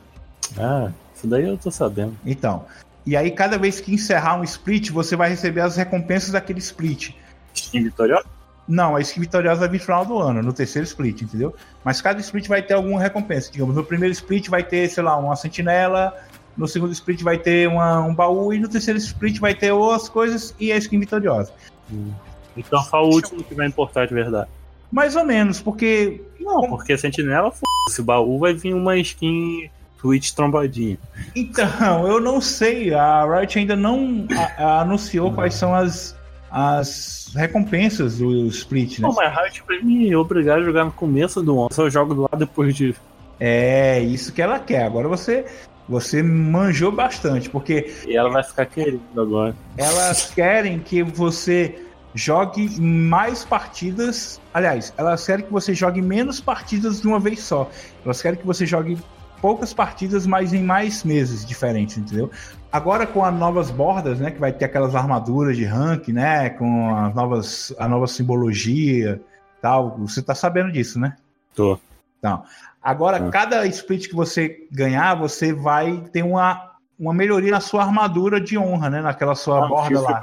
É... 0.56 0.62
Ah, 0.62 0.92
isso 1.14 1.26
daí 1.26 1.46
eu 1.46 1.56
tô 1.56 1.70
sabendo. 1.70 2.16
Então. 2.24 2.64
E 3.06 3.16
aí, 3.16 3.30
cada 3.30 3.58
vez 3.58 3.80
que 3.80 3.94
encerrar 3.94 4.38
um 4.38 4.44
split, 4.44 4.90
você 4.90 5.16
vai 5.16 5.30
receber 5.30 5.62
as 5.62 5.76
recompensas 5.76 6.30
daquele 6.30 6.58
split. 6.58 7.14
Skin 7.54 7.84
vitoriosa? 7.84 8.26
Não, 8.70 8.94
a 8.94 9.00
skin 9.00 9.20
vitoriosa 9.20 9.60
vai 9.60 9.68
vir 9.68 9.78
no 9.78 9.84
final 9.84 10.06
do 10.06 10.18
ano, 10.18 10.42
no 10.44 10.52
terceiro 10.52 10.86
split, 10.86 11.22
entendeu? 11.22 11.52
Mas 11.84 12.00
cada 12.00 12.20
split 12.20 12.46
vai 12.46 12.62
ter 12.62 12.74
alguma 12.74 13.00
recompensa. 13.00 13.50
Digamos, 13.50 13.74
no 13.74 13.82
primeiro 13.82 14.12
split 14.12 14.48
vai 14.48 14.62
ter, 14.62 14.88
sei 14.88 15.02
lá, 15.02 15.16
uma 15.16 15.34
sentinela, 15.34 16.16
no 16.56 16.68
segundo 16.68 16.92
split 16.92 17.20
vai 17.22 17.36
ter 17.36 17.68
uma, 17.68 18.00
um 18.00 18.14
baú, 18.14 18.52
e 18.52 18.60
no 18.60 18.68
terceiro 18.68 18.96
split 18.98 19.40
vai 19.40 19.56
ter 19.56 19.72
outras 19.72 20.08
coisas 20.08 20.54
e 20.60 20.70
a 20.70 20.76
skin 20.76 21.00
vitoriosa. 21.00 21.52
Hum. 21.92 22.12
Então 22.56 22.80
só 22.84 23.02
o 23.02 23.12
último 23.12 23.42
que 23.42 23.56
vai 23.56 23.66
importar 23.66 24.06
de 24.06 24.14
verdade. 24.14 24.48
Mais 24.92 25.16
ou 25.16 25.24
menos, 25.24 25.60
porque. 25.60 26.22
Não, 26.38 26.68
porque 26.68 26.96
Sentinela, 26.96 27.48
f***, 27.48 27.60
o 27.98 28.04
baú 28.04 28.38
vai 28.38 28.54
vir 28.54 28.72
uma 28.72 28.96
skin 28.98 29.68
Twitch 30.00 30.30
trombadinha. 30.32 30.98
Então, 31.34 32.06
eu 32.06 32.20
não 32.20 32.40
sei. 32.40 32.94
A 32.94 33.24
Riot 33.24 33.58
ainda 33.58 33.74
não 33.74 34.26
a, 34.30 34.64
a 34.64 34.80
anunciou 34.82 35.32
quais 35.32 35.54
são 35.54 35.74
as, 35.74 36.16
as 36.50 37.30
recompensas 37.34 38.18
do 38.18 38.46
split, 38.46 38.98
né? 38.98 39.08
Não, 39.08 39.14
mas 39.14 39.34
Riot 39.36 39.62
vai 39.66 39.78
me 39.80 40.14
obrigar 40.16 40.58
a 40.58 40.62
jogar 40.62 40.84
no 40.84 40.92
começo 40.92 41.42
do 41.42 41.58
ano. 41.60 41.68
Só 41.72 41.84
eu 41.84 41.90
jogo 41.90 42.22
lá 42.22 42.36
depois 42.36 42.74
de. 42.74 42.94
É, 43.38 44.00
isso 44.00 44.32
que 44.32 44.42
ela 44.42 44.58
quer. 44.58 44.84
Agora 44.84 45.08
você. 45.08 45.44
Você 45.88 46.22
manjou 46.22 46.92
bastante, 46.92 47.50
porque. 47.50 47.92
E 48.06 48.16
ela 48.16 48.30
vai 48.30 48.42
ficar 48.42 48.66
querendo 48.66 49.00
agora. 49.20 49.54
Elas 49.76 50.30
querem 50.34 50.78
que 50.78 51.02
você 51.02 51.78
jogue 52.14 52.80
mais 52.80 53.44
partidas. 53.44 54.40
Aliás, 54.52 54.92
elas 54.96 55.24
querem 55.24 55.44
que 55.44 55.52
você 55.52 55.74
jogue 55.74 56.02
menos 56.02 56.40
partidas 56.40 57.00
de 57.00 57.08
uma 57.08 57.18
vez 57.18 57.40
só. 57.40 57.68
Elas 58.04 58.20
querem 58.20 58.38
que 58.38 58.46
você 58.46 58.66
jogue 58.66 58.98
poucas 59.40 59.72
partidas, 59.72 60.26
mas 60.26 60.52
em 60.52 60.62
mais 60.62 61.02
meses 61.02 61.44
diferentes, 61.44 61.96
entendeu? 61.96 62.30
Agora 62.72 63.04
com 63.04 63.24
as 63.24 63.34
novas 63.34 63.70
bordas, 63.70 64.20
né, 64.20 64.30
que 64.30 64.38
vai 64.38 64.52
ter 64.52 64.64
aquelas 64.64 64.94
armaduras 64.94 65.56
de 65.56 65.64
rank, 65.64 66.08
né, 66.08 66.50
com 66.50 66.94
as 66.94 67.14
novas, 67.14 67.74
a 67.78 67.88
nova 67.88 68.06
simbologia, 68.06 69.20
tal. 69.60 69.96
Você 69.98 70.22
tá 70.22 70.34
sabendo 70.34 70.70
disso, 70.70 70.98
né? 70.98 71.16
Tô. 71.54 71.78
Então, 72.18 72.44
agora 72.80 73.16
ah. 73.16 73.30
cada 73.30 73.66
split 73.66 74.08
que 74.08 74.14
você 74.14 74.68
ganhar, 74.70 75.16
você 75.16 75.52
vai 75.52 76.04
ter 76.12 76.22
uma, 76.22 76.74
uma 76.98 77.12
melhoria 77.12 77.50
na 77.50 77.60
sua 77.60 77.82
armadura 77.82 78.40
de 78.40 78.56
honra, 78.56 78.88
né, 78.88 79.00
naquela 79.00 79.34
sua 79.34 79.64
ah, 79.64 79.68
borda 79.68 80.00
lá. 80.00 80.22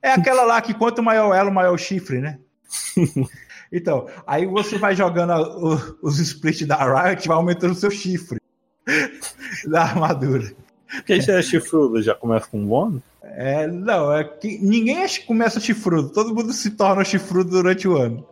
É 0.00 0.12
aquela 0.12 0.44
lá 0.44 0.62
que 0.62 0.72
quanto 0.72 1.02
maior 1.02 1.30
o 1.30 1.34
elo, 1.34 1.50
maior 1.50 1.74
o 1.74 1.78
chifre, 1.78 2.20
né? 2.20 2.38
Então, 3.72 4.06
aí 4.24 4.46
você 4.46 4.78
vai 4.78 4.94
jogando 4.94 5.32
a, 5.32 5.40
o, 5.40 5.96
os 6.00 6.20
splits 6.20 6.64
da 6.64 6.76
Riot, 6.76 7.26
vai 7.26 7.36
aumentando 7.36 7.72
o 7.72 7.74
seu 7.74 7.90
chifre 7.90 8.38
da 9.66 9.82
armadura. 9.82 10.54
Quem 11.06 11.20
já 11.20 11.34
é 11.34 11.42
chifrudo 11.42 12.02
já 12.02 12.14
começa 12.14 12.46
com 12.46 12.58
um 12.58 12.66
bônus? 12.66 13.02
É, 13.22 13.66
não, 13.66 14.12
é 14.12 14.24
que 14.24 14.58
ninguém 14.58 15.02
é, 15.02 15.08
começa 15.26 15.60
chifrudo, 15.60 16.10
todo 16.10 16.34
mundo 16.34 16.52
se 16.52 16.70
torna 16.70 17.04
chifrudo 17.04 17.50
durante 17.50 17.88
o 17.88 17.96
ano. 17.96 18.26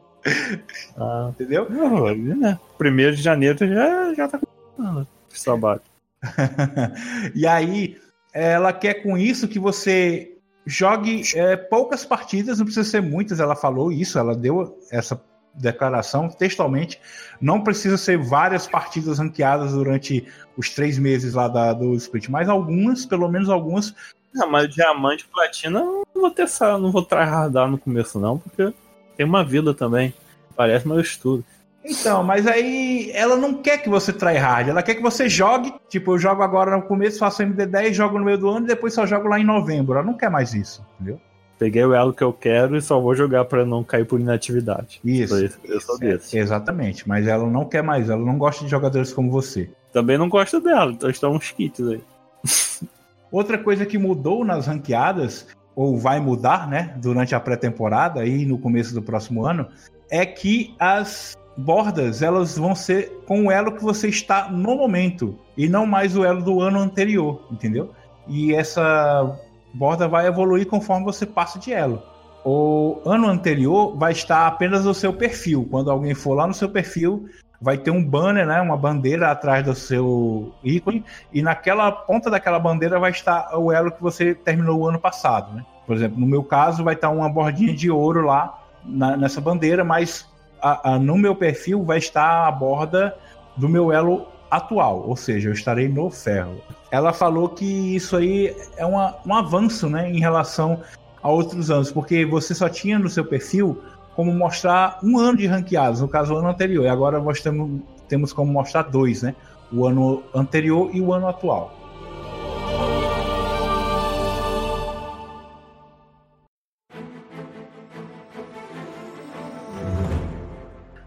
Ah, 0.96 1.30
Entendeu? 1.30 1.68
Não, 1.68 2.14
né? 2.14 2.58
Primeiro 2.78 3.16
de 3.16 3.22
janeiro 3.22 3.58
já, 3.58 4.14
já 4.14 4.28
tá 4.28 4.38
começando 4.38 5.06
esse 5.32 5.44
trabalho. 5.44 5.80
e 7.34 7.46
aí, 7.46 7.96
ela 8.32 8.72
quer 8.72 9.02
com 9.02 9.18
isso 9.18 9.48
que 9.48 9.58
você 9.58 10.36
jogue 10.64 11.22
é, 11.34 11.56
poucas 11.56 12.04
partidas, 12.04 12.58
não 12.58 12.66
precisa 12.66 12.88
ser 12.88 13.02
muitas, 13.02 13.40
ela 13.40 13.56
falou 13.56 13.90
isso, 13.90 14.18
ela 14.18 14.34
deu 14.34 14.78
essa 14.90 15.20
declaração 15.54 16.28
textualmente. 16.28 17.00
Não 17.40 17.62
precisa 17.62 17.96
ser 17.96 18.18
várias 18.18 18.66
partidas 18.66 19.18
ranqueadas 19.18 19.72
durante 19.72 20.26
os 20.56 20.70
três 20.70 20.98
meses 20.98 21.34
lá 21.34 21.48
da, 21.48 21.72
do 21.72 21.94
split, 21.94 22.28
mas 22.28 22.48
algumas, 22.48 23.06
pelo 23.06 23.28
menos 23.28 23.48
algumas. 23.48 23.94
Não, 24.32 24.50
mas 24.50 24.72
diamante 24.72 25.24
e 25.24 25.32
platina 25.32 25.80
não 25.80 26.04
vou 26.14 26.30
ter 26.30 26.48
não 26.60 26.90
vou 26.90 27.02
tryhardar 27.02 27.68
no 27.68 27.78
começo, 27.78 28.18
não, 28.18 28.38
porque 28.38 28.72
tem 29.16 29.26
uma 29.26 29.44
vida 29.44 29.74
também. 29.74 30.14
Parece 30.56 30.86
meu 30.86 31.00
estudo. 31.00 31.44
Então, 31.84 32.22
mas 32.22 32.46
aí 32.46 33.10
ela 33.12 33.36
não 33.36 33.54
quer 33.54 33.78
que 33.78 33.88
você 33.88 34.12
tryhard, 34.12 34.70
ela 34.70 34.82
quer 34.82 34.94
que 34.94 35.02
você 35.02 35.28
jogue. 35.28 35.74
Tipo, 35.88 36.12
eu 36.12 36.18
jogo 36.18 36.42
agora 36.42 36.76
no 36.76 36.82
começo, 36.82 37.18
faço 37.18 37.42
MD10, 37.42 37.92
jogo 37.92 38.18
no 38.18 38.24
meio 38.24 38.38
do 38.38 38.48
ano 38.48 38.66
e 38.66 38.68
depois 38.68 38.94
só 38.94 39.04
jogo 39.04 39.28
lá 39.28 39.38
em 39.38 39.44
novembro. 39.44 39.94
Ela 39.94 40.06
não 40.06 40.16
quer 40.16 40.30
mais 40.30 40.54
isso, 40.54 40.86
entendeu? 40.94 41.20
Peguei 41.62 41.84
o 41.84 41.94
elo 41.94 42.12
que 42.12 42.24
eu 42.24 42.32
quero 42.32 42.76
e 42.76 42.82
só 42.82 42.98
vou 42.98 43.14
jogar 43.14 43.44
para 43.44 43.64
não 43.64 43.84
cair 43.84 44.04
por 44.04 44.18
inatividade. 44.18 45.00
Isso. 45.04 45.48
Eu 45.62 45.80
sou 45.80 45.96
desse. 45.96 46.36
exatamente, 46.36 47.08
mas 47.08 47.28
ela 47.28 47.48
não 47.48 47.64
quer 47.66 47.84
mais, 47.84 48.10
ela 48.10 48.20
não 48.20 48.36
gosta 48.36 48.64
de 48.64 48.70
jogadores 48.72 49.12
como 49.12 49.30
você. 49.30 49.70
Também 49.92 50.18
não 50.18 50.28
gosta 50.28 50.60
dela, 50.60 50.90
então 50.90 51.08
estão 51.08 51.30
uns 51.30 51.52
kits 51.52 51.86
aí. 51.86 52.00
Outra 53.30 53.56
coisa 53.56 53.86
que 53.86 53.96
mudou 53.96 54.44
nas 54.44 54.66
ranqueadas, 54.66 55.46
ou 55.76 55.96
vai 55.96 56.18
mudar, 56.18 56.68
né, 56.68 56.96
durante 56.96 57.32
a 57.32 57.38
pré-temporada 57.38 58.26
e 58.26 58.44
no 58.44 58.58
começo 58.58 58.92
do 58.92 59.00
próximo 59.00 59.46
ano, 59.46 59.68
é 60.10 60.26
que 60.26 60.74
as 60.80 61.38
bordas 61.56 62.22
elas 62.22 62.58
vão 62.58 62.74
ser 62.74 63.22
com 63.24 63.46
o 63.46 63.52
elo 63.52 63.70
que 63.70 63.84
você 63.84 64.08
está 64.08 64.50
no 64.50 64.74
momento 64.74 65.38
e 65.56 65.68
não 65.68 65.86
mais 65.86 66.16
o 66.16 66.24
elo 66.24 66.42
do 66.42 66.60
ano 66.60 66.80
anterior, 66.80 67.46
entendeu? 67.52 67.92
E 68.26 68.52
essa 68.52 69.38
borda 69.72 70.08
vai 70.08 70.26
evoluir 70.26 70.66
conforme 70.66 71.04
você 71.04 71.26
passa 71.26 71.58
de 71.58 71.72
elo. 71.72 72.02
O 72.44 73.00
ano 73.04 73.28
anterior 73.28 73.96
vai 73.96 74.12
estar 74.12 74.46
apenas 74.46 74.84
no 74.84 74.94
seu 74.94 75.12
perfil. 75.12 75.66
Quando 75.70 75.90
alguém 75.90 76.14
for 76.14 76.34
lá 76.34 76.46
no 76.46 76.54
seu 76.54 76.68
perfil, 76.68 77.28
vai 77.60 77.78
ter 77.78 77.92
um 77.92 78.04
banner, 78.04 78.44
né, 78.44 78.60
uma 78.60 78.76
bandeira 78.76 79.30
atrás 79.30 79.64
do 79.64 79.74
seu 79.74 80.52
ícone, 80.64 81.04
e 81.32 81.40
naquela 81.40 81.92
ponta 81.92 82.28
daquela 82.28 82.58
bandeira 82.58 82.98
vai 82.98 83.12
estar 83.12 83.56
o 83.56 83.70
elo 83.70 83.92
que 83.92 84.02
você 84.02 84.34
terminou 84.34 84.80
o 84.80 84.88
ano 84.88 84.98
passado. 84.98 85.54
Né? 85.54 85.64
Por 85.86 85.94
exemplo, 85.94 86.18
no 86.18 86.26
meu 86.26 86.42
caso, 86.42 86.82
vai 86.82 86.94
estar 86.94 87.10
uma 87.10 87.28
bordinha 87.28 87.72
de 87.72 87.88
ouro 87.88 88.26
lá 88.26 88.58
na, 88.84 89.16
nessa 89.16 89.40
bandeira, 89.40 89.84
mas 89.84 90.28
a, 90.60 90.94
a, 90.94 90.98
no 90.98 91.16
meu 91.16 91.36
perfil 91.36 91.84
vai 91.84 91.98
estar 91.98 92.48
a 92.48 92.50
borda 92.50 93.16
do 93.56 93.68
meu 93.68 93.92
elo 93.92 94.26
atual, 94.52 95.02
ou 95.08 95.16
seja, 95.16 95.48
eu 95.48 95.54
estarei 95.54 95.88
no 95.88 96.10
ferro. 96.10 96.60
Ela 96.90 97.14
falou 97.14 97.48
que 97.48 97.96
isso 97.96 98.14
aí 98.18 98.54
é 98.76 98.84
uma, 98.84 99.16
um 99.26 99.34
avanço 99.34 99.88
né, 99.88 100.10
em 100.10 100.20
relação 100.20 100.78
a 101.22 101.30
outros 101.30 101.70
anos, 101.70 101.90
porque 101.90 102.26
você 102.26 102.54
só 102.54 102.68
tinha 102.68 102.98
no 102.98 103.08
seu 103.08 103.24
perfil 103.24 103.82
como 104.14 104.30
mostrar 104.34 104.98
um 105.02 105.18
ano 105.18 105.38
de 105.38 105.46
ranqueados, 105.46 106.02
no 106.02 106.08
caso 106.08 106.34
o 106.34 106.36
ano 106.36 106.48
anterior, 106.48 106.84
e 106.84 106.88
agora 106.88 107.18
nós 107.18 107.40
temos, 107.40 107.80
temos 108.06 108.30
como 108.30 108.52
mostrar 108.52 108.82
dois, 108.82 109.22
né? 109.22 109.34
O 109.72 109.86
ano 109.86 110.22
anterior 110.34 110.90
e 110.92 111.00
o 111.00 111.14
ano 111.14 111.28
atual. 111.28 111.74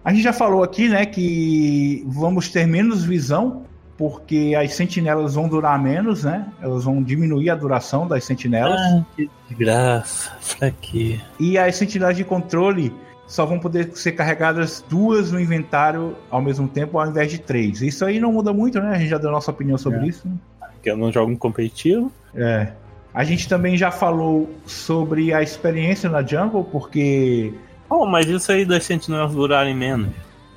A 0.06 0.14
gente 0.14 0.22
já 0.22 0.32
falou 0.32 0.62
aqui, 0.62 0.88
né, 0.88 1.04
que 1.04 2.06
vamos 2.08 2.50
ter 2.50 2.68
menos 2.68 3.04
visão, 3.04 3.64
porque 3.98 4.56
as 4.56 4.74
sentinelas 4.76 5.34
vão 5.34 5.50
durar 5.50 5.82
menos, 5.82 6.24
né? 6.24 6.46
Elas 6.62 6.84
vão 6.84 7.02
diminuir 7.02 7.50
a 7.50 7.56
duração 7.56 8.08
das 8.08 8.24
sentinelas. 8.24 8.80
Ah, 8.80 9.04
que 9.18 9.30
graça, 9.58 10.32
pra 10.60 10.70
quê? 10.70 11.20
E 11.40 11.58
as 11.58 11.76
sentinelas 11.76 12.16
de 12.16 12.24
controle 12.24 12.94
só 13.26 13.48
vão 13.48 13.58
poder 13.58 13.96
ser 13.96 14.12
carregadas 14.12 14.86
duas 14.88 15.32
no 15.32 15.40
inventário 15.40 16.16
ao 16.30 16.40
mesmo 16.42 16.68
tempo, 16.68 17.00
ao 17.00 17.08
invés 17.08 17.32
de 17.32 17.40
três. 17.40 17.82
Isso 17.82 18.06
aí 18.06 18.20
não 18.20 18.32
muda 18.32 18.54
muito, 18.54 18.80
né? 18.80 18.92
A 18.92 19.00
gente 19.00 19.10
já 19.10 19.18
deu 19.18 19.32
nossa 19.32 19.50
opinião 19.50 19.78
sobre 19.78 20.02
é. 20.02 20.08
isso. 20.08 20.28
Né? 20.28 20.36
Que 20.84 20.92
eu 20.92 20.98
não 20.98 21.12
jogo 21.12 21.32
em 21.32 21.36
competitivo. 21.36 22.12
É. 22.36 22.68
A 23.12 23.24
gente 23.24 23.50
também 23.50 23.76
já 23.76 23.90
falou 23.90 24.54
sobre 24.68 25.34
a 25.34 25.42
experiência 25.42 26.08
na 26.10 26.22
jungle, 26.22 26.64
porque 26.66 27.54
Oh, 27.96 28.06
mas 28.06 28.28
isso 28.28 28.52
aí 28.52 28.66
das 28.66 28.84
sentinelas 28.84 29.32
durarem 29.34 29.74
menos. 29.74 30.10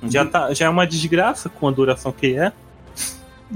Já, 0.03 0.25
tá, 0.25 0.53
já 0.53 0.65
é 0.65 0.69
uma 0.69 0.85
desgraça 0.85 1.47
com 1.47 1.69
a 1.69 1.71
duração 1.71 2.11
que 2.11 2.37
é. 2.37 2.51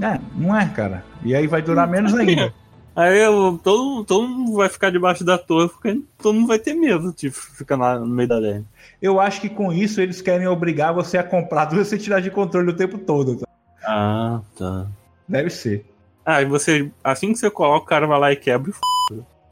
É, 0.00 0.18
não 0.34 0.58
é, 0.58 0.66
cara. 0.68 1.04
E 1.22 1.34
aí 1.34 1.46
vai 1.46 1.60
durar 1.60 1.86
menos 1.86 2.12
ainda. 2.16 2.52
Aí 2.96 3.22
eu, 3.22 3.60
todo, 3.62 4.02
todo 4.04 4.26
mundo 4.26 4.54
vai 4.54 4.70
ficar 4.70 4.90
debaixo 4.90 5.22
da 5.22 5.36
torre, 5.36 5.68
porque 5.68 6.00
todo 6.16 6.34
mundo 6.34 6.46
vai 6.46 6.58
ter 6.58 6.72
medo 6.72 7.12
de 7.14 7.30
ficar 7.30 7.76
lá 7.76 7.98
no 7.98 8.06
meio 8.06 8.28
da 8.28 8.38
lane. 8.38 8.66
Eu 9.02 9.20
acho 9.20 9.40
que 9.40 9.50
com 9.50 9.70
isso 9.70 10.00
eles 10.00 10.22
querem 10.22 10.46
obrigar 10.46 10.94
você 10.94 11.18
a 11.18 11.22
comprar 11.22 11.66
duas 11.66 11.88
sentinelas 11.88 12.24
de 12.24 12.30
controle 12.30 12.70
o 12.70 12.76
tempo 12.76 12.96
todo. 12.96 13.36
Tá? 13.36 13.46
Ah, 13.84 14.40
tá. 14.56 14.86
Deve 15.28 15.50
ser. 15.50 15.84
Ah, 16.24 16.40
e 16.40 16.46
você, 16.46 16.90
assim 17.02 17.32
que 17.32 17.38
você 17.38 17.50
coloca, 17.50 17.84
o 17.84 17.88
cara 17.88 18.06
vai 18.06 18.18
lá 18.18 18.32
e 18.32 18.36
quebra 18.36 18.70
e 18.70 18.72
f. 18.72 18.80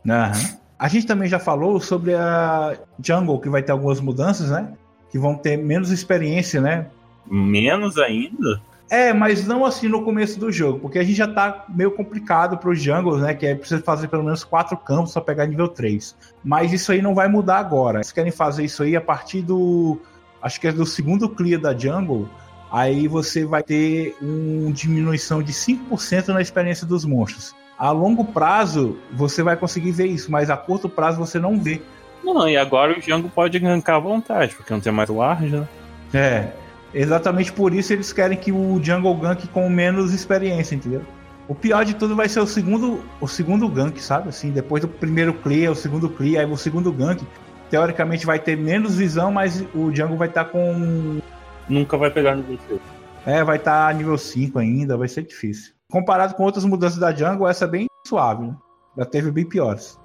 Aham. 0.08 0.61
A 0.82 0.88
gente 0.88 1.06
também 1.06 1.28
já 1.28 1.38
falou 1.38 1.78
sobre 1.78 2.12
a 2.12 2.76
Jungle, 3.00 3.38
que 3.38 3.48
vai 3.48 3.62
ter 3.62 3.70
algumas 3.70 4.00
mudanças, 4.00 4.50
né? 4.50 4.72
Que 5.12 5.16
vão 5.16 5.36
ter 5.36 5.56
menos 5.56 5.92
experiência, 5.92 6.60
né? 6.60 6.88
Menos 7.24 7.98
ainda? 7.98 8.60
É, 8.90 9.12
mas 9.12 9.46
não 9.46 9.64
assim 9.64 9.86
no 9.86 10.02
começo 10.02 10.40
do 10.40 10.50
jogo, 10.50 10.80
porque 10.80 10.98
a 10.98 11.04
gente 11.04 11.14
já 11.14 11.28
tá 11.28 11.66
meio 11.68 11.92
complicado 11.92 12.58
para 12.58 12.68
os 12.68 12.82
jungles, 12.82 13.22
né? 13.22 13.32
Que 13.32 13.46
é 13.46 13.54
preciso 13.54 13.80
fazer 13.84 14.08
pelo 14.08 14.24
menos 14.24 14.42
quatro 14.42 14.76
campos 14.76 15.12
para 15.12 15.22
pegar 15.22 15.46
nível 15.46 15.68
3. 15.68 16.16
Mas 16.42 16.72
isso 16.72 16.90
aí 16.90 17.00
não 17.00 17.14
vai 17.14 17.28
mudar 17.28 17.58
agora. 17.58 17.98
Eles 17.98 18.10
querem 18.10 18.32
fazer 18.32 18.64
isso 18.64 18.82
aí 18.82 18.96
a 18.96 19.00
partir 19.00 19.40
do. 19.40 20.00
Acho 20.42 20.60
que 20.60 20.66
é 20.66 20.72
do 20.72 20.84
segundo 20.84 21.28
clear 21.28 21.60
da 21.60 21.78
jungle. 21.78 22.28
Aí 22.72 23.06
você 23.06 23.44
vai 23.44 23.62
ter 23.62 24.16
uma 24.20 24.72
diminuição 24.72 25.44
de 25.44 25.52
5% 25.52 26.26
na 26.30 26.42
experiência 26.42 26.84
dos 26.84 27.04
monstros. 27.04 27.54
A 27.82 27.90
longo 27.90 28.24
prazo 28.24 28.96
você 29.10 29.42
vai 29.42 29.56
conseguir 29.56 29.90
ver 29.90 30.06
isso, 30.06 30.30
mas 30.30 30.48
a 30.48 30.56
curto 30.56 30.88
prazo 30.88 31.18
você 31.18 31.40
não 31.40 31.58
vê. 31.58 31.82
Não, 32.22 32.48
e 32.48 32.56
agora 32.56 32.96
o 32.96 33.00
Django 33.00 33.28
pode 33.28 33.58
gankar 33.58 33.96
à 33.96 33.98
vontade, 33.98 34.54
porque 34.54 34.72
não 34.72 34.78
tem 34.78 34.92
mais 34.92 35.10
o 35.10 35.20
Arja. 35.20 35.68
Né? 36.12 36.14
É, 36.14 36.52
exatamente 36.94 37.52
por 37.52 37.74
isso 37.74 37.92
eles 37.92 38.12
querem 38.12 38.38
que 38.38 38.52
o 38.52 38.80
Jungle 38.80 39.16
gank 39.16 39.48
com 39.48 39.68
menos 39.68 40.14
experiência, 40.14 40.76
entendeu? 40.76 41.02
O 41.48 41.56
pior 41.56 41.84
de 41.84 41.94
tudo 41.94 42.14
vai 42.14 42.28
ser 42.28 42.38
o 42.38 42.46
segundo, 42.46 43.02
o 43.20 43.26
segundo 43.26 43.68
gank, 43.68 44.00
sabe? 44.00 44.28
Assim, 44.28 44.52
depois 44.52 44.80
do 44.80 44.86
primeiro 44.86 45.34
clear, 45.34 45.72
o 45.72 45.74
segundo 45.74 46.08
clear, 46.08 46.44
aí 46.44 46.48
o 46.48 46.56
segundo 46.56 46.92
gank. 46.92 47.26
teoricamente 47.68 48.24
vai 48.24 48.38
ter 48.38 48.56
menos 48.56 48.94
visão, 48.94 49.32
mas 49.32 49.60
o 49.74 49.90
Django 49.90 50.16
vai 50.16 50.28
estar 50.28 50.44
tá 50.44 50.50
com. 50.50 51.20
Nunca 51.68 51.96
vai 51.96 52.12
pegar 52.12 52.36
no 52.36 52.44
6. 52.44 52.80
É, 53.26 53.42
vai 53.42 53.56
estar 53.56 53.88
tá 53.88 53.92
nível 53.92 54.16
5 54.16 54.56
ainda, 54.56 54.96
vai 54.96 55.08
ser 55.08 55.24
difícil. 55.24 55.72
Comparado 55.92 56.34
com 56.34 56.42
outras 56.44 56.64
mudanças 56.64 56.98
da 56.98 57.12
Django, 57.12 57.46
essa 57.46 57.66
é 57.66 57.68
bem 57.68 57.86
suave, 58.06 58.46
né? 58.46 58.56
Já 58.96 59.04
teve 59.04 59.30
bem 59.30 59.44
piores. 59.44 60.00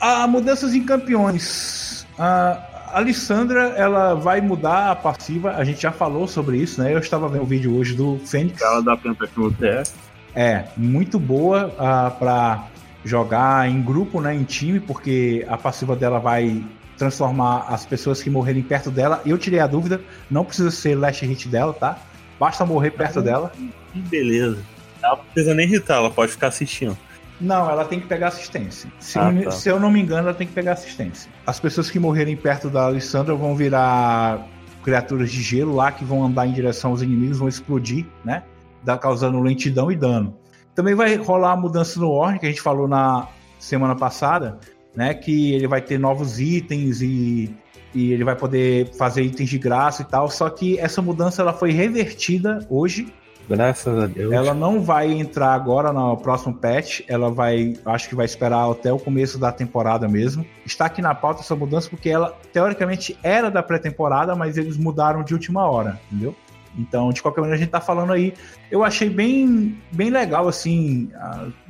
A 0.00 0.28
mudanças 0.28 0.72
em 0.72 0.84
campeões. 0.84 2.06
A 2.16 2.92
Alessandra, 2.92 3.70
ela 3.70 4.14
vai 4.14 4.40
mudar 4.40 4.92
a 4.92 4.94
passiva. 4.94 5.56
A 5.56 5.64
gente 5.64 5.82
já 5.82 5.90
falou 5.90 6.28
sobre 6.28 6.58
isso, 6.58 6.80
né? 6.80 6.94
Eu 6.94 7.00
estava 7.00 7.28
vendo 7.28 7.40
o 7.40 7.44
um 7.46 7.48
vídeo 7.48 7.76
hoje 7.76 7.96
do 7.96 8.16
Fênix. 8.20 8.62
Ela 8.62 8.80
dá 8.80 8.96
Pentakill 8.96 9.52
TS. 9.54 9.92
É, 10.36 10.66
muito 10.76 11.18
boa 11.18 11.66
uh, 11.66 12.16
para 12.16 12.68
jogar 13.04 13.68
em 13.68 13.82
grupo, 13.82 14.20
né, 14.20 14.34
em 14.34 14.44
time, 14.44 14.80
porque 14.80 15.44
a 15.48 15.56
passiva 15.56 15.96
dela 15.96 16.18
vai 16.18 16.62
transformar 16.96 17.66
as 17.68 17.86
pessoas 17.86 18.22
que 18.22 18.28
morrerem 18.28 18.62
perto 18.62 18.90
dela. 18.90 19.22
Eu 19.24 19.38
tirei 19.38 19.58
a 19.58 19.66
dúvida, 19.66 20.00
não 20.30 20.44
precisa 20.44 20.70
ser 20.70 20.94
last 20.94 21.24
hit 21.24 21.48
dela, 21.48 21.72
tá? 21.72 21.98
Basta 22.38 22.64
morrer 22.66 22.90
perto 22.90 23.22
dela. 23.22 23.52
Que 23.92 24.00
beleza. 24.00 24.62
Ela 25.02 25.16
não 25.16 25.24
precisa 25.24 25.54
nem 25.54 25.66
irritar, 25.66 25.96
ela 25.96 26.10
pode 26.10 26.32
ficar 26.32 26.48
assistindo. 26.48 26.96
Não, 27.40 27.70
ela 27.70 27.86
tem 27.86 27.98
que 27.98 28.06
pegar 28.06 28.28
assistência. 28.28 28.92
Se, 28.98 29.18
ah, 29.18 29.32
tá. 29.44 29.50
se, 29.50 29.68
eu 29.68 29.80
não 29.80 29.90
me 29.90 29.98
engano, 29.98 30.28
ela 30.28 30.34
tem 30.34 30.46
que 30.46 30.52
pegar 30.52 30.72
assistência. 30.72 31.30
As 31.46 31.58
pessoas 31.58 31.90
que 31.90 31.98
morrerem 31.98 32.36
perto 32.36 32.68
da 32.68 32.84
Alessandra 32.84 33.34
vão 33.34 33.56
virar 33.56 34.46
criaturas 34.82 35.30
de 35.30 35.42
gelo 35.42 35.74
lá 35.74 35.90
que 35.90 36.04
vão 36.04 36.24
andar 36.24 36.46
em 36.46 36.52
direção 36.52 36.90
aos 36.90 37.00
inimigos, 37.00 37.38
vão 37.38 37.48
explodir, 37.48 38.04
né? 38.24 38.42
causando 39.00 39.40
lentidão 39.40 39.90
e 39.90 39.96
dano. 39.96 40.36
Também 40.80 40.94
vai 40.94 41.14
rolar 41.16 41.52
a 41.52 41.56
mudança 41.56 42.00
no 42.00 42.08
Orn, 42.08 42.38
que 42.38 42.46
a 42.46 42.48
gente 42.48 42.62
falou 42.62 42.88
na 42.88 43.28
semana 43.58 43.94
passada, 43.94 44.58
né? 44.96 45.12
Que 45.12 45.52
ele 45.52 45.68
vai 45.68 45.82
ter 45.82 45.98
novos 45.98 46.40
itens 46.40 47.02
e, 47.02 47.54
e 47.94 48.14
ele 48.14 48.24
vai 48.24 48.34
poder 48.34 48.90
fazer 48.94 49.20
itens 49.20 49.50
de 49.50 49.58
graça 49.58 50.00
e 50.00 50.06
tal. 50.06 50.30
Só 50.30 50.48
que 50.48 50.78
essa 50.78 51.02
mudança 51.02 51.42
ela 51.42 51.52
foi 51.52 51.70
revertida 51.70 52.66
hoje. 52.70 53.12
Graças 53.46 54.02
a 54.02 54.06
Deus. 54.06 54.32
Ela 54.32 54.54
não 54.54 54.80
vai 54.80 55.12
entrar 55.12 55.52
agora 55.52 55.92
no 55.92 56.16
próximo 56.16 56.54
patch. 56.54 57.02
Ela 57.06 57.30
vai, 57.30 57.74
acho 57.84 58.08
que 58.08 58.14
vai 58.14 58.24
esperar 58.24 58.70
até 58.70 58.90
o 58.90 58.98
começo 58.98 59.38
da 59.38 59.52
temporada 59.52 60.08
mesmo. 60.08 60.46
Está 60.64 60.86
aqui 60.86 61.02
na 61.02 61.14
pauta 61.14 61.42
essa 61.42 61.54
mudança 61.54 61.90
porque 61.90 62.08
ela 62.08 62.34
teoricamente 62.54 63.18
era 63.22 63.50
da 63.50 63.62
pré-temporada, 63.62 64.34
mas 64.34 64.56
eles 64.56 64.78
mudaram 64.78 65.22
de 65.22 65.34
última 65.34 65.68
hora, 65.68 66.00
entendeu? 66.10 66.34
Então, 66.78 67.10
de 67.10 67.20
qualquer 67.20 67.40
maneira, 67.40 67.56
a 67.56 67.60
gente 67.60 67.70
tá 67.70 67.80
falando 67.80 68.12
aí. 68.12 68.32
Eu 68.70 68.84
achei 68.84 69.10
bem, 69.10 69.76
bem 69.92 70.10
legal, 70.10 70.48
assim. 70.48 71.10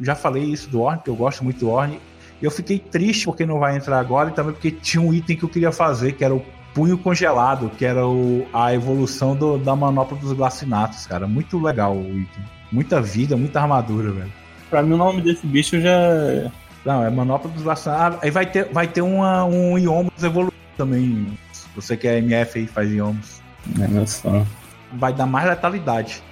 Já 0.01 0.15
falei 0.15 0.45
isso 0.45 0.69
do 0.69 0.81
Orne, 0.81 1.01
que 1.03 1.11
eu 1.11 1.17
gosto 1.17 1.43
muito 1.43 1.61
do 1.61 1.71
Orne. 1.71 2.01
Eu 2.43 2.51
fiquei 2.51 2.79
triste 2.79 3.27
porque 3.27 3.45
não 3.45 3.59
vai 3.59 3.77
entrar 3.77 3.99
agora 3.99 4.31
e 4.31 4.33
também 4.33 4.53
porque 4.53 4.71
tinha 4.71 5.03
um 5.03 5.13
item 5.13 5.37
que 5.37 5.43
eu 5.43 5.49
queria 5.49 5.73
fazer, 5.73 6.13
que 6.13 6.25
era 6.25 6.35
o 6.35 6.43
punho 6.75 6.97
congelado, 6.97 7.71
que 7.77 7.85
era 7.85 8.07
o, 8.07 8.47
a 8.53 8.73
evolução 8.73 9.37
do, 9.37 9.59
da 9.59 9.75
manopla 9.77 10.17
dos 10.17 10.33
glacinatos, 10.33 11.07
cara. 11.07 11.27
Muito 11.27 11.59
legal 11.59 11.95
o 11.95 12.19
item. 12.19 12.45
Muita 12.73 13.01
vida, 13.03 13.37
muita 13.37 13.61
armadura, 13.61 14.13
velho. 14.13 14.33
Pra 14.71 14.83
mim 14.83 14.95
o 14.95 14.97
nome 14.97 15.21
desse 15.21 15.47
bicho 15.47 15.81
já. 15.81 15.91
É- 15.91 16.51
não, 16.85 17.05
é 17.05 17.11
manopla 17.11 17.51
dos 17.51 17.63
glacinatos. 17.63 18.17
Ah, 18.17 18.19
aí 18.23 18.31
vai 18.31 18.47
ter, 18.47 18.73
vai 18.73 18.89
ter 18.89 19.03
uma, 19.03 19.45
um 19.45 19.77
Iomos 19.77 20.23
evoluído 20.23 20.55
também. 20.79 21.27
Se 21.53 21.67
você 21.75 21.95
quer 21.95 22.19
MF 22.19 22.59
aí, 22.59 22.67
faz 22.67 22.91
Iomos. 22.91 23.43
É 23.79 24.07
só. 24.07 24.47
Vai 24.93 25.13
dar 25.13 25.27
mais 25.27 25.49
letalidade. 25.49 26.23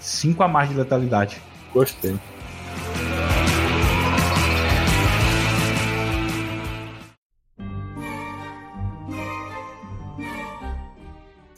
5 0.00 0.42
a 0.42 0.48
mais 0.48 0.68
de 0.68 0.74
letalidade. 0.74 1.40
Gostei. 1.72 2.16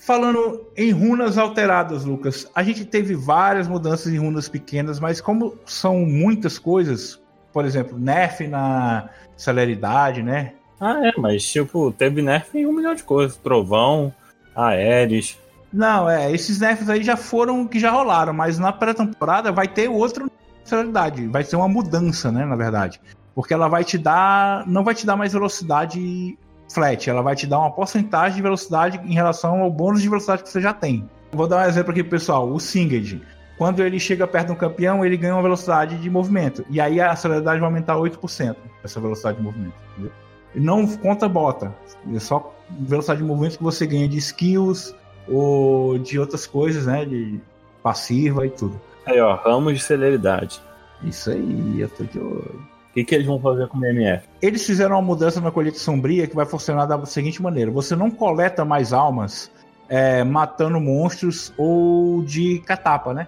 Falando 0.08 0.66
em 0.74 0.90
runas 0.90 1.36
alteradas, 1.36 2.02
Lucas, 2.02 2.50
a 2.54 2.62
gente 2.62 2.82
teve 2.86 3.14
várias 3.14 3.68
mudanças 3.68 4.10
em 4.10 4.16
runas 4.16 4.48
pequenas, 4.48 4.98
mas 4.98 5.20
como 5.20 5.58
são 5.66 5.98
muitas 5.98 6.58
coisas, 6.58 7.20
por 7.52 7.66
exemplo, 7.66 7.98
nerf 7.98 8.48
na 8.48 9.10
celeridade, 9.36 10.22
né? 10.22 10.54
Ah, 10.80 11.06
é, 11.06 11.12
mas 11.20 11.44
tipo, 11.44 11.92
teve 11.92 12.22
nerf 12.22 12.56
em 12.56 12.64
um 12.64 12.72
milhão 12.72 12.94
de 12.94 13.02
coisas. 13.02 13.36
Trovão, 13.36 14.14
Aeres. 14.56 15.38
Não, 15.72 16.08
é, 16.08 16.32
esses 16.32 16.58
nerfs 16.60 16.88
aí 16.88 17.02
já 17.02 17.16
foram 17.16 17.66
que 17.66 17.78
já 17.78 17.90
rolaram, 17.90 18.32
mas 18.32 18.58
na 18.58 18.72
pré-temporada 18.72 19.52
vai 19.52 19.68
ter 19.68 19.88
outro 19.88 20.30
celeridade, 20.64 21.26
vai 21.28 21.44
ser 21.44 21.56
uma 21.56 21.68
mudança, 21.68 22.30
né, 22.30 22.44
na 22.44 22.56
verdade. 22.56 23.00
Porque 23.34 23.54
ela 23.54 23.68
vai 23.68 23.84
te 23.84 23.96
dar, 23.96 24.66
não 24.66 24.82
vai 24.84 24.94
te 24.94 25.06
dar 25.06 25.16
mais 25.16 25.32
velocidade 25.32 26.38
flat, 26.72 27.08
ela 27.08 27.22
vai 27.22 27.34
te 27.34 27.46
dar 27.46 27.58
uma 27.60 27.70
porcentagem 27.70 28.36
de 28.36 28.42
velocidade 28.42 29.00
em 29.04 29.14
relação 29.14 29.60
ao 29.60 29.70
bônus 29.70 30.02
de 30.02 30.08
velocidade 30.08 30.42
que 30.42 30.48
você 30.48 30.60
já 30.60 30.72
tem. 30.72 31.08
Vou 31.32 31.46
dar 31.46 31.64
um 31.64 31.68
exemplo 31.68 31.90
aqui, 31.92 32.02
pessoal. 32.02 32.50
O 32.50 32.58
Singed. 32.58 33.20
Quando 33.56 33.82
ele 33.82 33.98
chega 33.98 34.26
perto 34.26 34.48
do 34.48 34.56
campeão, 34.56 35.04
ele 35.04 35.16
ganha 35.16 35.34
uma 35.34 35.42
velocidade 35.42 35.96
de 35.98 36.08
movimento. 36.08 36.64
E 36.70 36.80
aí 36.80 37.00
a 37.00 37.14
celeridade 37.16 37.58
vai 37.58 37.68
aumentar 37.68 37.96
8%, 37.96 38.56
essa 38.84 39.00
velocidade 39.00 39.38
de 39.38 39.42
movimento. 39.42 39.74
Entendeu? 39.92 40.12
Não 40.54 40.86
conta 40.96 41.28
bota. 41.28 41.74
É 42.14 42.18
só 42.18 42.54
velocidade 42.70 43.20
de 43.20 43.26
movimento 43.26 43.58
que 43.58 43.64
você 43.64 43.86
ganha 43.86 44.08
de 44.08 44.16
skills 44.16 44.94
ou 45.30 45.98
de 45.98 46.18
outras 46.18 46.46
coisas, 46.46 46.86
né? 46.86 47.04
De 47.04 47.40
passiva 47.82 48.46
e 48.46 48.50
tudo. 48.50 48.80
Aí, 49.06 49.20
ó, 49.20 49.34
ramos 49.36 49.74
de 49.74 49.80
celeridade. 49.80 50.60
Isso 51.02 51.30
aí, 51.30 51.80
eu 51.80 51.88
tô 51.88 52.04
de 52.04 52.18
olho 52.18 52.78
que, 52.98 53.04
que 53.04 53.14
eles 53.14 53.26
vão 53.26 53.40
fazer 53.40 53.68
com 53.68 53.78
o 53.78 53.84
MF? 53.84 54.26
Eles 54.40 54.64
fizeram 54.64 54.96
uma 54.96 55.02
mudança 55.02 55.40
na 55.40 55.50
colheita 55.50 55.78
sombria 55.78 56.26
que 56.26 56.34
vai 56.34 56.46
funcionar 56.46 56.86
da 56.86 57.04
seguinte 57.06 57.42
maneira: 57.42 57.70
você 57.70 57.94
não 57.94 58.10
coleta 58.10 58.64
mais 58.64 58.92
almas 58.92 59.50
é, 59.88 60.24
matando 60.24 60.80
monstros 60.80 61.52
ou 61.56 62.22
de 62.22 62.60
catapa, 62.60 63.14
né? 63.14 63.26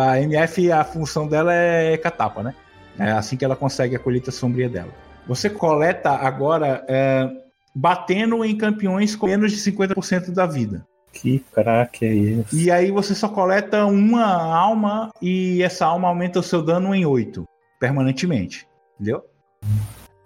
A 0.00 0.20
MF, 0.20 0.72
a 0.72 0.84
função 0.84 1.26
dela 1.26 1.52
é 1.52 1.96
catapa, 1.96 2.42
né? 2.42 2.54
É 2.98 3.12
assim 3.12 3.36
que 3.36 3.44
ela 3.44 3.56
consegue 3.56 3.96
a 3.96 3.98
colheita 3.98 4.30
sombria 4.30 4.68
dela. 4.68 4.90
Você 5.26 5.50
coleta 5.50 6.10
agora 6.10 6.84
é, 6.88 7.28
batendo 7.74 8.44
em 8.44 8.56
campeões 8.56 9.14
com 9.14 9.26
menos 9.26 9.52
de 9.52 9.58
50% 9.58 10.32
da 10.32 10.46
vida. 10.46 10.84
Que 11.12 11.40
craque 11.52 12.06
é 12.06 12.12
isso? 12.12 12.56
E 12.56 12.70
aí 12.70 12.90
você 12.90 13.14
só 13.14 13.28
coleta 13.28 13.84
uma 13.84 14.24
alma 14.24 15.10
e 15.20 15.62
essa 15.62 15.86
alma 15.86 16.08
aumenta 16.08 16.38
o 16.38 16.42
seu 16.42 16.62
dano 16.62 16.94
em 16.94 17.04
8, 17.04 17.44
permanentemente. 17.78 18.66
Entendeu? 18.94 19.24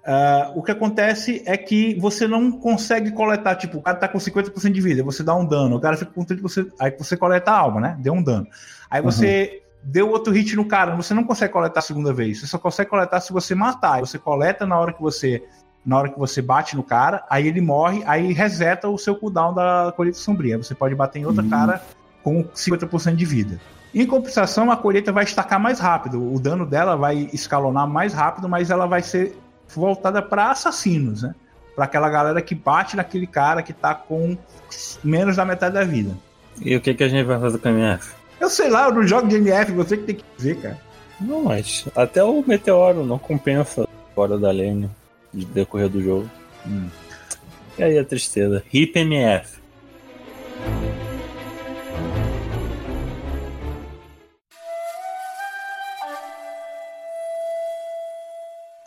Uh, 0.05 0.59
o 0.59 0.63
que 0.63 0.71
acontece 0.71 1.43
é 1.47 1.57
que 1.57 1.99
você 1.99 2.29
não 2.29 2.53
consegue 2.53 3.11
coletar, 3.13 3.57
tipo, 3.57 3.79
o 3.79 3.83
cara 3.83 3.97
tá 3.97 4.07
com 4.07 4.19
50% 4.19 4.71
de 4.71 4.81
vida, 4.81 5.03
você 5.03 5.23
dá 5.23 5.35
um 5.35 5.47
dano, 5.47 5.77
o 5.77 5.81
cara 5.81 5.97
fica 5.97 6.11
com 6.11 6.23
30%, 6.23 6.73
aí 6.79 6.95
você 6.97 7.17
coleta 7.17 7.51
a 7.51 7.59
alma, 7.59 7.81
né? 7.81 7.97
Deu 8.01 8.13
um 8.13 8.23
dano. 8.23 8.47
Aí 8.91 9.01
você 9.01 9.63
uhum. 9.65 9.91
deu 9.91 10.11
outro 10.11 10.31
hit 10.31 10.55
no 10.57 10.67
cara, 10.67 10.95
você 10.95 11.15
não 11.15 11.25
consegue 11.25 11.55
coletar 11.55 11.81
a 11.81 11.83
segunda 11.83 12.13
vez, 12.13 12.41
você 12.41 12.47
só 12.47 12.59
consegue 12.59 12.91
coletar 12.91 13.19
se 13.21 13.33
você 13.33 13.55
matar. 13.55 14.01
Você 14.01 14.19
coleta 14.19 14.67
na 14.67 14.79
hora 14.79 14.93
que 14.93 15.01
você 15.01 15.43
na 15.85 15.99
hora 15.99 16.09
que 16.09 16.19
você 16.19 16.41
bate 16.41 16.75
no 16.75 16.83
cara, 16.83 17.25
aí 17.29 17.47
ele 17.47 17.61
morre, 17.61 18.03
aí 18.07 18.33
reseta 18.33 18.89
o 18.89 18.97
seu 18.97 19.15
cooldown 19.15 19.53
da 19.53 19.93
colheita 19.95 20.19
sombria. 20.19 20.57
Você 20.57 20.75
pode 20.75 20.95
bater 20.95 21.19
em 21.19 21.27
outra 21.27 21.43
uhum. 21.43 21.51
cara 21.51 21.83
com 22.23 22.43
50% 22.45 23.15
de 23.15 23.25
vida. 23.25 23.61
Em 23.95 24.07
compensação, 24.07 24.71
a 24.71 24.77
colheita 24.77 25.13
vai 25.13 25.25
estacar 25.25 25.61
mais 25.61 25.79
rápido. 25.79 26.33
O 26.33 26.41
dano 26.41 26.65
dela 26.65 26.97
vai 26.97 27.29
escalonar 27.33 27.87
mais 27.87 28.15
rápido, 28.15 28.49
mas 28.49 28.71
ela 28.71 28.87
vai 28.87 29.03
ser 29.03 29.37
voltada 29.69 30.23
para 30.23 30.51
assassinos, 30.51 31.23
né? 31.23 31.35
Para 31.77 31.85
aquela 31.85 32.09
galera 32.09 32.41
que 32.41 32.55
bate 32.55 32.97
naquele 32.97 33.27
cara 33.27 33.63
que 33.63 33.73
tá 33.73 33.95
com 33.95 34.37
menos 35.03 35.37
da 35.37 35.45
metade 35.45 35.75
da 35.75 35.85
vida. 35.85 36.17
E 36.61 36.75
o 36.75 36.81
que, 36.81 36.95
que 36.95 37.05
a 37.05 37.09
gente 37.09 37.25
vai 37.25 37.39
fazer 37.39 37.59
com 37.59 37.69
a 37.69 37.71
MF? 37.71 38.15
Eu 38.41 38.49
sei 38.49 38.71
lá, 38.71 38.87
eu 38.87 38.95
não 38.95 39.07
jogo 39.07 39.29
de 39.29 39.37
MF, 39.37 39.73
você 39.73 39.97
que 39.97 40.05
tem 40.05 40.17
que 40.17 40.25
dizer, 40.37 40.61
cara. 40.61 40.81
Não, 41.21 41.45
mas 41.45 41.87
até 41.95 42.23
o 42.25 42.43
Meteoro 42.47 43.05
não 43.05 43.19
compensa 43.19 43.87
fora 44.15 44.39
da 44.39 44.51
lane 44.51 44.91
de 45.35 45.45
decorrer 45.47 45.89
do 45.89 46.03
jogo. 46.03 46.31
Hum. 46.67 46.89
E 47.79 47.83
aí 47.83 47.99
a 47.99 48.05
tristeza. 48.05 48.63
Hip 48.73 48.99
MF. 48.99 49.65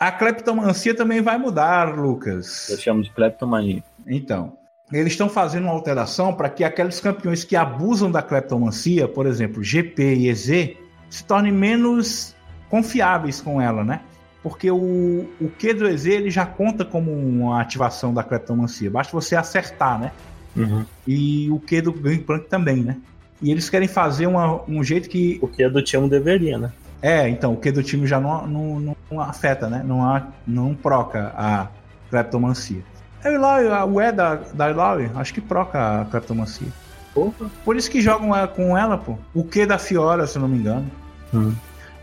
A 0.00 0.12
cleptomancia 0.12 0.94
também 0.94 1.20
vai 1.20 1.36
mudar, 1.36 1.98
Lucas. 1.98 2.68
Eu 2.70 2.78
chamo 2.78 3.02
de 3.02 3.10
cleptomania. 3.10 3.82
Então, 4.06 4.56
eles 4.92 5.12
estão 5.12 5.28
fazendo 5.28 5.64
uma 5.64 5.72
alteração 5.72 6.32
para 6.32 6.48
que 6.48 6.62
aqueles 6.62 7.00
campeões 7.00 7.42
que 7.42 7.56
abusam 7.56 8.10
da 8.10 8.22
cleptomancia, 8.22 9.08
por 9.08 9.26
exemplo, 9.26 9.62
GP 9.62 10.14
e 10.14 10.28
EZ, 10.28 10.76
se 11.10 11.24
tornem 11.24 11.52
menos 11.52 12.34
confiáveis 12.70 13.40
com 13.40 13.60
ela, 13.60 13.82
né? 13.84 14.00
Porque 14.48 14.70
o, 14.70 15.28
o 15.40 15.50
Q 15.58 15.74
do 15.74 15.86
EZ 15.86 16.06
ele 16.06 16.30
já 16.30 16.46
conta 16.46 16.84
como 16.84 17.12
uma 17.12 17.60
ativação 17.60 18.14
da 18.14 18.22
cleptomancia. 18.22 18.90
Basta 18.90 19.12
você 19.12 19.36
acertar, 19.36 19.98
né? 19.98 20.12
Uhum. 20.56 20.84
E 21.06 21.50
o 21.50 21.60
Q 21.60 21.82
do 21.82 21.92
Gangplank 21.92 22.48
também, 22.48 22.82
né? 22.82 22.96
E 23.40 23.50
eles 23.50 23.68
querem 23.70 23.86
fazer 23.86 24.26
uma, 24.26 24.62
um 24.68 24.82
jeito 24.82 25.08
que. 25.08 25.38
O 25.42 25.50
é 25.62 25.68
do 25.68 25.82
time 25.82 26.08
deveria, 26.08 26.58
né? 26.58 26.72
É, 27.00 27.28
então, 27.28 27.52
o 27.52 27.56
que 27.56 27.70
do 27.70 27.82
time 27.82 28.06
já 28.06 28.18
não, 28.18 28.46
não, 28.46 28.96
não 29.10 29.20
afeta, 29.20 29.68
né? 29.68 29.82
Não, 29.84 30.04
há, 30.04 30.26
não 30.46 30.74
proca 30.74 31.32
a 31.36 31.68
cleptomancia. 32.10 32.82
É 33.22 33.30
o 33.30 33.92
o 33.92 34.00
E 34.00 34.12
da, 34.12 34.34
da 34.34 34.70
Ilaoi, 34.70 35.10
acho 35.14 35.34
que 35.34 35.40
proca 35.40 36.00
a 36.00 36.04
cleptomancia. 36.06 36.66
Porra. 37.14 37.50
Por 37.64 37.76
isso 37.76 37.90
que 37.90 38.00
jogam 38.00 38.30
com 38.48 38.76
ela, 38.76 38.98
pô. 38.98 39.16
O 39.34 39.44
que 39.44 39.66
da 39.66 39.78
Fiora, 39.78 40.26
se 40.26 40.38
não 40.38 40.48
me 40.48 40.58
engano. 40.58 40.90
Hum. 41.32 41.54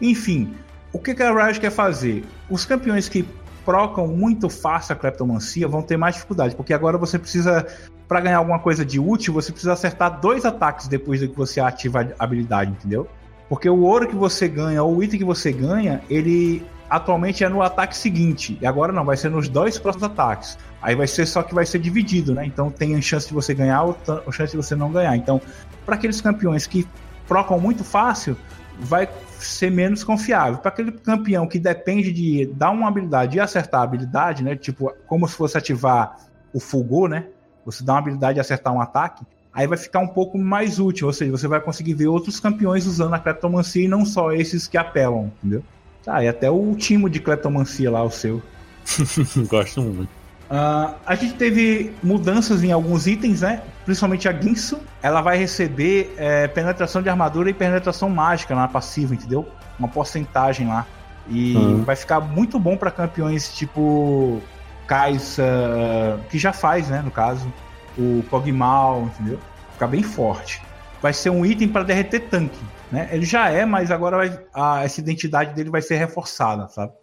Enfim, 0.01 0.53
o 0.95 0.99
que, 0.99 1.13
que 1.13 1.21
a 1.21 1.33
Riot 1.33 1.59
quer 1.59 1.71
fazer? 1.71 2.23
Os 2.49 2.63
campeões 2.63 3.09
que 3.09 3.27
procam 3.65 4.07
muito 4.07 4.47
fácil 4.47 4.93
a 4.93 4.95
cleptomancia 4.95 5.67
vão 5.67 5.81
ter 5.81 5.97
mais 5.97 6.15
dificuldade, 6.15 6.55
porque 6.55 6.73
agora 6.73 6.97
você 6.97 7.19
precisa, 7.19 7.67
para 8.07 8.21
ganhar 8.21 8.37
alguma 8.37 8.59
coisa 8.59 8.85
de 8.85 8.97
útil, 8.97 9.33
você 9.33 9.51
precisa 9.51 9.73
acertar 9.73 10.21
dois 10.21 10.45
ataques 10.45 10.87
depois 10.87 11.19
de 11.19 11.27
que 11.27 11.35
você 11.35 11.59
ativa 11.59 12.07
a 12.17 12.23
habilidade, 12.23 12.71
entendeu? 12.71 13.09
Porque 13.49 13.69
o 13.69 13.81
ouro 13.81 14.07
que 14.07 14.15
você 14.15 14.47
ganha, 14.47 14.81
ou 14.83 14.95
o 14.95 15.03
item 15.03 15.19
que 15.19 15.25
você 15.25 15.51
ganha, 15.51 16.01
ele 16.09 16.65
atualmente 16.89 17.43
é 17.43 17.49
no 17.49 17.61
ataque 17.61 17.97
seguinte. 17.97 18.57
E 18.61 18.65
agora 18.65 18.93
não, 18.93 19.03
vai 19.03 19.17
ser 19.17 19.29
nos 19.29 19.49
dois 19.49 19.77
próximos 19.77 20.09
ataques. 20.09 20.57
Aí 20.81 20.95
vai 20.95 21.07
ser 21.07 21.25
só 21.25 21.43
que 21.43 21.53
vai 21.53 21.65
ser 21.65 21.79
dividido, 21.79 22.33
né? 22.33 22.45
Então 22.45 22.71
tem 22.71 22.95
a 22.95 23.01
chance 23.01 23.27
de 23.27 23.33
você 23.33 23.53
ganhar 23.53 23.83
ou 23.83 23.97
a 24.25 24.31
chance 24.31 24.51
de 24.51 24.57
você 24.57 24.75
não 24.75 24.91
ganhar. 24.93 25.13
Então, 25.17 25.41
para 25.85 25.95
aqueles 25.95 26.21
campeões 26.21 26.65
que 26.65 26.87
procam 27.27 27.59
muito 27.59 27.83
fácil, 27.83 28.37
vai 28.79 29.09
ser 29.39 29.71
menos 29.71 30.03
confiável. 30.03 30.57
Para 30.57 30.69
aquele 30.69 30.91
campeão 30.91 31.47
que 31.47 31.59
depende 31.59 32.11
de 32.11 32.45
dar 32.47 32.71
uma 32.71 32.87
habilidade 32.87 33.37
e 33.37 33.39
acertar 33.39 33.81
a 33.81 33.83
habilidade, 33.83 34.43
né? 34.43 34.55
Tipo, 34.55 34.93
como 35.07 35.27
se 35.27 35.35
fosse 35.35 35.57
ativar 35.57 36.17
o 36.53 36.59
Fulgor, 36.59 37.09
né? 37.09 37.27
Você 37.65 37.83
dá 37.83 37.93
uma 37.93 37.99
habilidade 37.99 38.37
e 38.37 38.41
acertar 38.41 38.73
um 38.73 38.79
ataque, 38.79 39.25
aí 39.51 39.65
vai 39.65 39.77
ficar 39.77 39.99
um 39.99 40.07
pouco 40.07 40.37
mais 40.37 40.79
útil, 40.79 41.07
ou 41.07 41.13
seja, 41.13 41.31
você 41.31 41.47
vai 41.47 41.59
conseguir 41.59 41.93
ver 41.93 42.07
outros 42.07 42.39
campeões 42.39 42.85
usando 42.85 43.13
a 43.13 43.19
cleptomancia 43.19 43.83
e 43.83 43.87
não 43.87 44.05
só 44.05 44.31
esses 44.31 44.67
que 44.67 44.77
apelam, 44.77 45.31
entendeu? 45.37 45.63
Ah, 46.05 46.23
e 46.23 46.27
até 46.27 46.51
o 46.51 46.75
timo 46.75 47.09
de 47.09 47.19
cleptomancia 47.19 47.89
lá, 47.89 48.03
o 48.03 48.11
seu. 48.11 48.41
Gosto 49.49 49.81
muito. 49.81 50.24
Uh, 50.49 50.95
a 51.05 51.15
gente 51.15 51.33
teve 51.33 51.95
mudanças 52.03 52.63
em 52.63 52.71
alguns 52.71 53.07
itens, 53.07 53.41
né? 53.41 53.63
Principalmente 53.83 54.29
a 54.29 54.33
Ginsu. 54.33 54.79
Ela 55.01 55.21
vai 55.21 55.37
receber 55.37 56.13
é, 56.17 56.47
penetração 56.47 57.01
de 57.01 57.09
armadura 57.09 57.49
e 57.49 57.53
penetração 57.53 58.09
mágica 58.09 58.55
na 58.55 58.67
passiva, 58.67 59.15
entendeu? 59.15 59.47
Uma 59.79 59.87
porcentagem 59.87 60.67
lá. 60.67 60.85
E 61.27 61.55
uhum. 61.55 61.83
vai 61.83 61.95
ficar 61.95 62.19
muito 62.19 62.59
bom 62.59 62.77
para 62.77 62.91
campeões 62.91 63.53
tipo 63.53 64.41
Kaisa, 64.85 66.19
que 66.29 66.37
já 66.37 66.53
faz, 66.53 66.89
né? 66.89 67.01
No 67.03 67.09
caso, 67.09 67.51
o 67.97 68.23
Pogmal, 68.29 69.03
entendeu? 69.03 69.39
Ficar 69.73 69.87
bem 69.87 70.03
forte. 70.03 70.61
Vai 71.01 71.13
ser 71.13 71.31
um 71.31 71.45
item 71.45 71.67
para 71.67 71.83
derreter 71.83 72.21
tanque, 72.29 72.63
né? 72.91 73.09
Ele 73.11 73.25
já 73.25 73.49
é, 73.49 73.65
mas 73.65 73.89
agora 73.91 74.17
vai, 74.17 74.39
a, 74.53 74.83
essa 74.83 74.99
identidade 74.99 75.53
dele 75.53 75.69
vai 75.69 75.81
ser 75.81 75.95
reforçada, 75.95 76.67
sabe? 76.69 76.93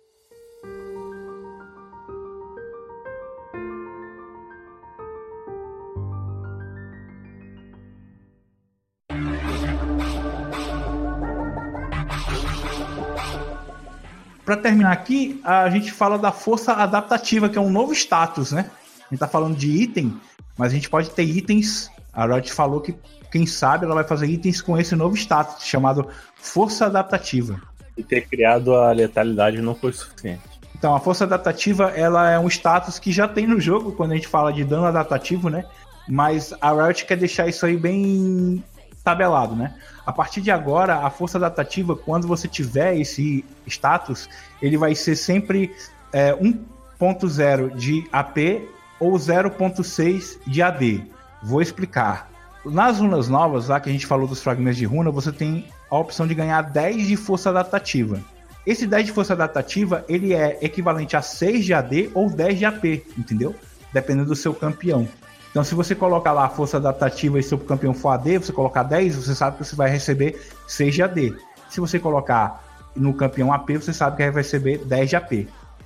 Para 14.52 14.60
terminar 14.60 14.92
aqui, 14.92 15.40
a 15.42 15.70
gente 15.70 15.90
fala 15.90 16.18
da 16.18 16.30
força 16.30 16.74
adaptativa, 16.74 17.48
que 17.48 17.56
é 17.56 17.60
um 17.60 17.70
novo 17.70 17.94
status, 17.94 18.52
né? 18.52 18.70
A 19.00 19.08
gente 19.08 19.18
tá 19.18 19.26
falando 19.26 19.56
de 19.56 19.66
item, 19.70 20.14
mas 20.58 20.72
a 20.72 20.74
gente 20.74 20.90
pode 20.90 21.08
ter 21.08 21.22
itens. 21.22 21.90
A 22.12 22.26
Riot 22.26 22.52
falou 22.52 22.78
que, 22.82 22.94
quem 23.30 23.46
sabe, 23.46 23.86
ela 23.86 23.94
vai 23.94 24.04
fazer 24.04 24.26
itens 24.26 24.60
com 24.60 24.78
esse 24.78 24.94
novo 24.94 25.16
status, 25.16 25.64
chamado 25.64 26.06
força 26.36 26.84
adaptativa. 26.84 27.62
E 27.96 28.02
ter 28.02 28.28
criado 28.28 28.74
a 28.74 28.92
letalidade 28.92 29.62
não 29.62 29.74
foi 29.74 29.94
suficiente. 29.94 30.42
Então, 30.76 30.94
a 30.94 31.00
força 31.00 31.24
adaptativa, 31.24 31.84
ela 31.88 32.30
é 32.30 32.38
um 32.38 32.46
status 32.46 32.98
que 32.98 33.10
já 33.10 33.26
tem 33.26 33.46
no 33.46 33.58
jogo, 33.58 33.92
quando 33.92 34.12
a 34.12 34.16
gente 34.16 34.28
fala 34.28 34.52
de 34.52 34.64
dano 34.64 34.84
adaptativo, 34.84 35.48
né? 35.48 35.64
Mas 36.06 36.52
a 36.60 36.74
Riot 36.74 37.06
quer 37.06 37.16
deixar 37.16 37.48
isso 37.48 37.64
aí 37.64 37.78
bem 37.78 38.62
tabelado, 39.02 39.54
né? 39.54 39.74
A 40.06 40.12
partir 40.12 40.40
de 40.40 40.50
agora, 40.50 41.06
a 41.06 41.10
força 41.10 41.38
adaptativa, 41.38 41.96
quando 41.96 42.26
você 42.26 42.48
tiver 42.48 42.96
esse 42.96 43.44
status, 43.66 44.28
ele 44.60 44.76
vai 44.76 44.94
ser 44.94 45.16
sempre 45.16 45.74
é, 46.12 46.32
1.0 46.34 47.74
de 47.76 48.06
AP 48.12 48.68
ou 49.00 49.12
0.6 49.14 50.38
de 50.46 50.62
AD. 50.62 51.04
Vou 51.42 51.60
explicar. 51.60 52.30
Nas 52.64 52.98
runas 52.98 53.28
novas, 53.28 53.68
lá 53.68 53.80
que 53.80 53.88
a 53.88 53.92
gente 53.92 54.06
falou 54.06 54.28
dos 54.28 54.40
fragmentos 54.40 54.78
de 54.78 54.84
runa, 54.84 55.10
você 55.10 55.32
tem 55.32 55.66
a 55.90 55.98
opção 55.98 56.26
de 56.26 56.34
ganhar 56.34 56.62
10 56.62 57.08
de 57.08 57.16
força 57.16 57.50
adaptativa. 57.50 58.20
Esse 58.64 58.86
10 58.86 59.06
de 59.06 59.12
força 59.12 59.32
adaptativa, 59.32 60.04
ele 60.08 60.32
é 60.32 60.58
equivalente 60.62 61.16
a 61.16 61.22
6 61.22 61.64
de 61.64 61.74
AD 61.74 62.10
ou 62.14 62.30
10 62.30 62.58
de 62.58 62.64
AP, 62.64 62.84
entendeu? 63.18 63.54
Dependendo 63.92 64.28
do 64.28 64.36
seu 64.36 64.54
campeão. 64.54 65.08
Então, 65.52 65.62
se 65.62 65.74
você 65.74 65.94
colocar 65.94 66.32
lá 66.32 66.46
a 66.46 66.48
força 66.48 66.78
adaptativa 66.78 67.38
e 67.38 67.42
seu 67.42 67.58
campeão 67.58 67.92
for 67.92 68.08
AD, 68.08 68.38
você 68.38 68.52
colocar 68.52 68.82
10, 68.82 69.16
você 69.16 69.34
sabe 69.34 69.58
que 69.58 69.64
você 69.64 69.76
vai 69.76 69.90
receber 69.90 70.40
6 70.66 70.94
de 70.94 71.02
AD. 71.02 71.36
Se 71.68 71.78
você 71.78 71.98
colocar 71.98 72.64
no 72.96 73.12
campeão 73.12 73.52
AP, 73.52 73.72
você 73.72 73.92
sabe 73.92 74.16
que 74.16 74.30
vai 74.30 74.42
receber 74.42 74.78
10 74.78 75.10
de 75.10 75.16
AP. 75.16 75.32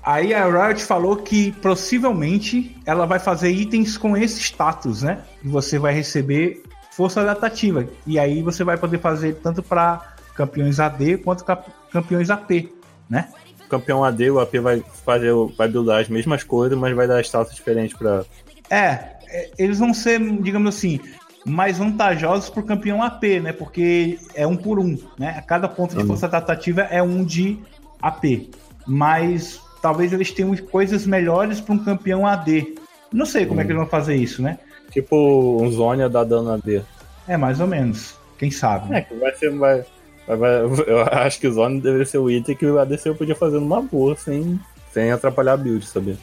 Aí 0.05 0.33
a 0.33 0.45
Riot 0.47 0.85
falou 0.85 1.17
que 1.17 1.51
possivelmente 1.51 2.81
ela 2.87 3.07
vai 3.07 3.19
fazer 3.19 3.51
itens 3.51 3.99
com 3.99 4.17
esse 4.17 4.41
status, 4.41 5.03
né? 5.03 5.23
E 5.43 5.49
você 5.49 5.81
vai 5.81 5.93
receber 5.93 6.63
força 6.93 7.21
adaptativa. 7.21 7.85
E 8.07 8.17
aí 8.17 8.41
você 8.41 8.63
vai 8.63 8.79
poder 8.79 9.01
fazer 9.01 9.35
tanto 9.43 9.65
para 9.65 10.15
campeões 10.33 10.79
AD 10.79 11.19
quanto 11.19 11.45
campeões 11.91 12.31
AP, 12.31 12.73
né? 13.11 13.29
Campeão 13.69 14.05
AD, 14.05 14.31
o 14.31 14.39
AP 14.39 14.55
vai 14.61 14.85
fazer, 15.05 15.33
vai 15.59 15.67
buildar 15.67 16.01
as 16.01 16.09
mesmas 16.09 16.45
coisas, 16.45 16.79
mas 16.79 16.95
vai 16.95 17.09
dar 17.09 17.21
status 17.25 17.53
diferente 17.53 17.97
para. 17.97 18.25
É, 18.71 19.16
eles 19.59 19.79
vão 19.79 19.93
ser, 19.93 20.21
digamos 20.41 20.75
assim, 20.75 21.01
mais 21.47 21.79
vantajosos 21.79 22.51
para 22.51 22.61
o 22.61 22.65
campeão 22.65 23.03
AP, 23.03 23.23
né? 23.43 23.53
Porque 23.53 24.19
é 24.35 24.47
um 24.47 24.57
por 24.57 24.79
um, 24.81 24.99
né? 25.19 25.43
Cada 25.47 25.69
ponto 25.69 25.95
de 25.95 26.01
uhum. 26.01 26.09
força 26.09 26.29
tratativa 26.29 26.83
é 26.83 27.03
um 27.03 27.25
de 27.25 27.59
AP. 28.03 28.51
Mas 28.87 29.61
talvez 29.81 30.13
eles 30.13 30.33
tenham 30.33 30.55
coisas 30.57 31.07
melhores 31.07 31.61
para 31.61 31.75
um 31.75 31.79
campeão 31.79 32.27
AD. 32.27 32.75
Não 33.13 33.25
sei 33.25 33.47
como 33.47 33.61
é 33.61 33.65
que 33.65 33.71
eles 33.71 33.81
vão 33.81 33.89
fazer 33.89 34.17
isso, 34.17 34.43
né? 34.43 34.59
Tipo 34.91 35.63
um 35.63 35.71
Zônia 35.71 36.09
da 36.09 36.25
dano 36.25 36.51
AD. 36.53 36.83
É, 37.29 37.37
mais 37.37 37.61
ou 37.61 37.67
menos. 37.67 38.17
Quem 38.39 38.51
sabe. 38.51 38.95
É, 38.95 39.03
que 39.03 39.15
vai 39.15 39.35
ser. 39.37 39.51
Vai, 39.51 39.85
vai, 40.27 40.37
vai, 40.37 40.63
eu 40.87 41.03
acho 41.03 41.39
que 41.39 41.47
o 41.47 41.53
Zônia 41.53 41.81
deveria 41.81 42.07
ser 42.07 42.19
o 42.19 42.29
item 42.29 42.57
que 42.57 42.67
o 42.67 42.79
ADC 42.79 43.15
podia 43.15 43.37
fazer 43.37 43.61
numa 43.61 43.81
boa, 43.81 44.17
sem, 44.17 44.59
sem 44.93 45.13
atrapalhar 45.13 45.53
a 45.53 45.57
build, 45.57 45.87
sabia? 45.87 46.17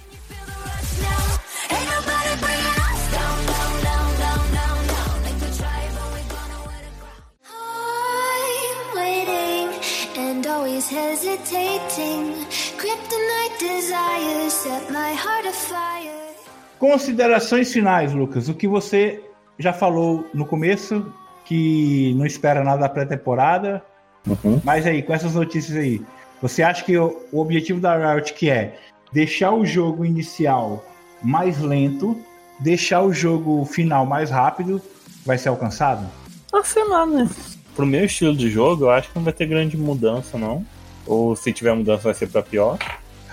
Considerações 16.84 17.72
finais, 17.72 18.12
Lucas. 18.12 18.50
O 18.50 18.54
que 18.54 18.68
você 18.68 19.24
já 19.58 19.72
falou 19.72 20.28
no 20.34 20.46
começo, 20.46 21.14
que 21.46 22.14
não 22.18 22.26
espera 22.26 22.62
nada 22.62 22.82
da 22.82 22.90
pré-temporada. 22.90 23.82
Uhum. 24.28 24.60
Mas 24.66 24.86
aí, 24.86 25.02
com 25.02 25.14
essas 25.14 25.34
notícias 25.34 25.78
aí, 25.78 26.02
você 26.42 26.62
acha 26.62 26.84
que 26.84 26.98
o, 26.98 27.26
o 27.32 27.40
objetivo 27.40 27.80
da 27.80 27.96
Riot 27.96 28.34
que 28.34 28.50
é 28.50 28.78
deixar 29.14 29.54
o 29.54 29.66
jogo 29.66 30.04
inicial 30.04 30.84
mais 31.22 31.58
lento, 31.62 32.22
deixar 32.60 33.02
o 33.02 33.14
jogo 33.14 33.64
final 33.64 34.06
mais 34.06 34.30
rápido, 34.30 34.82
vai 35.26 35.38
ser 35.38 35.48
alcançado? 35.48 36.06
Ah, 36.52 36.66
sei 36.66 36.86
lá, 36.86 37.06
né? 37.06 37.30
Pro 37.78 37.86
meu 37.86 38.04
estilo 38.04 38.36
de 38.36 38.50
jogo, 38.50 38.84
eu 38.84 38.92
acho 38.92 39.08
que 39.08 39.16
não 39.16 39.24
vai 39.24 39.32
ter 39.32 39.46
grande 39.46 39.78
mudança, 39.78 40.38
não. 40.38 40.66
Ou 41.08 41.34
se 41.34 41.54
tiver 41.54 41.74
mudança, 41.74 42.04
vai 42.04 42.14
ser 42.14 42.28
pra 42.28 42.44
pior. 42.44 42.78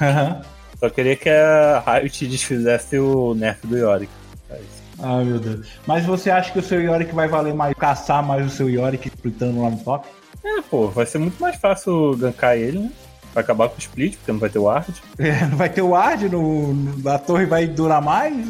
Uhum. 0.00 0.40
Só 0.80 0.88
queria 0.88 1.14
que 1.14 1.28
a 1.28 1.82
Riot 1.86 2.26
desfizesse 2.26 2.98
o 2.98 3.34
nerf 3.34 3.66
do 3.66 3.76
Yorick. 3.76 4.10
É 4.48 4.58
ah, 4.98 5.22
meu 5.22 5.38
Deus. 5.38 5.68
Mas 5.86 6.04
você 6.04 6.30
acha 6.30 6.52
que 6.52 6.58
o 6.58 6.62
seu 6.62 6.80
Yorick 6.80 7.14
vai 7.14 7.28
valer 7.28 7.54
mais 7.54 7.74
caçar 7.74 8.22
mais 8.22 8.46
o 8.46 8.50
seu 8.50 8.68
Yorick 8.68 9.08
splitando 9.08 9.62
lá 9.62 9.70
no 9.70 9.78
top? 9.78 10.08
É, 10.42 10.62
pô, 10.62 10.88
vai 10.88 11.06
ser 11.06 11.18
muito 11.18 11.40
mais 11.40 11.56
fácil 11.56 12.16
gankar 12.16 12.56
ele, 12.56 12.78
né? 12.78 12.90
Vai 13.34 13.44
acabar 13.44 13.68
com 13.68 13.76
o 13.76 13.78
split, 13.78 14.16
porque 14.16 14.32
não 14.32 14.38
vai 14.40 14.50
ter 14.50 14.58
o 14.58 14.64
Ward. 14.64 14.92
É, 15.18 15.46
não 15.46 15.56
vai 15.56 15.68
ter 15.68 15.82
o 15.82 15.90
Ward, 15.90 16.28
no, 16.28 16.74
no, 16.74 17.08
a 17.08 17.18
torre 17.18 17.46
vai 17.46 17.66
durar 17.66 18.02
mais. 18.02 18.48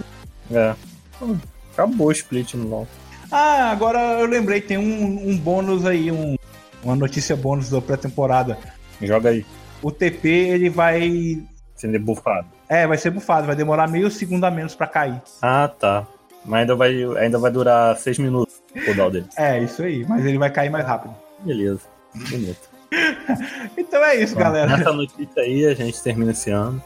É. 0.50 0.74
Acabou 1.72 2.08
o 2.08 2.12
split 2.12 2.54
no 2.54 2.68
LoL. 2.68 2.88
Ah, 3.30 3.70
agora 3.70 3.98
eu 4.20 4.26
lembrei, 4.26 4.60
tem 4.60 4.78
um, 4.78 5.30
um 5.30 5.36
bônus 5.36 5.84
aí, 5.84 6.10
um, 6.10 6.36
uma 6.82 6.96
notícia 6.96 7.36
bônus 7.36 7.70
da 7.70 7.80
pré-temporada. 7.80 8.58
Joga 9.02 9.30
aí. 9.30 9.44
O 9.82 9.90
TP, 9.90 10.28
ele 10.28 10.70
vai... 10.70 11.42
Sendo 11.80 11.98
bufado. 11.98 12.46
É, 12.68 12.86
vai 12.86 12.98
ser 12.98 13.10
bufado, 13.10 13.46
vai 13.46 13.56
demorar 13.56 13.88
meio 13.88 14.10
segundo 14.10 14.44
a 14.44 14.50
menos 14.50 14.74
para 14.74 14.86
cair. 14.86 15.22
Ah, 15.40 15.66
tá. 15.66 16.06
Mas 16.44 16.60
ainda 16.60 16.76
vai, 16.76 17.04
ainda 17.16 17.38
vai 17.38 17.50
durar 17.50 17.96
seis 17.96 18.18
minutos 18.18 18.60
o 18.76 18.84
cooldown 18.84 19.10
dele. 19.10 19.26
É, 19.34 19.58
isso 19.62 19.82
aí. 19.82 20.04
Mas 20.06 20.26
ele 20.26 20.36
vai 20.36 20.50
cair 20.50 20.68
mais 20.68 20.84
rápido. 20.84 21.14
Beleza. 21.42 21.80
Bonito. 22.14 22.68
então 23.78 24.04
é 24.04 24.16
isso, 24.16 24.34
Bom, 24.34 24.40
galera. 24.40 24.76
Nessa 24.76 24.92
notícia 24.92 25.42
aí 25.42 25.64
a 25.64 25.74
gente 25.74 26.02
termina 26.02 26.32
esse 26.32 26.50
ano. 26.50 26.82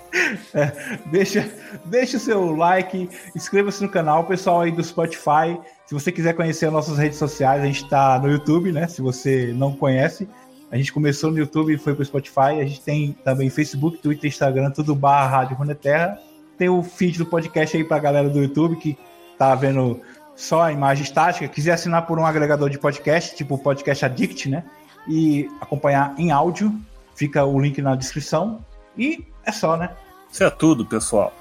É, 0.54 0.70
deixa, 1.06 1.50
deixa 1.86 2.16
o 2.16 2.20
seu 2.20 2.54
like, 2.54 3.08
inscreva-se 3.34 3.82
no 3.82 3.88
canal, 3.88 4.22
pessoal 4.24 4.60
aí 4.60 4.70
do 4.70 4.84
Spotify. 4.84 5.58
Se 5.86 5.92
você 5.92 6.12
quiser 6.12 6.34
conhecer 6.34 6.66
as 6.66 6.72
nossas 6.72 6.98
redes 6.98 7.18
sociais, 7.18 7.62
a 7.62 7.66
gente 7.66 7.82
está 7.82 8.16
no 8.20 8.30
YouTube, 8.30 8.70
né? 8.70 8.86
Se 8.86 9.02
você 9.02 9.52
não 9.56 9.72
conhece, 9.74 10.28
a 10.74 10.76
gente 10.76 10.92
começou 10.92 11.30
no 11.30 11.38
YouTube 11.38 11.72
e 11.72 11.78
foi 11.78 11.94
para 11.94 12.02
o 12.02 12.04
Spotify. 12.04 12.60
A 12.60 12.64
gente 12.64 12.80
tem 12.80 13.16
também 13.22 13.48
Facebook, 13.48 13.98
Twitter, 13.98 14.28
Instagram, 14.28 14.72
tudo 14.72 14.92
barra 14.92 15.28
Rádio 15.28 15.56
Runeterra. 15.56 16.18
Tem 16.58 16.68
o 16.68 16.82
feed 16.82 17.18
do 17.18 17.26
podcast 17.26 17.76
aí 17.76 17.84
para 17.84 17.96
a 17.96 18.00
galera 18.00 18.28
do 18.28 18.42
YouTube 18.42 18.74
que 18.76 18.98
tá 19.38 19.54
vendo 19.54 20.00
só 20.34 20.62
a 20.62 20.72
imagem 20.72 21.04
estática. 21.04 21.46
Quiser 21.46 21.74
assinar 21.74 22.06
por 22.08 22.18
um 22.18 22.26
agregador 22.26 22.68
de 22.68 22.76
podcast, 22.76 23.36
tipo 23.36 23.56
Podcast 23.56 24.04
Addict, 24.04 24.48
né? 24.48 24.64
e 25.06 25.48
acompanhar 25.60 26.12
em 26.18 26.32
áudio. 26.32 26.74
Fica 27.14 27.44
o 27.44 27.60
link 27.60 27.80
na 27.80 27.94
descrição. 27.94 28.64
E 28.98 29.24
é 29.44 29.52
só, 29.52 29.76
né? 29.76 29.90
Isso 30.28 30.42
é 30.42 30.50
tudo, 30.50 30.84
pessoal. 30.84 31.32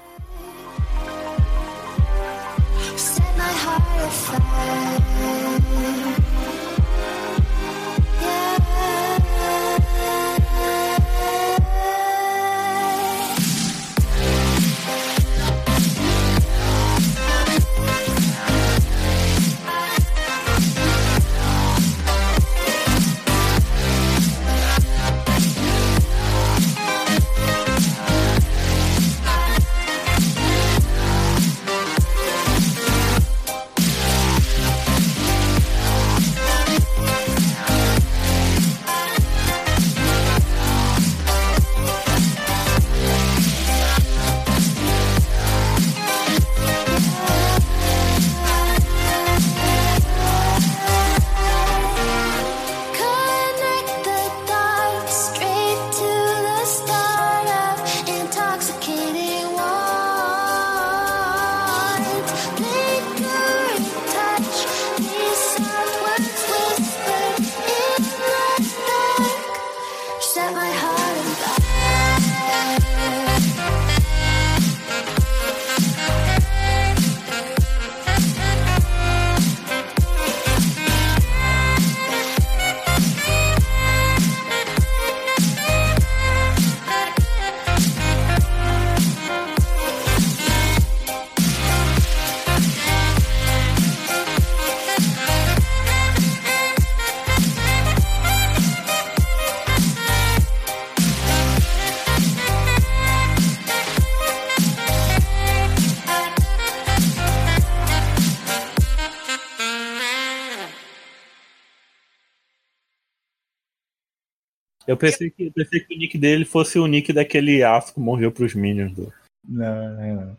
Eu 114.94 114.96
pensei 114.96 115.28
que, 115.28 115.50
pensei 115.50 115.80
que 115.80 115.94
o 115.94 115.98
nick 115.98 116.16
dele 116.16 116.44
fosse 116.44 116.78
o 116.78 116.86
nick 116.86 117.12
daquele 117.12 117.64
afro 117.64 117.94
que 117.94 118.00
morreu 118.00 118.30
pros 118.30 118.54
Minions. 118.54 118.92
Do... 118.92 119.12
Não, 119.46 119.96
não, 119.96 120.36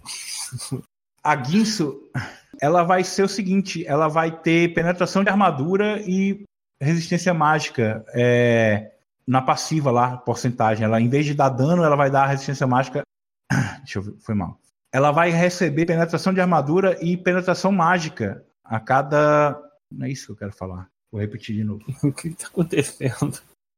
não. 0.71 0.83
A 1.21 1.35
Guinso, 1.35 2.09
ela 2.61 2.83
vai 2.83 3.03
ser 3.03 3.23
o 3.23 3.27
seguinte: 3.27 3.85
ela 3.85 4.07
vai 4.07 4.31
ter 4.31 4.73
penetração 4.73 5.23
de 5.23 5.29
armadura 5.29 6.01
e 6.07 6.43
resistência 6.81 7.33
mágica 7.33 8.05
é, 8.13 8.93
na 9.27 9.41
passiva 9.41 9.91
lá, 9.91 10.17
porcentagem. 10.17 10.85
Ela, 10.85 11.01
em 11.01 11.09
vez 11.09 11.25
de 11.25 11.33
dar 11.33 11.49
dano, 11.49 11.83
ela 11.83 11.97
vai 11.97 12.09
dar 12.09 12.25
resistência 12.27 12.65
mágica. 12.65 13.01
Deixa 13.79 13.99
eu 13.99 14.03
ver, 14.03 14.13
foi 14.19 14.35
mal. 14.35 14.57
Ela 14.93 15.11
vai 15.11 15.31
receber 15.31 15.85
penetração 15.85 16.33
de 16.33 16.39
armadura 16.39 16.97
e 17.03 17.17
penetração 17.17 17.73
mágica 17.73 18.45
a 18.63 18.79
cada. 18.79 19.61
Não 19.91 20.05
é 20.05 20.11
isso 20.11 20.27
que 20.27 20.31
eu 20.31 20.37
quero 20.37 20.53
falar. 20.53 20.87
Vou 21.11 21.19
repetir 21.19 21.55
de 21.55 21.63
novo. 21.65 21.83
o 22.03 22.13
que 22.13 22.29
está 22.29 22.47
acontecendo? 22.47 23.41